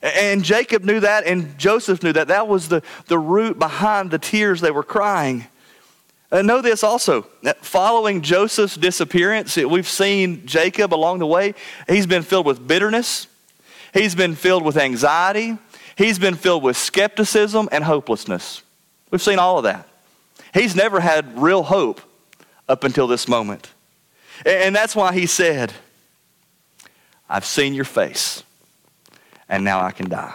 And 0.04 0.44
Jacob 0.44 0.84
knew 0.84 1.00
that, 1.00 1.24
and 1.24 1.58
Joseph 1.58 2.02
knew 2.02 2.12
that. 2.12 2.28
That 2.28 2.46
was 2.46 2.68
the, 2.68 2.82
the 3.06 3.18
root 3.18 3.58
behind 3.58 4.10
the 4.10 4.18
tears 4.18 4.60
they 4.60 4.70
were 4.70 4.82
crying. 4.82 5.46
And 6.30 6.46
know 6.46 6.60
this 6.60 6.84
also 6.84 7.22
following 7.62 8.20
Joseph's 8.20 8.76
disappearance, 8.76 9.56
we've 9.56 9.88
seen 9.88 10.46
Jacob 10.46 10.92
along 10.92 11.20
the 11.20 11.26
way, 11.26 11.54
he's 11.88 12.06
been 12.06 12.22
filled 12.22 12.44
with 12.44 12.66
bitterness 12.66 13.28
He's 13.94 14.16
been 14.16 14.34
filled 14.34 14.64
with 14.64 14.76
anxiety. 14.76 15.56
He's 15.96 16.18
been 16.18 16.34
filled 16.34 16.64
with 16.64 16.76
skepticism 16.76 17.68
and 17.70 17.84
hopelessness. 17.84 18.62
We've 19.12 19.22
seen 19.22 19.38
all 19.38 19.58
of 19.58 19.64
that. 19.64 19.88
He's 20.52 20.74
never 20.74 20.98
had 20.98 21.40
real 21.40 21.62
hope 21.62 22.00
up 22.68 22.82
until 22.82 23.06
this 23.06 23.28
moment. 23.28 23.70
And 24.44 24.74
that's 24.74 24.96
why 24.96 25.12
he 25.14 25.26
said, 25.26 25.72
I've 27.28 27.44
seen 27.44 27.72
your 27.72 27.84
face, 27.84 28.42
and 29.54 29.64
now 29.64 29.80
I 29.80 29.92
can 29.92 30.08
die. 30.08 30.34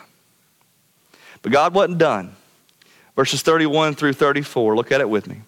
But 1.42 1.52
God 1.52 1.74
wasn't 1.74 1.98
done. 1.98 2.36
Verses 3.18 3.42
31 3.42 3.96
through 3.96 4.14
34, 4.14 4.78
look 4.78 4.94
at 4.94 5.02
it 5.02 5.10
with 5.10 5.28
me. 5.28 5.42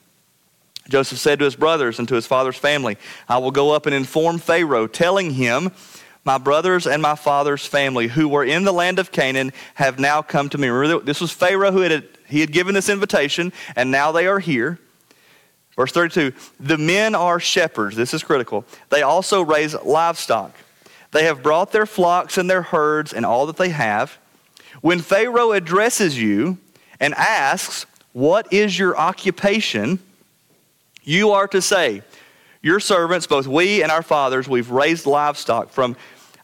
Joseph 0.89 1.19
said 1.19 1.39
to 1.39 1.45
his 1.45 1.55
brothers 1.55 1.97
and 1.97 2.05
to 2.09 2.15
his 2.15 2.27
father's 2.27 2.57
family, 2.57 2.97
I 3.29 3.37
will 3.37 3.51
go 3.51 3.71
up 3.71 3.85
and 3.85 3.95
inform 3.95 4.39
Pharaoh, 4.39 4.87
telling 4.87 5.31
him 5.31 5.71
my 6.25 6.37
brothers 6.37 6.85
and 6.85 7.01
my 7.01 7.15
father's 7.15 7.65
family 7.65 8.09
who 8.09 8.27
were 8.27 8.43
in 8.43 8.65
the 8.65 8.73
land 8.73 8.99
of 8.99 9.13
Canaan 9.13 9.53
have 9.75 9.99
now 9.99 10.21
come 10.21 10.49
to 10.49 10.57
me. 10.57 10.67
Remember, 10.67 11.05
this 11.05 11.21
was 11.21 11.31
Pharaoh 11.31 11.71
who 11.71 11.79
had, 11.79 12.09
he 12.27 12.41
had 12.41 12.51
given 12.51 12.75
this 12.75 12.89
invitation, 12.89 13.53
and 13.77 13.89
now 13.89 14.11
they 14.11 14.27
are 14.27 14.39
here. 14.39 14.79
Verse 15.77 15.93
32 15.93 16.33
The 16.59 16.77
men 16.77 17.15
are 17.15 17.39
shepherds. 17.39 17.95
This 17.95 18.13
is 18.13 18.21
critical. 18.21 18.65
They 18.89 19.01
also 19.01 19.43
raise 19.43 19.73
livestock. 19.75 20.53
They 21.11 21.25
have 21.25 21.43
brought 21.43 21.71
their 21.71 21.85
flocks 21.85 22.37
and 22.37 22.49
their 22.49 22.61
herds 22.61 23.13
and 23.13 23.25
all 23.25 23.45
that 23.47 23.57
they 23.57 23.69
have. 23.69 24.17
When 24.81 24.99
Pharaoh 24.99 25.51
addresses 25.51 26.19
you 26.19 26.57
and 26.99 27.13
asks, 27.15 27.85
What 28.13 28.51
is 28.51 28.79
your 28.79 28.97
occupation? 28.97 29.99
you 31.03 31.31
are 31.31 31.47
to 31.47 31.61
say, 31.61 32.01
your 32.61 32.79
servants, 32.79 33.27
both 33.27 33.47
we 33.47 33.81
and 33.81 33.91
our 33.91 34.03
fathers, 34.03 34.47
we've 34.47 34.69
raised 34.69 35.05
livestock 35.05 35.69
from 35.69 35.95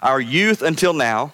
our 0.02 0.20
youth 0.20 0.62
until 0.62 0.94
now. 0.94 1.34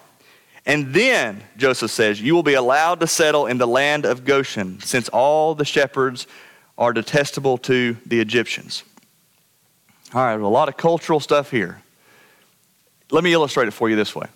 And 0.66 0.94
then, 0.94 1.42
Joseph 1.56 1.90
says, 1.90 2.20
you 2.20 2.34
will 2.34 2.42
be 2.42 2.54
allowed 2.54 3.00
to 3.00 3.06
settle 3.06 3.46
in 3.46 3.58
the 3.58 3.66
land 3.66 4.04
of 4.04 4.24
Goshen, 4.24 4.80
since 4.80 5.08
all 5.10 5.54
the 5.54 5.64
shepherds 5.64 6.26
are 6.76 6.92
detestable 6.92 7.58
to 7.58 7.96
the 8.06 8.20
Egyptians. 8.20 8.82
All 10.14 10.22
right, 10.22 10.38
a 10.38 10.48
lot 10.48 10.68
of 10.68 10.76
cultural 10.76 11.20
stuff 11.20 11.50
here. 11.50 11.82
Let 13.14 13.22
me 13.22 13.32
illustrate 13.32 13.68
it 13.68 13.70
for 13.70 13.88
you 13.88 13.94
this 13.94 14.12
way. 14.12 14.26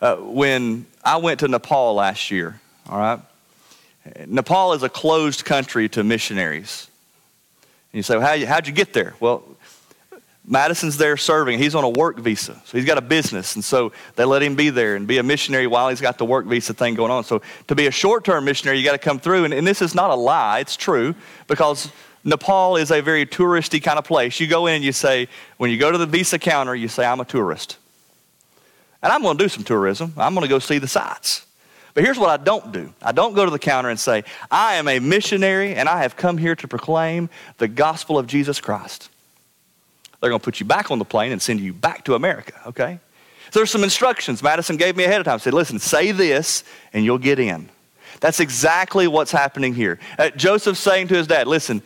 Uh, 0.00 0.16
when 0.16 0.86
I 1.04 1.18
went 1.18 1.40
to 1.40 1.48
Nepal 1.48 1.92
last 1.92 2.30
year, 2.30 2.58
all 2.88 2.98
right, 2.98 3.20
Nepal 4.26 4.72
is 4.72 4.82
a 4.82 4.88
closed 4.88 5.44
country 5.44 5.90
to 5.90 6.02
missionaries. 6.02 6.88
And 7.92 7.98
you 7.98 8.02
say, 8.02 8.16
well, 8.16 8.26
how, 8.26 8.46
how'd 8.46 8.66
you 8.66 8.72
get 8.72 8.94
there? 8.94 9.12
Well, 9.20 9.44
Madison's 10.46 10.96
there 10.96 11.18
serving. 11.18 11.58
He's 11.58 11.74
on 11.74 11.84
a 11.84 11.90
work 11.90 12.18
visa. 12.18 12.58
So 12.64 12.78
he's 12.78 12.86
got 12.86 12.96
a 12.96 13.02
business. 13.02 13.54
And 13.54 13.62
so 13.62 13.92
they 14.16 14.24
let 14.24 14.42
him 14.42 14.54
be 14.54 14.70
there 14.70 14.96
and 14.96 15.06
be 15.06 15.18
a 15.18 15.22
missionary 15.22 15.66
while 15.66 15.90
he's 15.90 16.00
got 16.00 16.16
the 16.16 16.24
work 16.24 16.46
visa 16.46 16.72
thing 16.72 16.94
going 16.94 17.10
on. 17.10 17.22
So 17.22 17.42
to 17.68 17.74
be 17.74 17.86
a 17.86 17.90
short 17.90 18.24
term 18.24 18.46
missionary, 18.46 18.78
you 18.78 18.84
got 18.86 18.92
to 18.92 18.98
come 18.98 19.18
through. 19.18 19.44
And, 19.44 19.52
and, 19.52 19.66
this 19.66 19.82
is 19.82 19.94
not 19.94 20.08
a 20.08 20.14
lie, 20.14 20.60
it's 20.60 20.76
true 20.76 21.14
because 21.48 21.92
Nepal 22.24 22.76
is 22.76 22.90
a 22.90 23.02
very 23.02 23.26
touristy 23.26 23.82
kind 23.82 23.98
of 23.98 24.04
place. 24.04 24.40
You 24.40 24.46
go 24.46 24.66
in 24.66 24.76
and 24.76 24.84
you 24.84 24.92
say, 24.92 25.28
when 25.58 25.70
you 25.70 25.78
go 25.78 25.92
to 25.92 25.98
the 25.98 26.06
visa 26.06 26.38
counter, 26.38 26.74
you 26.74 26.88
say, 26.88 27.04
I'm 27.04 27.20
a 27.20 27.24
tourist. 27.24 27.76
And 29.02 29.12
I'm 29.12 29.20
going 29.20 29.36
to 29.36 29.44
do 29.44 29.48
some 29.48 29.64
tourism. 29.64 30.14
I'm 30.16 30.34
going 30.34 30.42
to 30.42 30.48
go 30.48 30.58
see 30.58 30.78
the 30.78 30.88
sights. 30.88 31.44
But 31.92 32.02
here's 32.02 32.18
what 32.18 32.28
I 32.28 32.42
don't 32.42 32.72
do 32.72 32.92
I 33.02 33.12
don't 33.12 33.34
go 33.34 33.44
to 33.44 33.50
the 33.50 33.58
counter 33.58 33.90
and 33.90 34.00
say, 34.00 34.24
I 34.50 34.74
am 34.74 34.88
a 34.88 34.98
missionary 34.98 35.74
and 35.74 35.88
I 35.88 36.02
have 36.02 36.16
come 36.16 36.38
here 36.38 36.56
to 36.56 36.66
proclaim 36.66 37.28
the 37.58 37.68
gospel 37.68 38.18
of 38.18 38.26
Jesus 38.26 38.60
Christ. 38.60 39.10
They're 40.20 40.30
going 40.30 40.40
to 40.40 40.44
put 40.44 40.58
you 40.58 40.66
back 40.66 40.90
on 40.90 40.98
the 40.98 41.04
plane 41.04 41.32
and 41.32 41.42
send 41.42 41.60
you 41.60 41.74
back 41.74 42.04
to 42.06 42.14
America, 42.14 42.54
okay? 42.66 42.98
So 43.50 43.60
there's 43.60 43.70
some 43.70 43.84
instructions 43.84 44.42
Madison 44.42 44.76
gave 44.78 44.96
me 44.96 45.04
ahead 45.04 45.20
of 45.20 45.26
time. 45.26 45.38
Said, 45.38 45.54
listen, 45.54 45.78
say 45.78 46.10
this 46.10 46.64
and 46.94 47.04
you'll 47.04 47.18
get 47.18 47.38
in. 47.38 47.68
That's 48.20 48.40
exactly 48.40 49.06
what's 49.06 49.30
happening 49.30 49.74
here. 49.74 49.98
Uh, 50.18 50.30
Joseph's 50.30 50.80
saying 50.80 51.08
to 51.08 51.14
his 51.14 51.26
dad, 51.26 51.46
listen, 51.46 51.82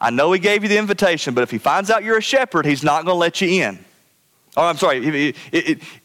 I 0.00 0.10
know 0.10 0.32
he 0.32 0.38
gave 0.38 0.62
you 0.62 0.68
the 0.68 0.78
invitation, 0.78 1.34
but 1.34 1.42
if 1.42 1.50
he 1.50 1.58
finds 1.58 1.90
out 1.90 2.02
you're 2.02 2.18
a 2.18 2.22
shepherd, 2.22 2.64
he's 2.64 2.82
not 2.82 3.04
going 3.04 3.14
to 3.14 3.18
let 3.18 3.40
you 3.40 3.62
in. 3.62 3.84
Oh, 4.56 4.64
I'm 4.66 4.76
sorry. 4.76 5.32
If, 5.52 6.00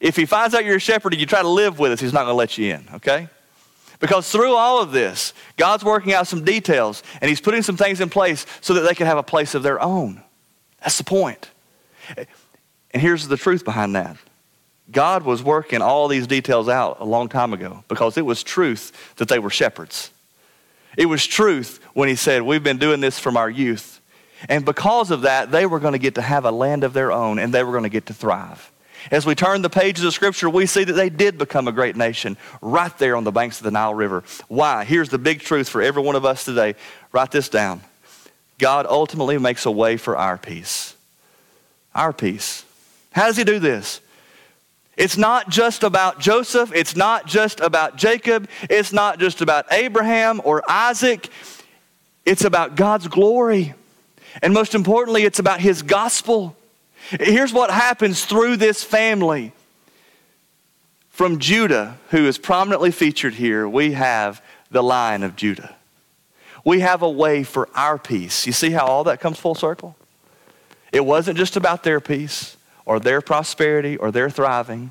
if 0.00 0.16
he 0.16 0.26
finds 0.26 0.54
out 0.54 0.64
you're 0.64 0.76
a 0.76 0.80
shepherd 0.80 1.14
and 1.14 1.20
you 1.20 1.26
try 1.26 1.42
to 1.42 1.48
live 1.48 1.78
with 1.78 1.92
us, 1.92 2.00
he's 2.00 2.12
not 2.12 2.20
going 2.20 2.32
to 2.32 2.34
let 2.34 2.58
you 2.58 2.74
in, 2.74 2.86
okay? 2.94 3.28
Because 4.00 4.30
through 4.30 4.54
all 4.54 4.80
of 4.80 4.92
this, 4.92 5.32
God's 5.56 5.84
working 5.84 6.12
out 6.12 6.26
some 6.26 6.44
details 6.44 7.02
and 7.20 7.28
He's 7.28 7.40
putting 7.40 7.62
some 7.62 7.76
things 7.76 8.00
in 8.00 8.08
place 8.08 8.46
so 8.60 8.74
that 8.74 8.82
they 8.82 8.94
can 8.94 9.06
have 9.06 9.18
a 9.18 9.22
place 9.22 9.54
of 9.54 9.62
their 9.62 9.80
own. 9.82 10.22
That's 10.80 10.98
the 10.98 11.04
point. 11.04 11.50
And 12.16 13.02
here's 13.02 13.28
the 13.28 13.36
truth 13.36 13.64
behind 13.64 13.94
that 13.96 14.16
God 14.90 15.24
was 15.24 15.42
working 15.42 15.82
all 15.82 16.08
these 16.08 16.26
details 16.26 16.68
out 16.68 16.98
a 17.00 17.04
long 17.04 17.28
time 17.28 17.52
ago 17.52 17.84
because 17.88 18.16
it 18.16 18.24
was 18.24 18.42
truth 18.42 19.14
that 19.16 19.28
they 19.28 19.38
were 19.38 19.50
shepherds. 19.50 20.10
It 20.98 21.06
was 21.06 21.24
truth 21.26 21.80
when 21.94 22.10
He 22.10 22.16
said, 22.16 22.42
We've 22.42 22.62
been 22.62 22.76
doing 22.76 23.00
this 23.00 23.18
from 23.18 23.38
our 23.38 23.48
youth. 23.48 24.00
And 24.48 24.64
because 24.64 25.10
of 25.10 25.22
that, 25.22 25.50
they 25.50 25.64
were 25.64 25.80
going 25.80 25.92
to 25.92 25.98
get 25.98 26.16
to 26.16 26.22
have 26.22 26.44
a 26.44 26.50
land 26.50 26.84
of 26.84 26.92
their 26.92 27.10
own 27.10 27.38
and 27.38 27.54
they 27.54 27.62
were 27.62 27.72
going 27.72 27.84
to 27.84 27.88
get 27.88 28.06
to 28.06 28.14
thrive. 28.14 28.70
As 29.10 29.24
we 29.24 29.34
turn 29.34 29.62
the 29.62 29.70
pages 29.70 30.04
of 30.04 30.12
Scripture, 30.12 30.50
we 30.50 30.66
see 30.66 30.84
that 30.84 30.92
they 30.92 31.08
did 31.08 31.38
become 31.38 31.68
a 31.68 31.72
great 31.72 31.96
nation 31.96 32.36
right 32.60 32.96
there 32.98 33.16
on 33.16 33.24
the 33.24 33.32
banks 33.32 33.58
of 33.58 33.64
the 33.64 33.70
Nile 33.70 33.94
River. 33.94 34.24
Why? 34.48 34.84
Here's 34.84 35.08
the 35.08 35.18
big 35.18 35.40
truth 35.40 35.68
for 35.68 35.80
every 35.80 36.02
one 36.02 36.16
of 36.16 36.24
us 36.24 36.44
today. 36.44 36.74
Write 37.12 37.30
this 37.30 37.48
down. 37.48 37.80
God 38.58 38.86
ultimately 38.86 39.38
makes 39.38 39.66
a 39.66 39.70
way 39.70 39.96
for 39.96 40.16
our 40.16 40.36
peace. 40.36 40.96
Our 41.94 42.12
peace. 42.12 42.64
How 43.12 43.26
does 43.26 43.36
He 43.36 43.44
do 43.44 43.60
this? 43.60 44.00
It's 44.98 45.16
not 45.16 45.48
just 45.48 45.84
about 45.84 46.18
Joseph. 46.18 46.72
It's 46.74 46.96
not 46.96 47.24
just 47.24 47.60
about 47.60 47.96
Jacob. 47.96 48.48
It's 48.68 48.92
not 48.92 49.20
just 49.20 49.40
about 49.40 49.72
Abraham 49.72 50.40
or 50.42 50.68
Isaac. 50.68 51.28
It's 52.26 52.44
about 52.44 52.74
God's 52.74 53.06
glory. 53.06 53.74
And 54.42 54.52
most 54.52 54.74
importantly, 54.74 55.22
it's 55.22 55.38
about 55.38 55.60
His 55.60 55.82
gospel. 55.82 56.56
Here's 57.10 57.52
what 57.52 57.70
happens 57.70 58.24
through 58.24 58.56
this 58.56 58.82
family. 58.82 59.52
From 61.10 61.38
Judah, 61.38 61.96
who 62.10 62.26
is 62.26 62.36
prominently 62.36 62.90
featured 62.90 63.34
here, 63.34 63.68
we 63.68 63.92
have 63.92 64.42
the 64.72 64.82
line 64.82 65.22
of 65.22 65.36
Judah. 65.36 65.76
We 66.64 66.80
have 66.80 67.02
a 67.02 67.10
way 67.10 67.44
for 67.44 67.68
our 67.76 67.98
peace. 67.98 68.48
You 68.48 68.52
see 68.52 68.70
how 68.70 68.86
all 68.86 69.04
that 69.04 69.20
comes 69.20 69.38
full 69.38 69.54
circle? 69.54 69.96
It 70.92 71.04
wasn't 71.04 71.38
just 71.38 71.56
about 71.56 71.84
their 71.84 72.00
peace 72.00 72.57
or 72.88 72.98
their 72.98 73.20
prosperity 73.20 73.98
or 73.98 74.10
their 74.10 74.30
thriving. 74.30 74.90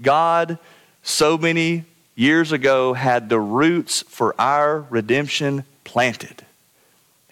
God, 0.00 0.58
so 1.02 1.36
many 1.36 1.84
years 2.14 2.52
ago, 2.52 2.94
had 2.94 3.28
the 3.28 3.40
roots 3.40 4.02
for 4.02 4.32
our 4.40 4.86
redemption 4.88 5.64
planted. 5.82 6.46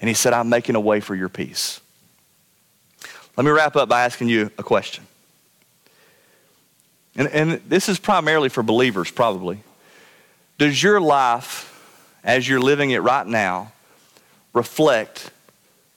And 0.01 0.09
He 0.09 0.15
said, 0.15 0.33
I'm 0.33 0.49
making 0.49 0.75
a 0.75 0.81
way 0.81 0.99
for 0.99 1.15
your 1.15 1.29
peace. 1.29 1.81
Let 3.37 3.45
me 3.45 3.53
wrap 3.53 3.77
up 3.77 3.89
by 3.89 4.03
asking 4.03 4.29
you 4.29 4.51
a 4.59 4.65
question. 4.65 5.07
And, 7.15 7.29
and 7.29 7.61
this 7.69 7.89
is 7.89 8.01
primarily 8.01 8.49
for 8.49 8.65
believers, 8.65 9.13
probably. 9.13 9.63
Does 10.59 10.83
your 10.83 11.01
life, 11.01 11.69
as 12.25 12.49
you're 12.49 12.61
living 12.61 12.91
it 12.91 12.99
right 12.99 13.27
now, 13.27 13.73
reflect 14.55 15.31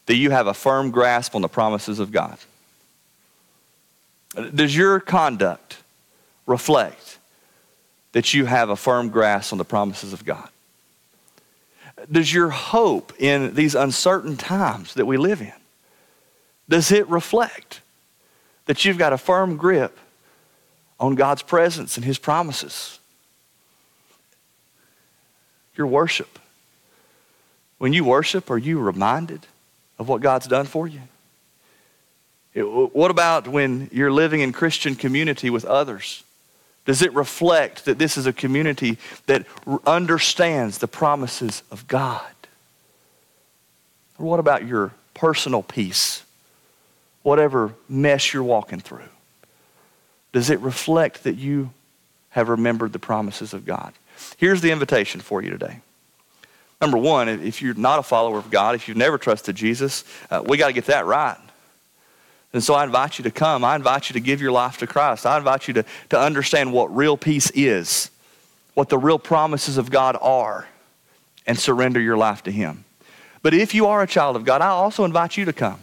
that 0.05 0.16
you 0.16 0.30
have 0.30 0.45
a 0.45 0.53
firm 0.53 0.91
grasp 0.91 1.34
on 1.34 1.41
the 1.41 1.49
promises 1.49 1.97
of 1.97 2.11
God? 2.11 2.38
Does 4.36 4.75
your 4.75 4.99
conduct 4.99 5.77
reflect 6.45 7.19
that 8.13 8.34
you 8.34 8.45
have 8.45 8.69
a 8.69 8.75
firm 8.75 9.09
grasp 9.09 9.51
on 9.51 9.57
the 9.57 9.65
promises 9.65 10.13
of 10.13 10.25
God? 10.25 10.49
Does 12.11 12.34
your 12.34 12.49
hope 12.49 13.13
in 13.19 13.53
these 13.53 13.75
uncertain 13.75 14.36
times 14.36 14.95
that 14.95 15.05
we 15.05 15.17
live 15.17 15.41
in, 15.41 15.53
does 16.67 16.91
it 16.91 17.07
reflect 17.07 17.81
that 18.65 18.84
you've 18.84 18.97
got 18.97 19.13
a 19.13 19.17
firm 19.17 19.57
grip 19.57 19.97
on 20.99 21.15
God's 21.15 21.43
presence 21.43 21.97
and 21.97 22.05
His 22.05 22.17
promises? 22.17 22.99
Your 25.75 25.88
worship. 25.88 26.39
When 27.77 27.93
you 27.93 28.03
worship, 28.03 28.49
are 28.49 28.57
you 28.57 28.79
reminded 28.79 29.45
of 29.99 30.07
what 30.07 30.21
God's 30.21 30.47
done 30.47 30.65
for 30.65 30.88
you? 30.88 31.01
What 32.56 33.12
about 33.12 33.47
when 33.47 33.89
you're 33.91 34.12
living 34.12 34.41
in 34.41 34.51
Christian 34.51 34.95
community 34.95 35.49
with 35.49 35.66
others? 35.66 36.24
Does 36.86 37.01
it 37.01 37.14
reflect 37.14 37.86
that 37.86 37.97
this 37.97 38.18
is 38.18 38.26
a 38.26 38.34
community 38.34 38.97
that 39.26 39.45
understands 39.88 40.80
the 40.80 40.88
promises 40.88 41.64
of 41.72 41.88
God? 41.88 42.22
Or 44.20 44.26
what 44.26 44.39
about 44.39 44.68
your 44.68 44.91
personal 45.14 45.64
peace? 45.64 46.24
Whatever 47.24 47.74
mess 47.88 48.34
you're 48.34 48.43
walking 48.43 48.82
through, 48.82 49.08
does 50.34 50.49
it 50.49 50.60
reflect 50.60 51.24
that 51.24 51.36
you 51.36 51.72
have 52.32 52.49
remembered 52.49 52.91
the 52.91 52.99
promises 52.99 53.54
of 53.54 53.66
God? 53.66 53.93
Here's 54.38 54.60
the 54.60 54.72
invitation 54.72 55.22
for 55.22 55.41
you 55.41 55.49
today. 55.49 55.80
Number 56.82 56.97
one, 56.97 57.30
if 57.30 57.62
you're 57.62 57.76
not 57.76 57.99
a 57.99 58.04
follower 58.04 58.38
of 58.38 58.51
God, 58.51 58.76
if 58.76 58.89
you've 58.89 58.97
never 58.97 59.18
trusted 59.18 59.56
Jesus, 59.56 60.04
uh, 60.30 60.43
we 60.45 60.58
got 60.58 60.68
to 60.68 60.74
get 60.74 60.88
that 60.88 61.06
right. 61.06 61.38
And 62.54 62.64
so 62.64 62.76
I 62.76 62.84
invite 62.84 63.18
you 63.18 63.24
to 63.24 63.32
come. 63.32 63.64
I 63.64 63.76
invite 63.76 64.10
you 64.10 64.14
to 64.14 64.20
give 64.20 64.39
your 64.39 64.51
life 64.51 64.78
to 64.78 64.88
Christ. 64.88 65.26
I 65.26 65.38
invite 65.38 65.68
you 65.68 65.74
to, 65.76 65.86
to 66.10 66.20
understand 66.20 66.72
what 66.72 66.95
real 66.95 67.18
peace 67.18 67.49
is, 67.51 68.12
what 68.76 68.89
the 68.89 68.97
real 68.97 69.18
promises 69.18 69.78
of 69.78 69.89
God 69.89 70.16
are, 70.22 70.68
and 71.47 71.58
surrender 71.58 71.99
your 71.99 72.16
life 72.16 72.43
to 72.43 72.51
Him. 72.51 72.86
But 73.41 73.54
if 73.54 73.74
you 73.74 73.88
are 73.88 74.01
a 74.04 74.08
child 74.08 74.36
of 74.36 74.45
God, 74.45 74.62
I 74.62 74.68
also 74.68 75.04
invite 75.04 75.36
you 75.36 75.45
to 75.45 75.54
come. 75.54 75.80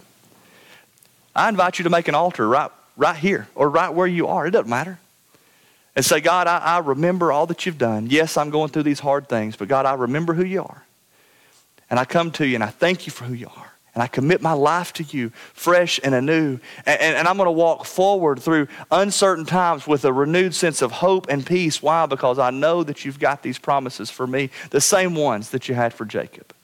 I 1.34 1.48
invite 1.48 1.78
you 1.78 1.84
to 1.84 1.90
make 1.90 2.08
an 2.08 2.14
altar 2.14 2.48
right, 2.48 2.70
right 2.96 3.16
here 3.16 3.48
or 3.54 3.68
right 3.68 3.92
where 3.92 4.06
you 4.06 4.28
are. 4.28 4.46
It 4.46 4.52
doesn't 4.52 4.70
matter. 4.70 4.98
And 5.96 6.04
say, 6.04 6.20
God, 6.20 6.46
I, 6.46 6.58
I 6.58 6.78
remember 6.78 7.32
all 7.32 7.46
that 7.46 7.66
you've 7.66 7.78
done. 7.78 8.06
Yes, 8.08 8.36
I'm 8.36 8.50
going 8.50 8.70
through 8.70 8.84
these 8.84 9.00
hard 9.00 9.28
things, 9.28 9.56
but 9.56 9.68
God, 9.68 9.86
I 9.86 9.94
remember 9.94 10.34
who 10.34 10.44
you 10.44 10.62
are. 10.62 10.84
And 11.90 11.98
I 11.98 12.04
come 12.04 12.30
to 12.32 12.46
you 12.46 12.54
and 12.54 12.64
I 12.64 12.68
thank 12.68 13.06
you 13.06 13.12
for 13.12 13.24
who 13.24 13.34
you 13.34 13.48
are. 13.48 13.72
And 14.00 14.04
I 14.04 14.08
commit 14.08 14.40
my 14.40 14.54
life 14.54 14.94
to 14.94 15.02
you 15.02 15.28
fresh 15.52 16.00
and 16.02 16.14
anew. 16.14 16.58
And, 16.86 17.00
and, 17.02 17.16
and 17.16 17.28
I'm 17.28 17.36
going 17.36 17.48
to 17.48 17.52
walk 17.52 17.84
forward 17.84 18.40
through 18.40 18.66
uncertain 18.90 19.44
times 19.44 19.86
with 19.86 20.06
a 20.06 20.12
renewed 20.12 20.54
sense 20.54 20.80
of 20.80 20.90
hope 20.90 21.26
and 21.28 21.44
peace. 21.44 21.82
Why? 21.82 22.06
Because 22.06 22.38
I 22.38 22.48
know 22.48 22.82
that 22.82 23.04
you've 23.04 23.18
got 23.18 23.42
these 23.42 23.58
promises 23.58 24.08
for 24.08 24.26
me, 24.26 24.48
the 24.70 24.80
same 24.80 25.14
ones 25.14 25.50
that 25.50 25.68
you 25.68 25.74
had 25.74 25.92
for 25.92 26.06
Jacob. 26.06 26.54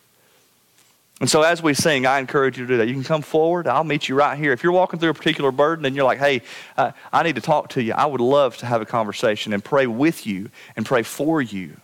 And 1.20 1.28
so 1.28 1.42
as 1.42 1.62
we 1.62 1.74
sing, 1.74 2.06
I 2.06 2.20
encourage 2.20 2.56
you 2.56 2.64
to 2.64 2.72
do 2.72 2.78
that. 2.78 2.88
You 2.88 2.94
can 2.94 3.04
come 3.04 3.20
forward. 3.20 3.66
I'll 3.66 3.84
meet 3.84 4.08
you 4.08 4.14
right 4.14 4.38
here. 4.38 4.54
If 4.54 4.62
you're 4.62 4.72
walking 4.72 4.98
through 4.98 5.10
a 5.10 5.14
particular 5.14 5.52
burden 5.52 5.84
and 5.84 5.94
you're 5.94 6.06
like, 6.06 6.18
hey, 6.18 6.40
uh, 6.78 6.92
I 7.12 7.22
need 7.22 7.34
to 7.34 7.42
talk 7.42 7.68
to 7.70 7.82
you, 7.82 7.92
I 7.92 8.06
would 8.06 8.22
love 8.22 8.56
to 8.58 8.66
have 8.66 8.80
a 8.80 8.86
conversation 8.86 9.52
and 9.52 9.62
pray 9.62 9.86
with 9.86 10.26
you 10.26 10.48
and 10.74 10.86
pray 10.86 11.02
for 11.02 11.42
you 11.42 11.76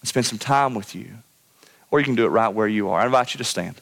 and 0.00 0.08
spend 0.10 0.26
some 0.26 0.38
time 0.38 0.74
with 0.74 0.94
you. 0.94 1.06
Or 1.90 2.00
you 2.00 2.04
can 2.04 2.16
do 2.16 2.26
it 2.26 2.30
right 2.30 2.52
where 2.52 2.68
you 2.68 2.90
are. 2.90 3.00
I 3.00 3.06
invite 3.06 3.32
you 3.32 3.38
to 3.38 3.44
stand. 3.44 3.76